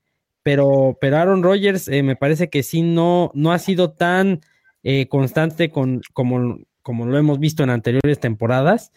[0.44, 4.42] pero, pero Aaron Rodgers eh, me parece que sí no, no ha sido tan
[5.08, 8.92] constante con, como, como lo hemos visto en anteriores temporadas.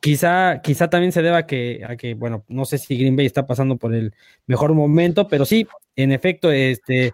[0.00, 3.26] quizá, quizá también se deba a que, a que, bueno, no sé si Green Bay
[3.26, 4.14] está pasando por el
[4.46, 7.12] mejor momento, pero sí, en efecto, este,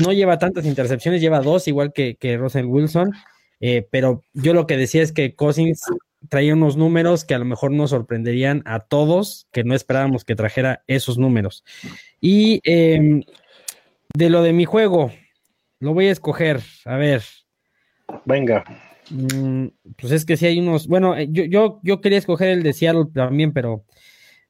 [0.00, 3.12] no lleva tantas intercepciones, lleva dos, igual que, que Russell Wilson.
[3.60, 5.82] Eh, pero yo lo que decía es que Cousins
[6.28, 10.36] traía unos números que a lo mejor nos sorprenderían a todos, que no esperábamos que
[10.36, 11.64] trajera esos números.
[12.20, 13.22] Y em,
[14.14, 15.12] de lo de mi juego,
[15.80, 16.60] lo voy a escoger.
[16.84, 17.22] A ver.
[18.24, 18.64] Venga.
[19.10, 20.86] Mm, pues es que si hay unos.
[20.86, 23.84] Bueno, eh, yo, yo, yo quería escoger el de Seattle también, pero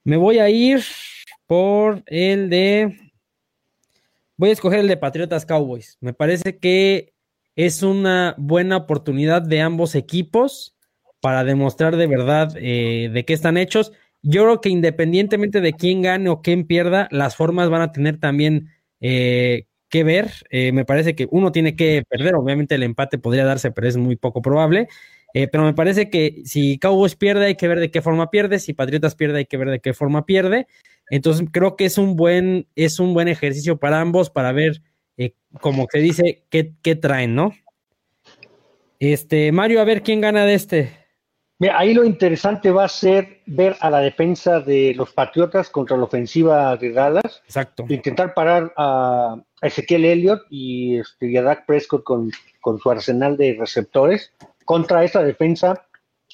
[0.04, 0.82] me voy a ir
[1.46, 2.96] por el de.
[4.36, 5.98] Voy a escoger el de Patriotas Cowboys.
[6.00, 7.12] Me parece que
[7.58, 10.76] es una buena oportunidad de ambos equipos
[11.20, 13.90] para demostrar de verdad eh, de qué están hechos.
[14.22, 18.20] Yo creo que independientemente de quién gane o quién pierda, las formas van a tener
[18.20, 18.68] también
[19.00, 20.30] eh, que ver.
[20.50, 23.96] Eh, me parece que uno tiene que perder, obviamente el empate podría darse, pero es
[23.96, 24.86] muy poco probable.
[25.34, 28.60] pero me parece que si Cowboys pierde, hay que ver de qué forma pierde.
[28.60, 30.68] Si Patriotas pierde, hay que ver de qué forma pierde.
[31.10, 34.80] Entonces creo que es un buen, es un buen ejercicio para ambos para ver
[35.18, 37.52] eh, como se dice, ¿qué, ¿qué, traen, no?
[38.98, 41.08] Este, Mario, a ver quién gana de este.
[41.60, 45.96] Mira, ahí lo interesante va a ser ver a la defensa de los Patriotas contra
[45.96, 47.42] la ofensiva de Dallas.
[47.44, 47.84] Exacto.
[47.88, 52.30] Intentar parar a Ezequiel Elliott y, este, a Dak Prescott con,
[52.60, 54.32] con su arsenal de receptores
[54.64, 55.84] contra esa defensa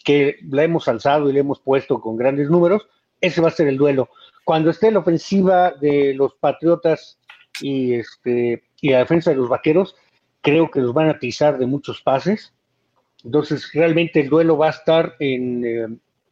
[0.04, 2.86] que la hemos alzado y le hemos puesto con grandes números.
[3.22, 4.10] Ese va a ser el duelo.
[4.44, 7.18] Cuando esté la ofensiva de los Patriotas
[7.62, 9.96] y este y la defensa de los vaqueros
[10.42, 12.52] creo que los van a pisar de muchos pases.
[13.24, 15.84] Entonces, realmente el duelo va a estar en, eh,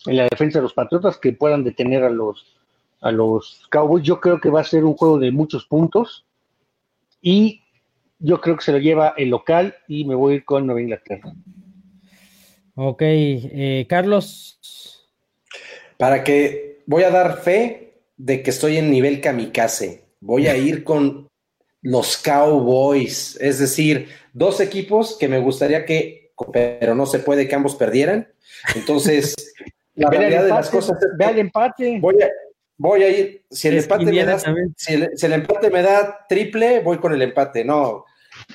[0.04, 2.58] en, la defensa de los Patriotas que puedan detener a los,
[3.00, 4.04] a los Cowboys.
[4.04, 6.26] Yo creo que va a ser un juego de muchos puntos
[7.22, 7.62] y
[8.18, 10.82] yo creo que se lo lleva el local y me voy a ir con Nueva
[10.82, 11.32] Inglaterra.
[12.74, 15.08] Ok, eh, Carlos.
[15.96, 20.04] Para que voy a dar fe de que estoy en nivel kamikaze.
[20.20, 21.31] Voy a ir con
[21.82, 27.54] los Cowboys, es decir, dos equipos que me gustaría que, pero no se puede que
[27.54, 28.32] ambos perdieran.
[28.74, 29.34] Entonces,
[29.94, 31.98] la realidad de las cosas ve el empate.
[32.00, 32.30] Voy a,
[32.76, 34.38] voy a ir, si el, empate me da,
[34.76, 37.64] si el, empate me da triple, voy con el empate.
[37.64, 38.04] No,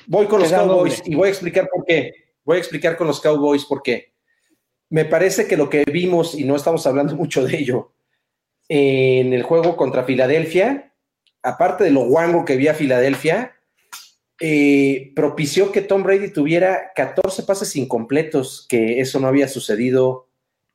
[0.06, 2.12] voy con los Cowboys y voy a explicar por qué.
[2.44, 4.14] Voy a explicar con los Cowboys por qué.
[4.88, 7.92] Me parece que lo que vimos, y no estamos hablando mucho de ello,
[8.70, 10.87] en el juego contra Filadelfia,
[11.42, 13.54] aparte de lo guango que vi a Filadelfia,
[14.40, 20.28] eh, propició que Tom Brady tuviera 14 pases incompletos, que eso no había sucedido.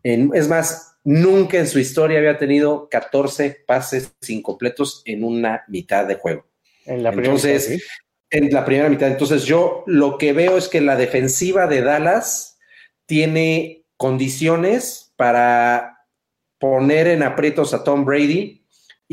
[0.04, 6.06] En, es más, nunca en su historia había tenido 14 pases incompletos en una mitad
[6.06, 6.46] de juego.
[6.86, 7.82] En la Entonces,
[8.30, 9.08] en la primera mitad.
[9.08, 12.58] Entonces, yo lo que veo es que la defensiva de Dallas
[13.06, 16.08] tiene condiciones para
[16.60, 18.63] poner en aprietos a Tom Brady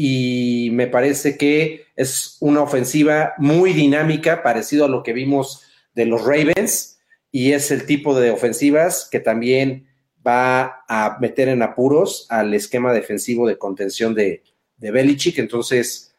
[0.03, 6.07] y me parece que es una ofensiva muy dinámica, parecido a lo que vimos de
[6.07, 6.99] los Ravens,
[7.31, 9.89] y es el tipo de ofensivas que también
[10.27, 14.43] va a meter en apuros al esquema defensivo de contención de,
[14.79, 15.39] de Belichick.
[15.39, 16.17] Entonces,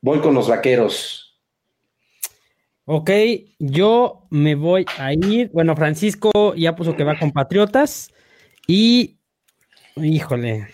[0.00, 1.38] voy con los vaqueros.
[2.86, 3.10] Ok,
[3.58, 5.50] yo me voy a ir.
[5.52, 8.10] Bueno, Francisco ya puso que va con Patriotas.
[8.66, 9.18] Y,
[9.96, 10.68] híjole,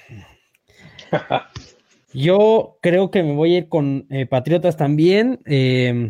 [2.14, 5.40] Yo creo que me voy a ir con eh, Patriotas también.
[5.46, 6.08] Em,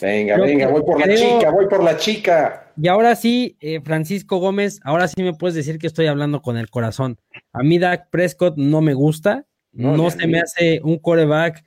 [0.00, 2.72] venga, venga, voy por la chica, voy por la chica.
[2.80, 6.56] Y ahora sí, eh, Francisco Gómez, ahora sí me puedes decir que estoy hablando con
[6.56, 7.18] el corazón.
[7.52, 11.64] A mí Dak Prescott no me gusta, no, se me hace un coreback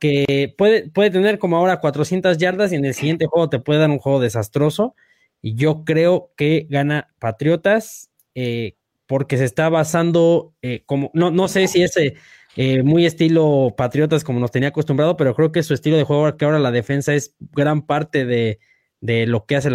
[0.00, 3.78] que puede, puede tener como ahora 400 yardas y en el siguiente juego te puede
[3.78, 4.96] dar un juego desastroso.
[5.40, 8.74] Y yo creo que gana Patriotas eh,
[9.06, 10.54] porque se está basando
[10.86, 12.16] como, no, no sé si ese
[12.56, 16.36] eh, muy estilo Patriotas como nos tenía acostumbrado, pero creo que su estilo de juego,
[16.36, 18.58] que ahora la defensa es gran parte de,
[19.00, 19.70] lo que hace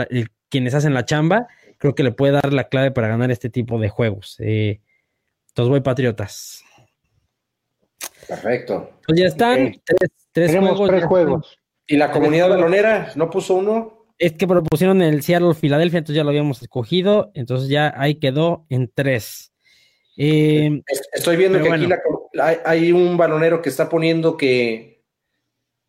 [0.50, 1.48] quienes hacen la chamba.
[1.78, 4.38] creo que le puede dar la clave para ganar este tipo de juegos.
[4.40, 4.82] Eh,
[5.50, 6.64] entonces voy Patriotas.
[8.28, 8.92] Perfecto.
[9.08, 9.82] Pues ya están
[10.32, 10.90] tres, juegos.
[10.90, 11.60] Tres juegos.
[11.88, 14.06] ¿Y la comunidad balonera no puso uno?
[14.18, 18.66] Es que propusieron el Seattle Filadelfia, entonces ya lo habíamos escogido, entonces ya ahí quedó
[18.70, 19.52] en tres.
[20.18, 20.82] Eh,
[21.14, 21.88] estoy viendo que aquí
[22.41, 25.03] hay, un balonero que está poniendo que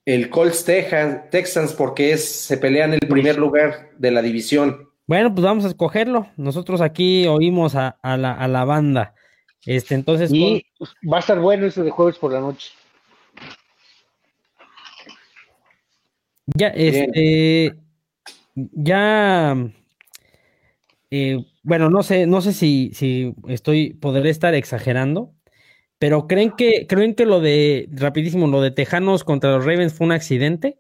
[0.05, 4.89] el Colts Texans, porque es, se pelean el primer lugar de la división.
[5.07, 6.29] Bueno, pues vamos a escogerlo.
[6.37, 9.15] Nosotros aquí oímos a, la, banda.
[9.65, 10.33] Este, entonces.
[10.33, 10.65] Y
[11.11, 12.71] va a estar bueno eso de jueves por la noche.
[16.55, 17.75] Ya, este,
[18.55, 19.57] ya,
[21.11, 25.35] eh, bueno, no sé, no sé si, si estoy, podré estar exagerando,
[25.99, 30.07] pero ¿creen que, creen que lo de, rapidísimo, lo de Tejanos contra los Ravens fue
[30.07, 30.79] un accidente?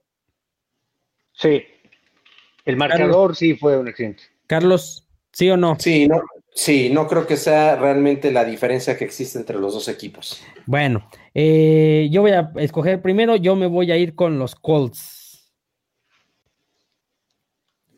[1.32, 1.64] Sí,
[2.64, 4.24] el marcador sí fue un accidente.
[4.46, 5.76] Carlos, ¿sí o no?
[5.78, 6.20] Sí, no,
[6.54, 10.42] sí, no creo que sea realmente la diferencia que existe entre los dos equipos.
[10.66, 15.52] Bueno, eh, yo voy a escoger primero, yo me voy a ir con los Colts.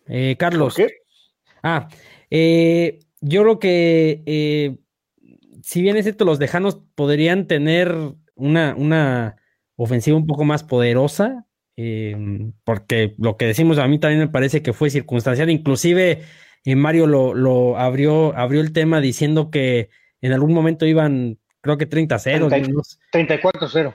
[0.09, 0.75] Eh, Carlos.
[0.75, 0.89] ¿Qué?
[1.63, 1.89] Ah,
[2.31, 4.77] eh, yo creo que eh,
[5.69, 7.95] si bien es cierto, los dejanos podrían tener
[8.35, 9.37] una, una
[9.77, 11.45] ofensiva un poco más poderosa,
[12.65, 16.23] porque lo que decimos a mí también me parece que fue circunstancial, inclusive
[16.65, 19.91] Mario lo, lo, abrió, abrió el tema diciendo que
[20.23, 22.49] en algún momento iban, creo que 30-0.
[23.13, 23.95] 34-0.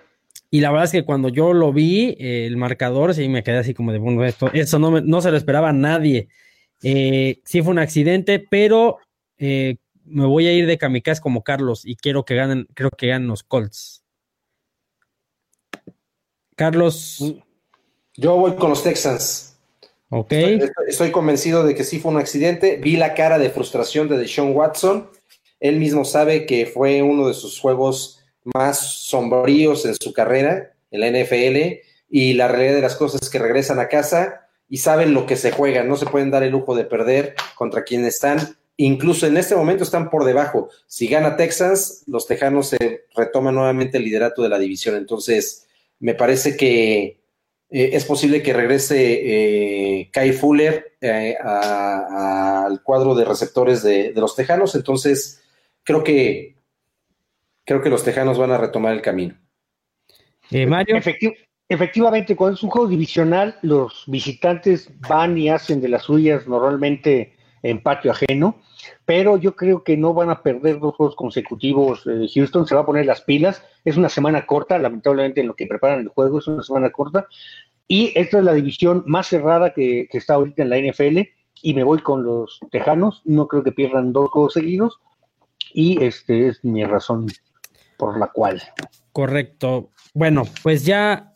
[0.52, 3.58] Y la verdad es que cuando yo lo vi, eh, el marcador, sí me quedé
[3.58, 6.28] así como de, bueno, esto, eso no, no se lo esperaba a nadie.
[6.84, 9.00] Eh, sí fue un accidente, pero
[9.40, 13.08] eh, me voy a ir de kamikaze como Carlos y quiero que ganen, creo que
[13.08, 14.04] ganen los Colts.
[16.56, 17.34] Carlos.
[18.16, 19.58] Yo voy con los Texans.
[20.10, 20.32] Ok.
[20.88, 22.78] Estoy, convencido de que sí fue un accidente.
[22.78, 25.10] Vi la cara de frustración de Deshaun Watson.
[25.60, 31.00] Él mismo sabe que fue uno de sus juegos más sombríos en su carrera en
[31.00, 35.14] la NFL y la realidad de las cosas es que regresan a casa y saben
[35.14, 38.58] lo que se juegan, no se pueden dar el lujo de perder contra quienes están,
[38.78, 40.70] incluso en este momento están por debajo.
[40.88, 45.68] Si gana Texas, los Tejanos se retoman nuevamente el liderato de la división, entonces
[46.00, 47.22] me parece que
[47.70, 54.22] eh, es posible que regrese eh, Kai Fuller eh, al cuadro de receptores de, de
[54.22, 55.44] los Tejanos, entonces
[55.84, 56.54] creo que
[57.66, 59.36] creo que los Tejanos van a retomar el camino.
[60.52, 60.98] Eh, Mario.
[61.70, 67.34] efectivamente, cuando es un juego divisional, los visitantes van y hacen de las suyas normalmente
[67.64, 68.58] en patio ajeno,
[69.06, 72.06] pero yo creo que no van a perder dos juegos consecutivos.
[72.06, 73.64] Eh, Houston se va a poner las pilas.
[73.86, 77.28] Es una semana corta, lamentablemente en lo que preparan el juego es una semana corta.
[77.88, 81.20] Y esta es la división más cerrada que, está ahorita en la NFL.
[81.62, 83.22] Y me voy con los Tejanos.
[83.24, 85.00] No creo que pierdan dos juegos seguidos.
[85.74, 87.28] Y este es mi razón
[87.98, 88.62] por la cual.
[89.14, 89.92] Correcto.
[90.14, 91.34] Bueno, pues ya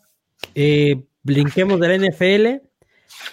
[0.54, 2.67] eh, brinquemos de la NFL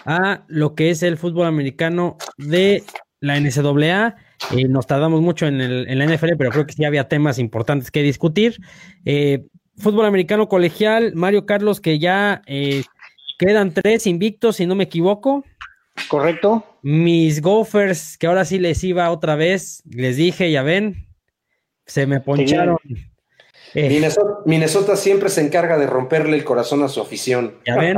[0.05, 2.83] a lo que es el fútbol americano de
[3.19, 4.15] la NCAA.
[4.51, 7.39] Eh, nos tardamos mucho en, el, en, la NFL, pero creo que sí había temas
[7.39, 8.59] importantes que discutir.
[9.05, 9.45] Eh,
[9.77, 12.83] fútbol americano colegial, Mario Carlos, que ya eh,
[13.39, 15.43] quedan tres invictos, si no me equivoco.
[16.09, 16.65] Correcto.
[16.81, 21.07] Mis Gophers, que ahora sí les iba otra vez, les dije, ya ven,
[21.85, 22.77] se me poncharon.
[23.75, 24.01] Eh.
[24.45, 27.55] Minnesota, siempre se encarga de romperle el corazón a su afición.
[27.67, 27.97] Ya ven,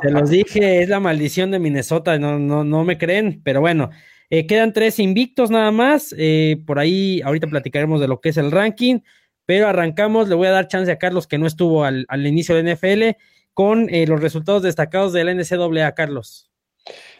[0.00, 3.90] se los dije, es la maldición de Minnesota, no, no, no me creen, pero bueno,
[4.30, 6.14] eh, quedan tres invictos nada más.
[6.16, 9.00] Eh, por ahí ahorita platicaremos de lo que es el ranking,
[9.44, 10.28] pero arrancamos.
[10.28, 13.20] Le voy a dar chance a Carlos que no estuvo al, inicio de NFL
[13.54, 16.48] con los resultados destacados de la NCAA, Carlos.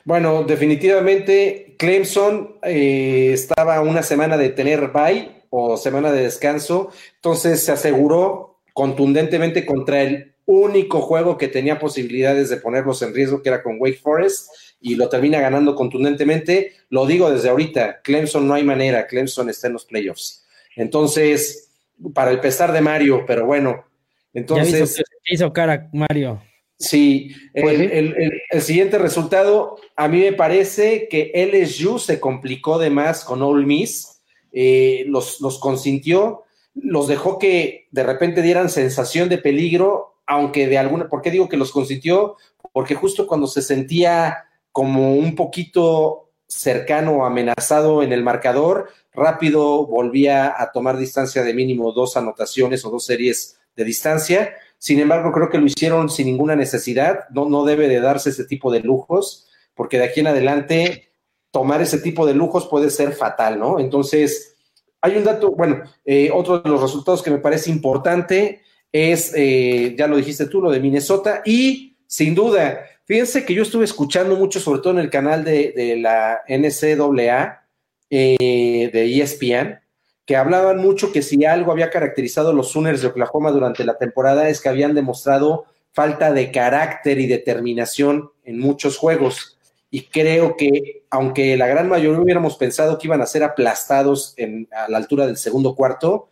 [0.04, 6.90] Bueno, definitivamente Clemson estaba una semana de tener bye o semana de descanso.
[7.16, 13.42] Entonces se aseguró contundentemente contra el único juego que tenía posibilidades de ponerlos en riesgo,
[13.42, 14.50] que era con Wake Forest,
[14.80, 16.72] y lo termina ganando contundentemente.
[16.88, 20.46] Lo digo desde ahorita, Clemson no hay manera, Clemson está en los playoffs.
[20.74, 21.70] Entonces,
[22.14, 23.84] para el pesar de Mario, pero bueno,
[24.32, 25.02] entonces...
[25.26, 26.40] hizo, cara Mario?
[26.78, 28.14] Sí, pues el,
[28.50, 33.66] el, siguiente resultado, a mí me parece que LSU se complicó de más con Ole
[33.66, 34.17] Miss
[34.52, 36.44] eh, los, los consintió,
[36.74, 41.48] los dejó que de repente dieran sensación de peligro, aunque de alguna, ¿por qué digo
[41.48, 42.36] que los consintió?
[42.72, 49.86] Porque justo cuando se sentía como un poquito cercano o amenazado en el marcador, rápido
[49.86, 54.54] volvía a tomar distancia de mínimo dos anotaciones o dos series de distancia.
[54.78, 57.28] Sin embargo, creo que lo hicieron sin ninguna necesidad.
[57.30, 61.07] No, no debe de darse ese tipo de lujos, porque de aquí en adelante
[61.50, 63.80] tomar ese tipo de lujos puede ser fatal, ¿no?
[63.80, 64.56] Entonces,
[65.00, 68.62] hay un dato, bueno, eh, otro de los resultados que me parece importante
[68.92, 73.62] es, eh, ya lo dijiste tú, lo de Minnesota, y sin duda, fíjense que yo
[73.62, 77.66] estuve escuchando mucho, sobre todo en el canal de, la NCAA,
[78.10, 79.80] eh, de ESPN,
[80.24, 83.96] que hablaban mucho que si algo había caracterizado a los Sooners de Oklahoma durante la
[83.96, 89.57] temporada es que habían demostrado falta de carácter y determinación en muchos juegos.
[89.90, 94.34] Y creo que, aunque la gran mayoría hubiéramos pensado que iban a ser aplastados
[94.70, 96.28] a la altura del segundo cuarto,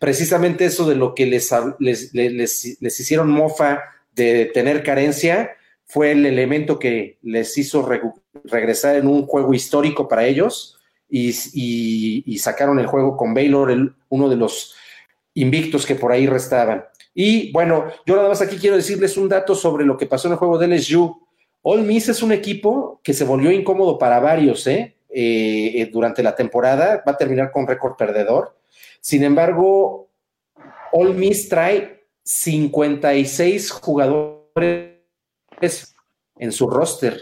[0.00, 5.52] precisamente eso de lo que les, les, hicieron mofa de tener carencia
[5.84, 7.88] fue el elemento que les hizo
[8.44, 14.36] regresar en un juego histórico para ellos y, sacaron el juego con Baylor, uno de
[14.36, 14.74] los
[15.34, 16.84] invictos que por ahí restaban.
[17.14, 20.32] Y bueno, yo nada más aquí quiero decirles un dato sobre lo que pasó en
[20.32, 21.20] el juego de LSU.
[21.62, 24.96] All Miss es un equipo que se volvió incómodo para varios ¿eh?
[25.10, 28.56] Eh, eh, durante la temporada, va a terminar con récord perdedor.
[29.00, 30.08] Sin embargo,
[30.92, 34.94] All Miss trae 56 jugadores
[36.38, 37.20] en su roster.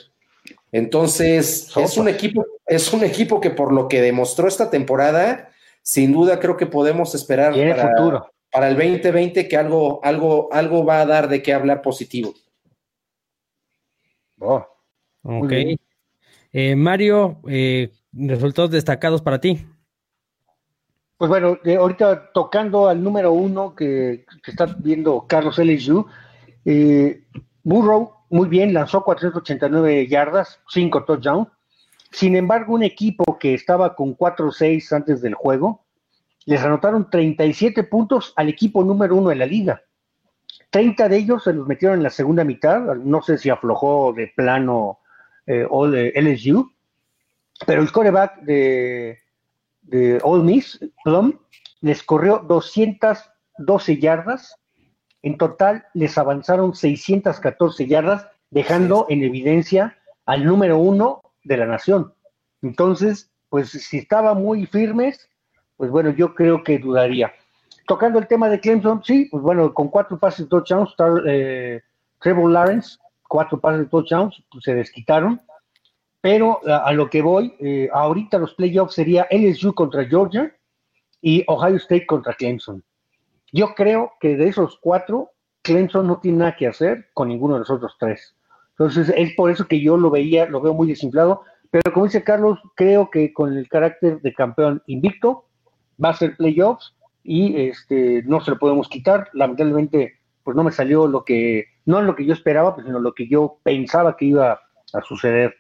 [0.71, 5.49] Entonces, es un equipo, es un equipo que por lo que demostró esta temporada,
[5.83, 8.31] sin duda creo que podemos esperar para, futuro.
[8.53, 12.35] para el 2020 que algo, algo, algo va a dar de qué hablar positivo.
[14.41, 14.67] Oh,
[15.23, 15.53] ok.
[16.53, 19.67] Eh, Mario, eh, resultados destacados para ti.
[21.17, 26.07] Pues bueno, ahorita tocando al número uno que, está viendo Carlos LSU,
[26.65, 27.25] eh,
[27.65, 31.49] Burrow muy bien, lanzó 489 yardas, 5 touchdowns.
[32.13, 35.85] Sin embargo, un equipo que estaba con 4-6 antes del juego,
[36.47, 39.83] les anotaron 37 puntos al equipo número uno de la liga.
[40.71, 44.33] 30 de ellos se los metieron en la segunda mitad, no sé si aflojó de
[44.35, 44.99] plano
[45.47, 45.67] eh,
[46.15, 46.71] LSU,
[47.67, 49.19] pero el coreback de,
[49.83, 51.33] de All Miss, Plum,
[51.81, 54.59] les corrió 212 yardas
[55.23, 62.15] en total les avanzaron 614 yardas, dejando en evidencia al número uno de la nación.
[62.63, 65.29] Entonces, pues si estaba muy firmes,
[65.77, 67.33] pues bueno, yo creo que dudaría.
[67.89, 70.95] Tocando el tema de Clemson, sí, pues bueno, con cuatro pases de touchdowns,
[71.27, 71.81] eh,
[72.21, 75.41] Trevor Lawrence, cuatro pases de touchdowns, pues se desquitaron.
[76.21, 80.55] Pero a, lo que voy, eh, ahorita los playoffs sería LSU contra Georgia
[81.23, 82.85] y Ohio State contra Clemson.
[83.53, 85.31] Yo creo que de esos cuatro,
[85.63, 88.37] Clemson no tiene nada que hacer con ninguno de los otros tres.
[88.73, 91.41] Entonces, es por eso que yo lo veía, lo veo muy desinflado.
[91.71, 95.47] Pero como dice Carlos, creo que con el carácter de campeón invicto,
[96.05, 99.29] va a ser playoffs y este no se lo podemos quitar.
[99.33, 103.15] Lamentablemente, pues no me salió lo que, no lo que yo esperaba, pues, sino lo
[103.15, 104.61] que yo pensaba que iba
[104.93, 105.55] a suceder.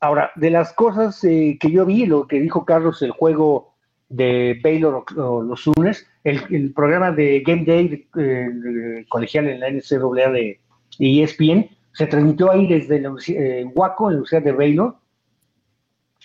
[0.00, 3.74] Ahora, de las cosas eh, que yo vi, lo que dijo Carlos, el juego
[4.08, 10.60] de Baylor los Sooners, el, programa de Game Day eh, colegial en la NCAA de,
[10.98, 14.96] ESPN se transmitió ahí desde la, eh, Waco, en la Universidad de Baylor.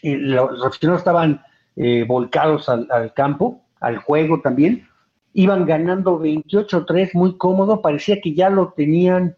[0.02, 1.41] Y los aficionados estaban
[1.76, 4.88] eh, volcados al, campo, al juego también.
[5.34, 9.35] Iban ganando 28-3 muy cómodo, parecía que ya lo tenían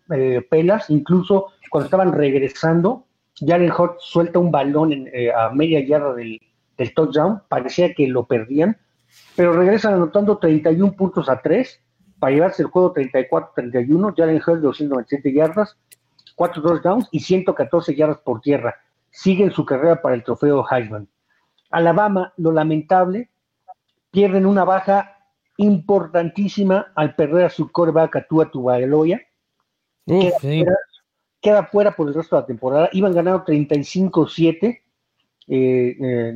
[0.50, 3.06] pelas, incluso cuando estaban regresando,
[3.36, 5.08] Jaren Hort suelta un balón
[5.38, 6.40] a media yarda del,
[6.78, 8.78] del touchdown, parecía que lo perdían,
[9.36, 11.82] pero regresan anotando 31 puntos a 3
[12.20, 14.14] para llevarse el juego 34-31.
[14.16, 15.78] Jalen Hurd 297 yardas,
[16.36, 18.76] 4 touchdowns y 114 yardas por tierra.
[19.12, 21.08] Siguen su carrera para el trofeo Heisman.
[21.72, 23.30] Alabama, lo lamentable,
[24.16, 25.18] pierden una baja
[25.58, 29.22] importantísima al perder a su coreback a Tua Tubaloya.
[30.06, 30.38] Queda,
[31.42, 32.90] queda, fuera por el resto de la temporada.
[32.94, 34.80] Iban ganando 35-7
[35.48, 36.34] eh,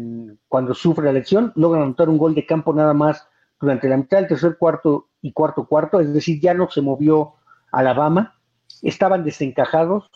[0.50, 3.26] cuando sufre la elección, logran anotar un gol de campo nada más
[3.62, 7.36] durante la mitad del tercer cuarto y cuarto cuarto, es decir, ya no se movió
[7.72, 8.40] Alabama,
[8.82, 10.10] estaban desencajados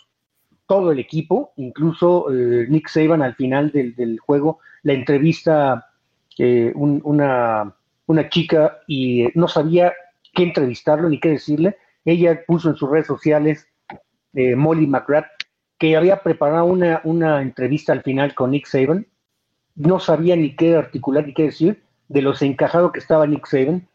[0.68, 5.93] todo el equipo, incluso eh, Nick Saban al final del, juego, la entrevista
[6.38, 9.93] eh, una, una chica y no sabía
[10.34, 13.68] qué entrevistarlo ni qué decirle, ella puso en sus redes sociales,
[14.34, 15.27] Molly McGrath,
[15.77, 19.05] que había preparado una, una entrevista al final con Nick Saban,
[19.76, 23.88] no sabía ni qué articular ni qué decir de los encajados que estaba Nick Saban.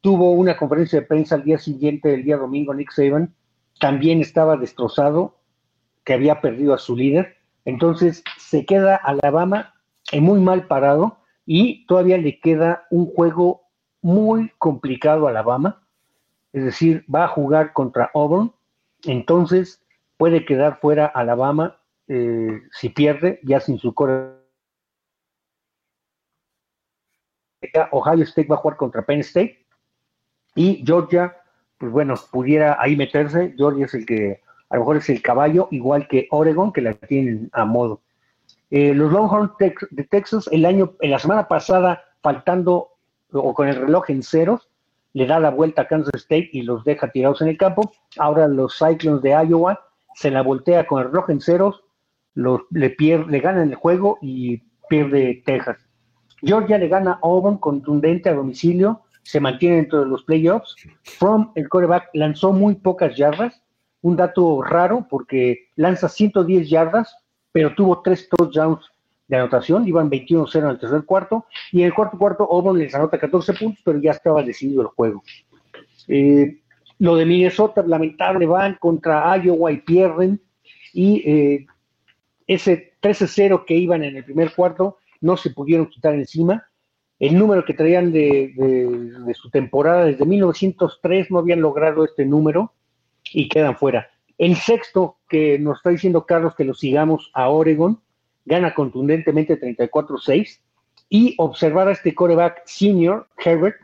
[0.00, 3.34] Tuvo una conferencia de prensa al día siguiente, el día domingo, Nick Saban,
[3.80, 5.38] también estaba destrozado,
[6.04, 7.36] que había perdido a su líder.
[7.64, 9.74] Entonces se queda Alabama
[10.12, 13.62] muy mal parado y todavía le queda un juego
[14.02, 15.82] muy complicado a Alabama.
[16.52, 18.52] Es decir, va a jugar contra Auburn.
[19.04, 19.82] Entonces
[20.16, 24.34] puede quedar fuera Alabama eh, si pierde, ya sin su core.
[27.90, 29.66] Ohio State va a jugar contra Penn State
[30.54, 31.36] y Georgia,
[31.78, 33.54] pues bueno, pudiera ahí meterse.
[33.56, 36.94] Georgia es el que a lo mejor es el caballo, igual que Oregon, que la
[36.94, 38.03] tienen a modo.
[38.76, 39.52] Eh, los Longhorns
[39.92, 42.88] de Texas, el año, en la semana pasada, faltando
[43.32, 44.68] o con el reloj en ceros,
[45.12, 47.92] le da la vuelta a Kansas State y los deja tirados en el campo.
[48.18, 49.80] Ahora los Cyclones de Iowa
[50.16, 51.84] se la voltea con el reloj en ceros,
[52.34, 55.78] los, le, pierde, le ganan el juego y pierde Texas.
[56.42, 60.74] Georgia le gana a Auburn contundente a domicilio, se mantiene dentro de los playoffs.
[61.04, 63.62] From, el quarterback, lanzó muy pocas yardas,
[64.00, 67.14] un dato raro porque lanza 110 yardas,
[67.54, 68.84] pero tuvo tres touchdowns
[69.28, 72.92] de anotación, iban 21-0 en el tercer cuarto, y en el cuarto cuarto Auburn les
[72.96, 75.22] anota 14 puntos, pero ya estaba decidido el juego.
[76.08, 76.58] Eh,
[76.98, 80.40] lo de Minnesota, lamentable, van contra Iowa y pierden,
[80.92, 81.66] y eh,
[82.48, 86.66] ese 13-0 que iban en el primer cuarto no se pudieron quitar encima.
[87.20, 92.72] El número que traían de, de su temporada desde 1903 no habían logrado este número
[93.32, 94.10] y quedan fuera.
[94.38, 98.00] El sexto que nos está diciendo Carlos que lo sigamos a Oregon,
[98.44, 100.60] gana contundentemente 34-6
[101.08, 103.76] y observar a este coreback senior, Herbert,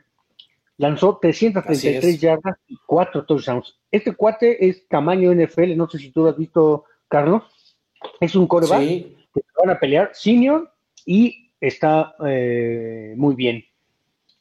[0.76, 3.78] lanzó 333 yardas y 4 touchdowns.
[3.90, 7.42] Este cuate es tamaño NFL, no sé si tú lo has visto, Carlos.
[8.18, 10.72] Es un coreback que van a pelear senior
[11.04, 13.64] y está eh, muy bien.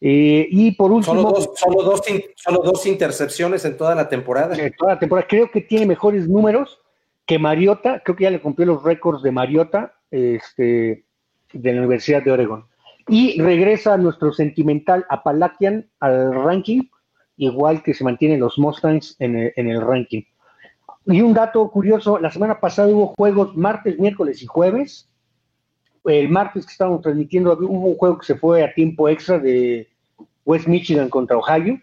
[0.02, 1.16] Eh, y por último.
[1.16, 1.50] Solo dos,
[2.36, 4.56] solo, dos, intercepciones en toda la temporada.
[4.56, 5.28] En toda la temporada.
[5.28, 6.80] Creo que tiene mejores números
[7.26, 8.02] que Mariota.
[8.04, 11.06] Creo que ya le cumplió los récords de Mariota este,
[11.52, 12.66] de la Universidad de Oregon.
[13.08, 16.84] Y regresa nuestro sentimental Apalachian al ranking,
[17.38, 20.22] igual que se mantienen los Mustangs en el, en el ranking.
[21.08, 25.09] Y un dato curioso: la semana pasada hubo juegos martes, miércoles y jueves
[26.10, 29.88] el martes que estábamos transmitiendo hubo un juego que se fue a tiempo extra de
[30.46, 31.80] West Michigan contra Ohio,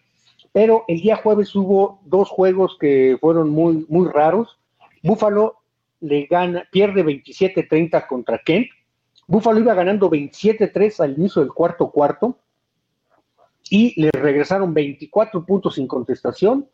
[0.53, 4.59] pero el día jueves hubo dos juegos que fueron muy, muy raros.
[5.03, 5.59] Buffalo
[6.01, 8.69] le gana, pierde 27-30 contra Kent.
[9.27, 12.39] Buffalo iba ganando 27-3 al inicio del cuarto cuarto
[13.69, 16.69] y le regresaron 24 puntos sin contestación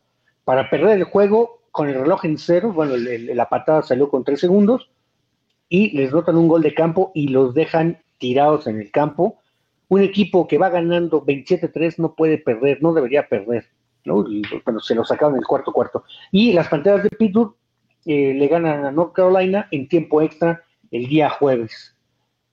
[0.45, 2.71] para perder el juego con el reloj en cero.
[2.73, 4.89] Bueno, la patada salió con tres segundos
[5.69, 9.39] y les rotan un gol de campo y los dejan tirados en el campo.
[9.89, 13.65] Un equipo que va ganando 27-3 no puede perder, no debería perder,
[14.05, 14.25] ¿no?
[14.65, 16.03] bueno, se lo sacaron el cuarto cuarto.
[16.31, 17.55] Y las Panteras de Pittsburgh
[18.05, 21.95] eh, le ganan a North Carolina en tiempo extra el día jueves.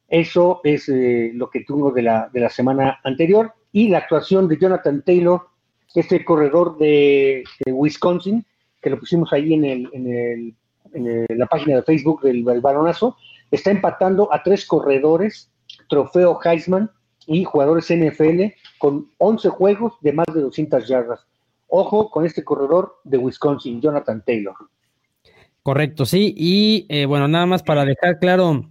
[0.08, 3.52] Eso es eh, lo que tuvo de la, de la semana anterior.
[3.72, 5.42] Y la actuación de Jonathan Taylor,
[5.94, 8.44] este corredor de, Wisconsin,
[8.82, 10.54] que lo pusimos ahí en el
[10.92, 13.16] en la página de Facebook del, del Baronazo,
[13.50, 15.50] está empatando a tres corredores,
[15.88, 16.90] trofeo Heisman
[17.26, 21.20] y jugadores NFL con 11 juegos de más de 200 yardas.
[21.68, 24.54] Ojo con este corredor de Wisconsin, Jonathan Taylor.
[25.62, 26.34] Correcto, sí.
[26.36, 28.68] Y eh, bueno, nada más para dejar claro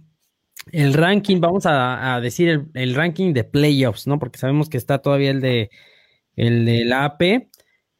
[0.72, 4.18] el ranking, vamos a, decir el, ranking de playoffs, ¿no?
[4.18, 5.70] Porque sabemos que está todavía el de
[6.36, 7.49] el de la AP.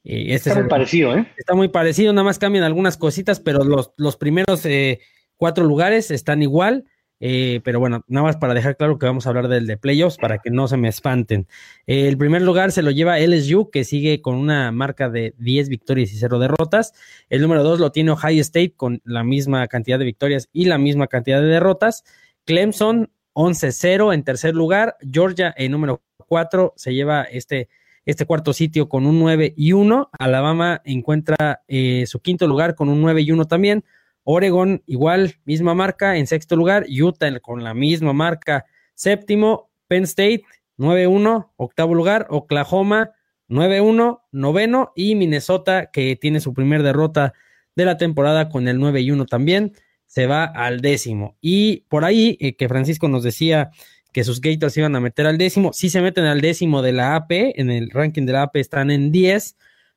[0.05, 1.27] Eh, este está muy parecido, ¿eh?
[1.36, 5.01] Está muy parecido, nada más cambian algunas cositas, pero los, los primeros eh,
[5.36, 6.85] cuatro lugares están igual.
[7.22, 10.16] Eh, pero bueno, nada más para dejar claro que vamos a hablar del de playoffs
[10.16, 11.47] para que no se me espanten.
[11.86, 16.12] el primer lugar se lo lleva LSU, que sigue con una marca de 10 victorias
[16.12, 16.94] y 0 derrotas.
[17.28, 20.78] El número 2 lo tiene Ohio State con la misma cantidad de victorias y la
[20.78, 22.05] misma cantidad de derrotas.
[22.47, 24.97] Clemson 11-0 en tercer lugar.
[25.01, 27.68] Georgia en número 4 se lleva este
[28.05, 30.10] este cuarto sitio con un 9 y 1.
[30.18, 33.85] Alabama encuentra eh, su quinto lugar con un 9 y 1 también.
[34.24, 36.86] Oregon igual, misma marca en sexto lugar.
[36.89, 39.70] Utah con la misma marca séptimo.
[39.89, 40.44] Penn State
[40.78, 42.27] 9-1, octavo lugar.
[42.31, 43.10] Oklahoma
[43.48, 44.93] 9-1, noveno.
[44.94, 47.32] Y Minnesota que tiene su primer derrota
[47.77, 49.72] de la temporada con el 9 y 1 también.
[50.06, 51.36] Se va al décimo.
[51.40, 53.70] Y por ahí eh, que Francisco nos decía
[54.12, 55.73] que sus Gators iban a meter al décimo.
[55.73, 58.91] Sí se meten al décimo de la AP, en el ranking de la AP están
[58.91, 59.57] en 10,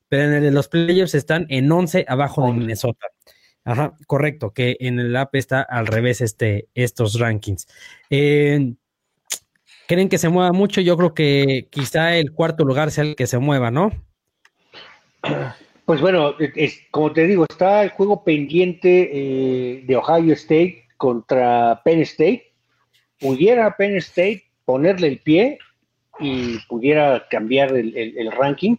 [0.09, 3.07] pero en el de los playoffs están en 11 abajo de Minnesota.
[3.65, 7.67] Ajá, correcto, que en el AP está al revés este, estos rankings.
[8.09, 8.73] Eh,
[9.87, 10.81] ¿Creen que se mueva mucho?
[10.81, 13.91] Yo creo que quizá el cuarto lugar sea el que se mueva, ¿no?
[15.85, 21.81] Pues bueno, es, como te digo, está el juego pendiente eh, de Ohio State contra
[21.83, 22.52] Penn State
[23.23, 25.57] pudiera Penn State ponerle el pie
[26.19, 28.75] y pudiera cambiar el, ranking.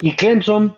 [0.00, 0.76] Y Clemson,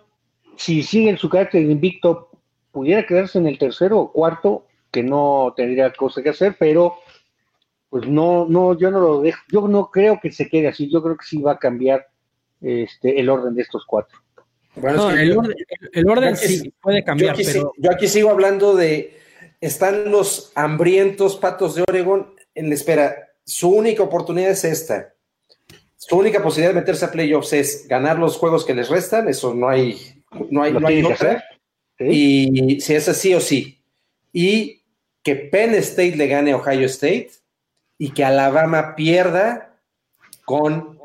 [0.57, 2.31] si sigue en su carácter invicto,
[2.71, 6.95] pudiera quedarse en el tercero o cuarto que no tendría cosa que hacer, pero
[7.89, 11.01] pues no, no, yo no lo dejo, yo no creo que se quede así, yo
[11.03, 12.07] creo que sí va a cambiar
[12.61, 14.19] este, el orden de estos cuattos.
[14.75, 15.37] Bueno, el,
[16.07, 17.35] orden, sí puede cambiar.
[17.37, 19.17] Yo aquí, sigo hablando de,
[19.61, 23.29] están los hambrientos patos de Oregon en la espera.
[23.45, 25.13] Su única oportunidad es esta.
[25.95, 29.53] Su única posibilidad de meterse a playoffs es ganar los juegos que les restan, eso
[29.53, 31.43] no hay, no hay, no hay otra.
[31.99, 33.81] Y si es así o sí.
[34.31, 34.83] Y
[35.23, 37.31] que Penn State le gane a Ohio State
[37.97, 39.77] y que Alabama pierda
[40.45, 40.99] con,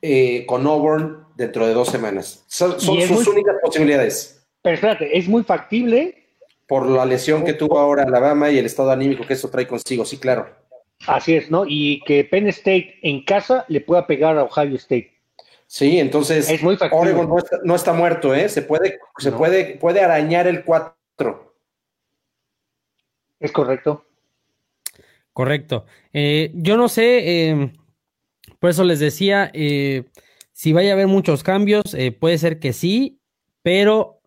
[0.00, 2.44] eh, con Auburn dentro de dos semanas.
[2.46, 4.46] Son, sus únicas posibilidades.
[4.62, 6.27] Pero espérate, es muy factible.
[6.68, 10.04] Por la lesión que tuvo ahora Alabama y el estado anímico que eso trae consigo,
[10.04, 10.48] sí, claro.
[11.06, 11.64] Así es, ¿no?
[11.66, 15.12] Y que Penn State en casa le pueda pegar a Ohio State.
[15.66, 17.28] Sí, entonces es muy Oregon
[17.64, 18.48] no está, muerto, ¿eh?
[18.48, 20.94] Se puede, se puede, puede arañar el 4.
[23.40, 24.04] Es correcto.
[25.32, 25.86] Correcto.
[26.12, 27.72] Eh, yo no sé, eh,
[28.58, 30.04] por eso les decía, eh,
[30.52, 33.20] si vaya a haber muchos cambios, eh, puede ser que sí,
[33.62, 34.17] pero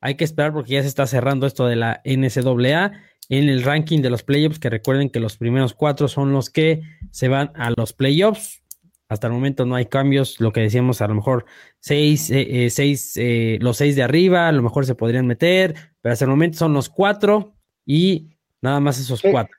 [0.00, 2.92] hay que esperar porque ya se está cerrando esto de la NCAA
[3.28, 6.82] en el ranking de los playoffs, que recuerden que los primeros cuatro son los que
[7.10, 8.62] se van a los playoffs.
[9.08, 11.44] Hasta el momento no hay cambios, lo que decíamos, a lo mejor
[11.80, 13.18] seis, eh, eh, seis
[13.60, 16.72] los seis de arriba, a lo mejor se podrían meter, pero hasta el momento son
[16.72, 17.54] los cuatro
[17.84, 19.56] y nada más esos cuatro.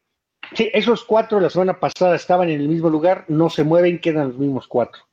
[0.53, 4.29] Sí, esos cuatro la semana pasada estaban en el mismo lugar, no se mueven, quedan
[4.29, 5.06] los mismos cuatro.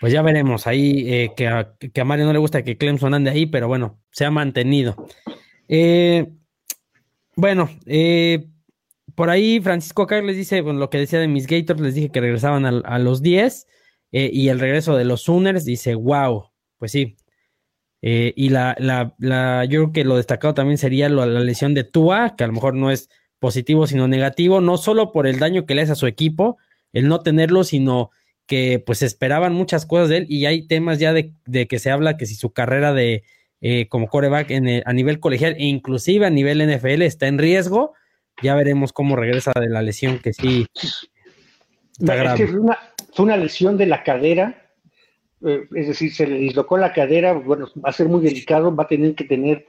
[0.00, 3.46] Pues ya veremos ahí eh, que, a, Mario no le gusta que Clemson ande ahí,
[3.46, 4.94] pero bueno, se ha mantenido.
[5.66, 6.28] Eh,
[7.34, 8.46] bueno, eh,
[9.14, 12.10] por ahí Francisco Carlos les dice, bueno, lo que decía de mis Gators, les dije
[12.10, 13.66] que regresaban a, los 10
[14.12, 17.16] y el regreso de los Sooners, dice, wow, pues sí.
[18.00, 22.36] y la, la, la, yo creo que lo destacado también sería la lesión de Tua,
[22.36, 23.10] que a lo mejor no es
[23.40, 26.56] positivo, sino negativo, no solo por el daño que le hace a su equipo,
[26.92, 28.10] el no tenerlo, sino
[28.48, 31.34] que pues esperaban muchas cosas de él y hay temas ya de,
[31.68, 33.22] que se habla que si su carrera de
[33.60, 37.92] eh, como coreback en, a nivel colegial e inclusive a nivel NFL está en riesgo,
[38.42, 40.66] ya veremos cómo regresa de la lesión que sí
[41.98, 42.50] está Es
[43.12, 44.70] fue, una, lesión de la cadera,
[45.44, 48.84] eh, es decir, se le dislocó la cadera, bueno, va a ser muy delicado, va
[48.84, 49.66] a tener que tener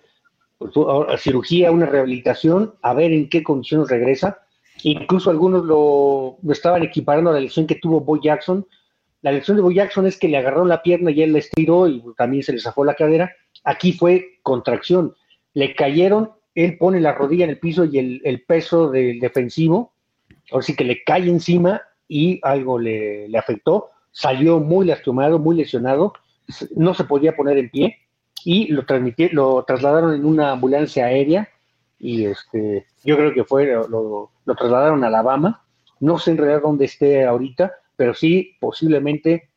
[1.17, 4.39] cirugía, una rehabilitación, a ver en qué condiciones regresa
[4.83, 8.65] Incluso algunos lo, estaban equiparando a la lesión que tuvo Boy Jackson.
[9.21, 11.87] La lesión de Boy Jackson es que le agarró la pierna y él la estiró
[11.87, 13.31] y también se le zafó la cadera.
[13.63, 15.15] Aquí fue contracción.
[15.53, 19.93] Le cayeron, él pone la rodilla en el piso y el, peso del defensivo,
[20.51, 23.89] ahora sí que le cae encima y algo le, le afectó.
[24.11, 26.13] Salió muy lastimado, muy lesionado,
[26.75, 27.97] no se podía poner en pie
[28.43, 28.85] y lo,
[29.31, 31.49] lo trasladaron en una ambulancia aérea
[31.99, 35.63] y este, yo creo que fue, lo, trasladaron a Alabama,
[35.99, 39.49] no sé en realidad dónde esté ahorita, pero sí posiblemente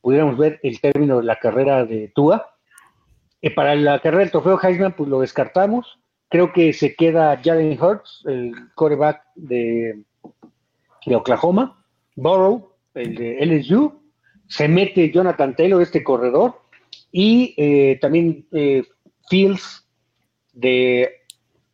[0.00, 2.54] pudiéramos ver el término de la carrera de Tua.
[3.42, 5.98] Eh, para la carrera del trofeo Heisman, pues lo descartamos.
[6.28, 8.54] Creo que se queda Jalen Hurts, el
[9.36, 10.02] de,
[11.06, 11.84] de Oklahoma,
[12.16, 14.00] Burrow, el de LSU,
[14.48, 16.60] se mete Jonathan Taylor, este corredor,
[17.12, 18.84] y eh, también eh,
[19.28, 19.88] Fields
[20.52, 21.10] de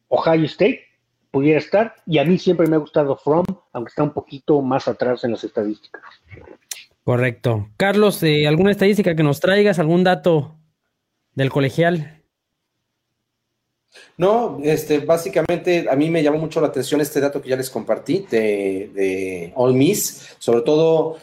[0.09, 0.85] Ohio State
[1.33, 4.87] pudiera estar, y a mí siempre me ha gustado From, aunque está un poquito más
[4.87, 6.03] atrás en las estadísticas.
[7.03, 7.69] Correcto.
[7.77, 9.81] Carlos, eh, ¿alguna estadística que nos traigas?
[9.81, 10.55] ¿Algún dato
[11.35, 12.23] del colegial?
[14.17, 17.71] No, este, básicamente a mí me llamó mucho la atención este dato que ya les
[17.71, 21.19] compartí de, de All Miss, sobre todo,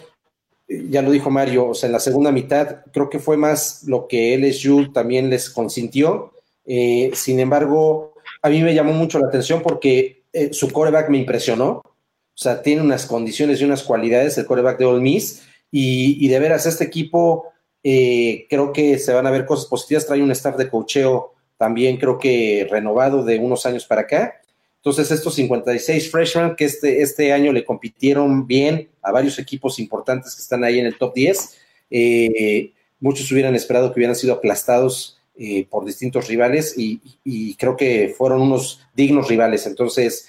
[0.68, 4.08] ya lo dijo Mario, o sea, en la segunda mitad creo que fue más lo
[4.08, 6.34] que LSU también les consintió.
[6.66, 8.09] Eh, sin embargo,
[8.42, 11.82] a mí me llamó mucho la atención porque eh, su coreback me impresionó.
[11.84, 15.44] O sea, tiene unas condiciones y unas cualidades el coreback de Ole Miss.
[15.72, 17.52] Y, de veras, este equipo
[17.84, 20.08] eh, creo que se van a ver cosas positivas.
[20.08, 24.42] Trae un staff de cocheo también, creo que renovado de unos años para acá.
[24.78, 30.34] Entonces, estos 56 freshmen que este, este año le compitieron bien a varios equipos importantes
[30.36, 31.58] que están ahí en el top 10,
[31.92, 32.72] eh,
[33.02, 38.42] muchos hubieran esperado que hubieran sido aplastados eh, por distintos rivales y, creo que fueron
[38.42, 39.66] unos dignos rivales.
[39.68, 40.28] Entonces,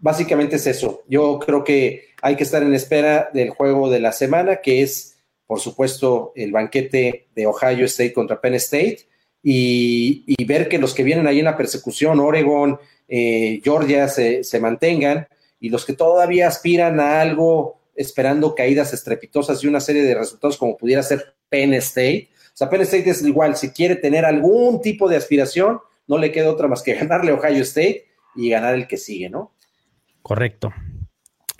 [0.00, 1.04] básicamente es eso.
[1.08, 5.16] Yo creo que hay que estar en espera del juego de la semana, que es,
[5.46, 9.06] por supuesto, el banquete de Ohio State contra Penn State
[9.44, 14.58] y, ver que los que vienen ahí en la persecución, Oregon, eh, Georgia, se, se
[14.58, 15.28] mantengan
[15.60, 20.56] y los que todavía aspiran a algo esperando caídas estrepitosas y una serie de resultados
[20.56, 22.28] como pudiera ser Penn State,
[22.58, 26.50] sea, Penn State es igual, si quiere tener algún tipo de aspiración, no le queda
[26.50, 29.52] otra más que ganarle a Ohio State y ganar el que sigue, ¿no?
[30.22, 30.72] Correcto.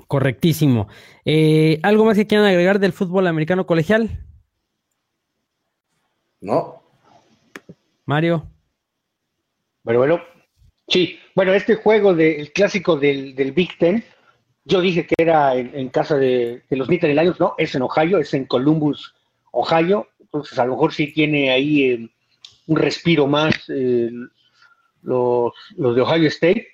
[0.08, 0.88] Correctísimo.
[1.24, 4.24] Eh, ¿Algo más que quieran agregar del fútbol americano colegial?
[6.40, 6.82] No.
[8.06, 8.48] Mario.
[9.84, 10.20] Bueno, bueno.
[10.88, 14.02] Sí, bueno, este juego del clásico del, Big Ten,
[14.64, 18.32] yo dije que era en, casa de, los Nittany Lions, no, es en Ohio, es
[18.32, 19.14] en Columbus,
[19.52, 22.10] Ohio, entonces a lo mejor sí tiene ahí eh,
[22.66, 24.10] un respiro más eh,
[25.02, 26.68] los, los de Ohio State.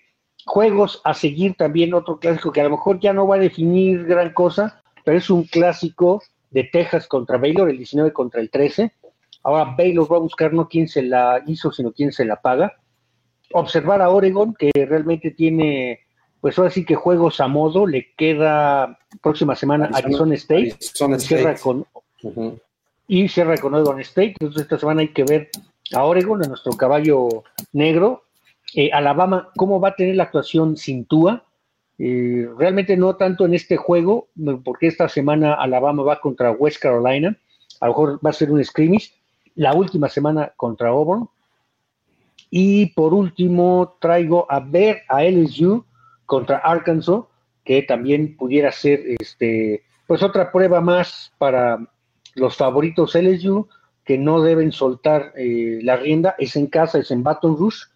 [0.45, 4.05] Juegos a seguir también otro clásico que a lo mejor ya no va a definir
[4.05, 8.93] gran cosa, pero es un clásico de Texas contra Baylor, el 19 contra el 13.
[9.45, 12.77] Ahora Baylor va a buscar no quién se la hizo, sino quién se la paga.
[13.53, 16.01] Observar a Oregon, que realmente tiene,
[16.41, 20.77] pues ahora sí que juegos a modo, le queda próxima semana Arizona, State,
[21.19, 21.87] Cierra con,
[23.07, 24.35] y cierra con Oregon State.
[24.41, 25.51] Entonces esta semana hay que ver
[25.93, 28.25] a Oregon, a nuestro caballo negro.
[28.75, 31.45] Eh, Alabama, ¿cómo va a tener la actuación sin Tua?
[31.99, 34.29] Eh, realmente no tanto en este juego,
[34.65, 37.39] porque esta semana Alabama va contra West Carolina.
[37.81, 39.13] A lo mejor va a ser un scrimmage.
[39.55, 41.29] La última semana contra Auburn.
[42.51, 45.85] Y por último, traigo a ver a LSU
[46.27, 47.23] contra Arkansas,
[47.65, 51.79] que también pudiera ser este, pues otra prueba más para
[52.35, 53.69] los favoritos LSU
[54.05, 57.87] que no deben soltar eh, la rienda, es en casa, es en Baton Rouge,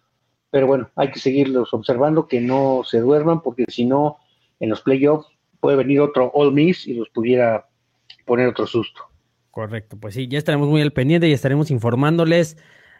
[0.49, 4.17] pero bueno, hay que seguirlos observando, que no se duerman, porque si no,
[4.59, 5.27] en los playoffs
[5.59, 7.67] puede venir otro All Miss y los pudiera
[8.25, 9.03] poner otro susto.
[9.51, 12.57] Correcto, pues sí, ya estaremos muy al pendiente y estaremos informándoles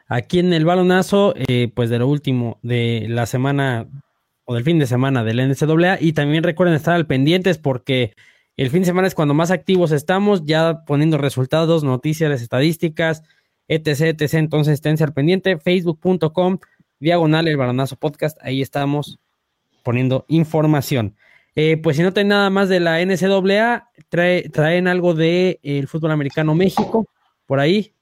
[0.07, 3.88] aquí en el balonazo, eh, pues de lo último de la semana
[4.45, 8.16] o del fin de semana del NCAA y también recuerden estar al pendientes porque
[8.60, 13.23] el fin de semana es cuando más activos estamos, ya poniendo resultados, noticias, estadísticas,
[13.69, 14.34] etc, etc.
[14.34, 16.57] Entonces, esténse al pendiente, facebook.com,
[16.99, 19.18] diagonal el balonazo podcast, ahí estamos
[19.81, 21.15] poniendo información.
[21.56, 26.11] Eh, pues si no tienen nada más de la NCAA, traen algo de el fútbol
[26.11, 27.07] americano México,
[27.45, 27.94] por ahí.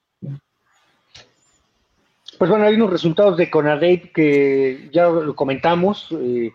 [2.36, 6.08] Pues bueno, hay unos resultados de Conadep que ya lo comentamos.
[6.20, 6.50] Eh,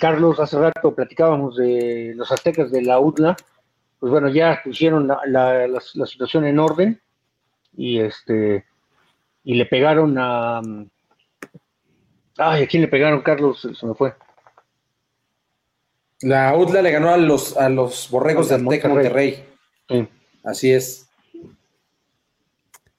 [0.00, 3.36] Carlos, hace rato platicábamos de los aztecas de la UDLA,
[3.98, 7.00] pues bueno, ya pusieron la, situación en orden
[7.76, 8.64] y este
[9.44, 10.60] y le pegaron a
[12.38, 13.60] ay, ¿a quién le pegaron, Carlos?
[13.60, 14.14] Se me fue.
[16.22, 19.44] La UDLA le ganó a los a los borregos de Azteca Monterrey.
[20.44, 21.08] Así es.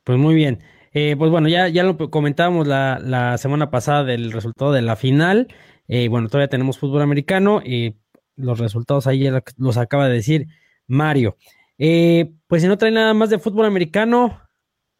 [0.04, 0.62] Pues muy bien.
[0.94, 4.96] Eh, pues bueno, ya, ya lo comentábamos la, la semana pasada del resultado de la
[4.96, 5.48] final.
[5.88, 7.96] Eh, bueno, todavía tenemos fútbol americano y
[8.36, 10.48] los resultados ahí los acaba de decir
[10.88, 11.38] Mario.
[11.78, 14.42] Eh, pues si no trae nada más de fútbol americano,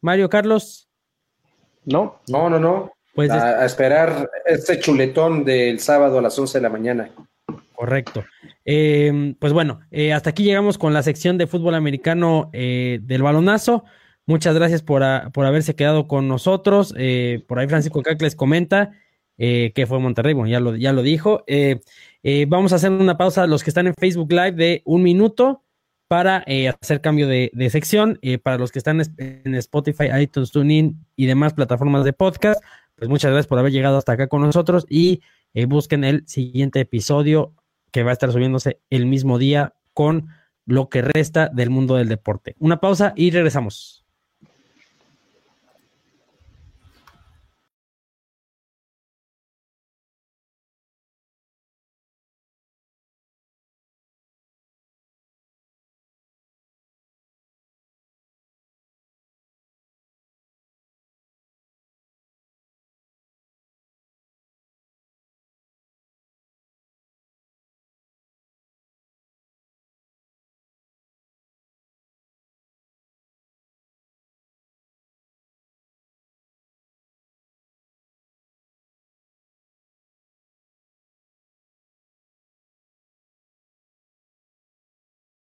[0.00, 0.88] Mario Carlos.
[1.84, 2.92] No, no, no, no.
[3.14, 7.10] Pues a, esperar este chuletón del sábado a las 11 de la mañana.
[7.74, 8.24] Correcto.
[8.64, 9.80] Eh, pues bueno,
[10.14, 13.84] hasta aquí llegamos con la sección de fútbol americano del balonazo.
[14.26, 15.02] Muchas gracias por,
[15.32, 16.92] por haberse quedado con nosotros.
[17.46, 18.92] por ahí Francisco Cacles comenta
[19.38, 21.44] eh, que fue Monterrey, bueno, ya lo, ya lo dijo.
[21.46, 21.80] Eh,
[22.22, 25.62] eh, vamos a hacer una pausa, los que están en Facebook Live, de un minuto
[26.08, 26.44] para
[26.80, 28.18] hacer cambio de, sección.
[28.42, 32.62] para los que están en Spotify, iTunes, TuneIn y demás plataformas de podcast,
[32.96, 35.20] pues muchas gracias por haber llegado hasta acá con nosotros y
[35.66, 37.52] busquen el siguiente episodio
[37.92, 40.28] que va a estar subiéndose el mismo día con
[40.64, 42.56] lo que resta del mundo del deporte.
[42.58, 44.07] Una pausa y regresamos.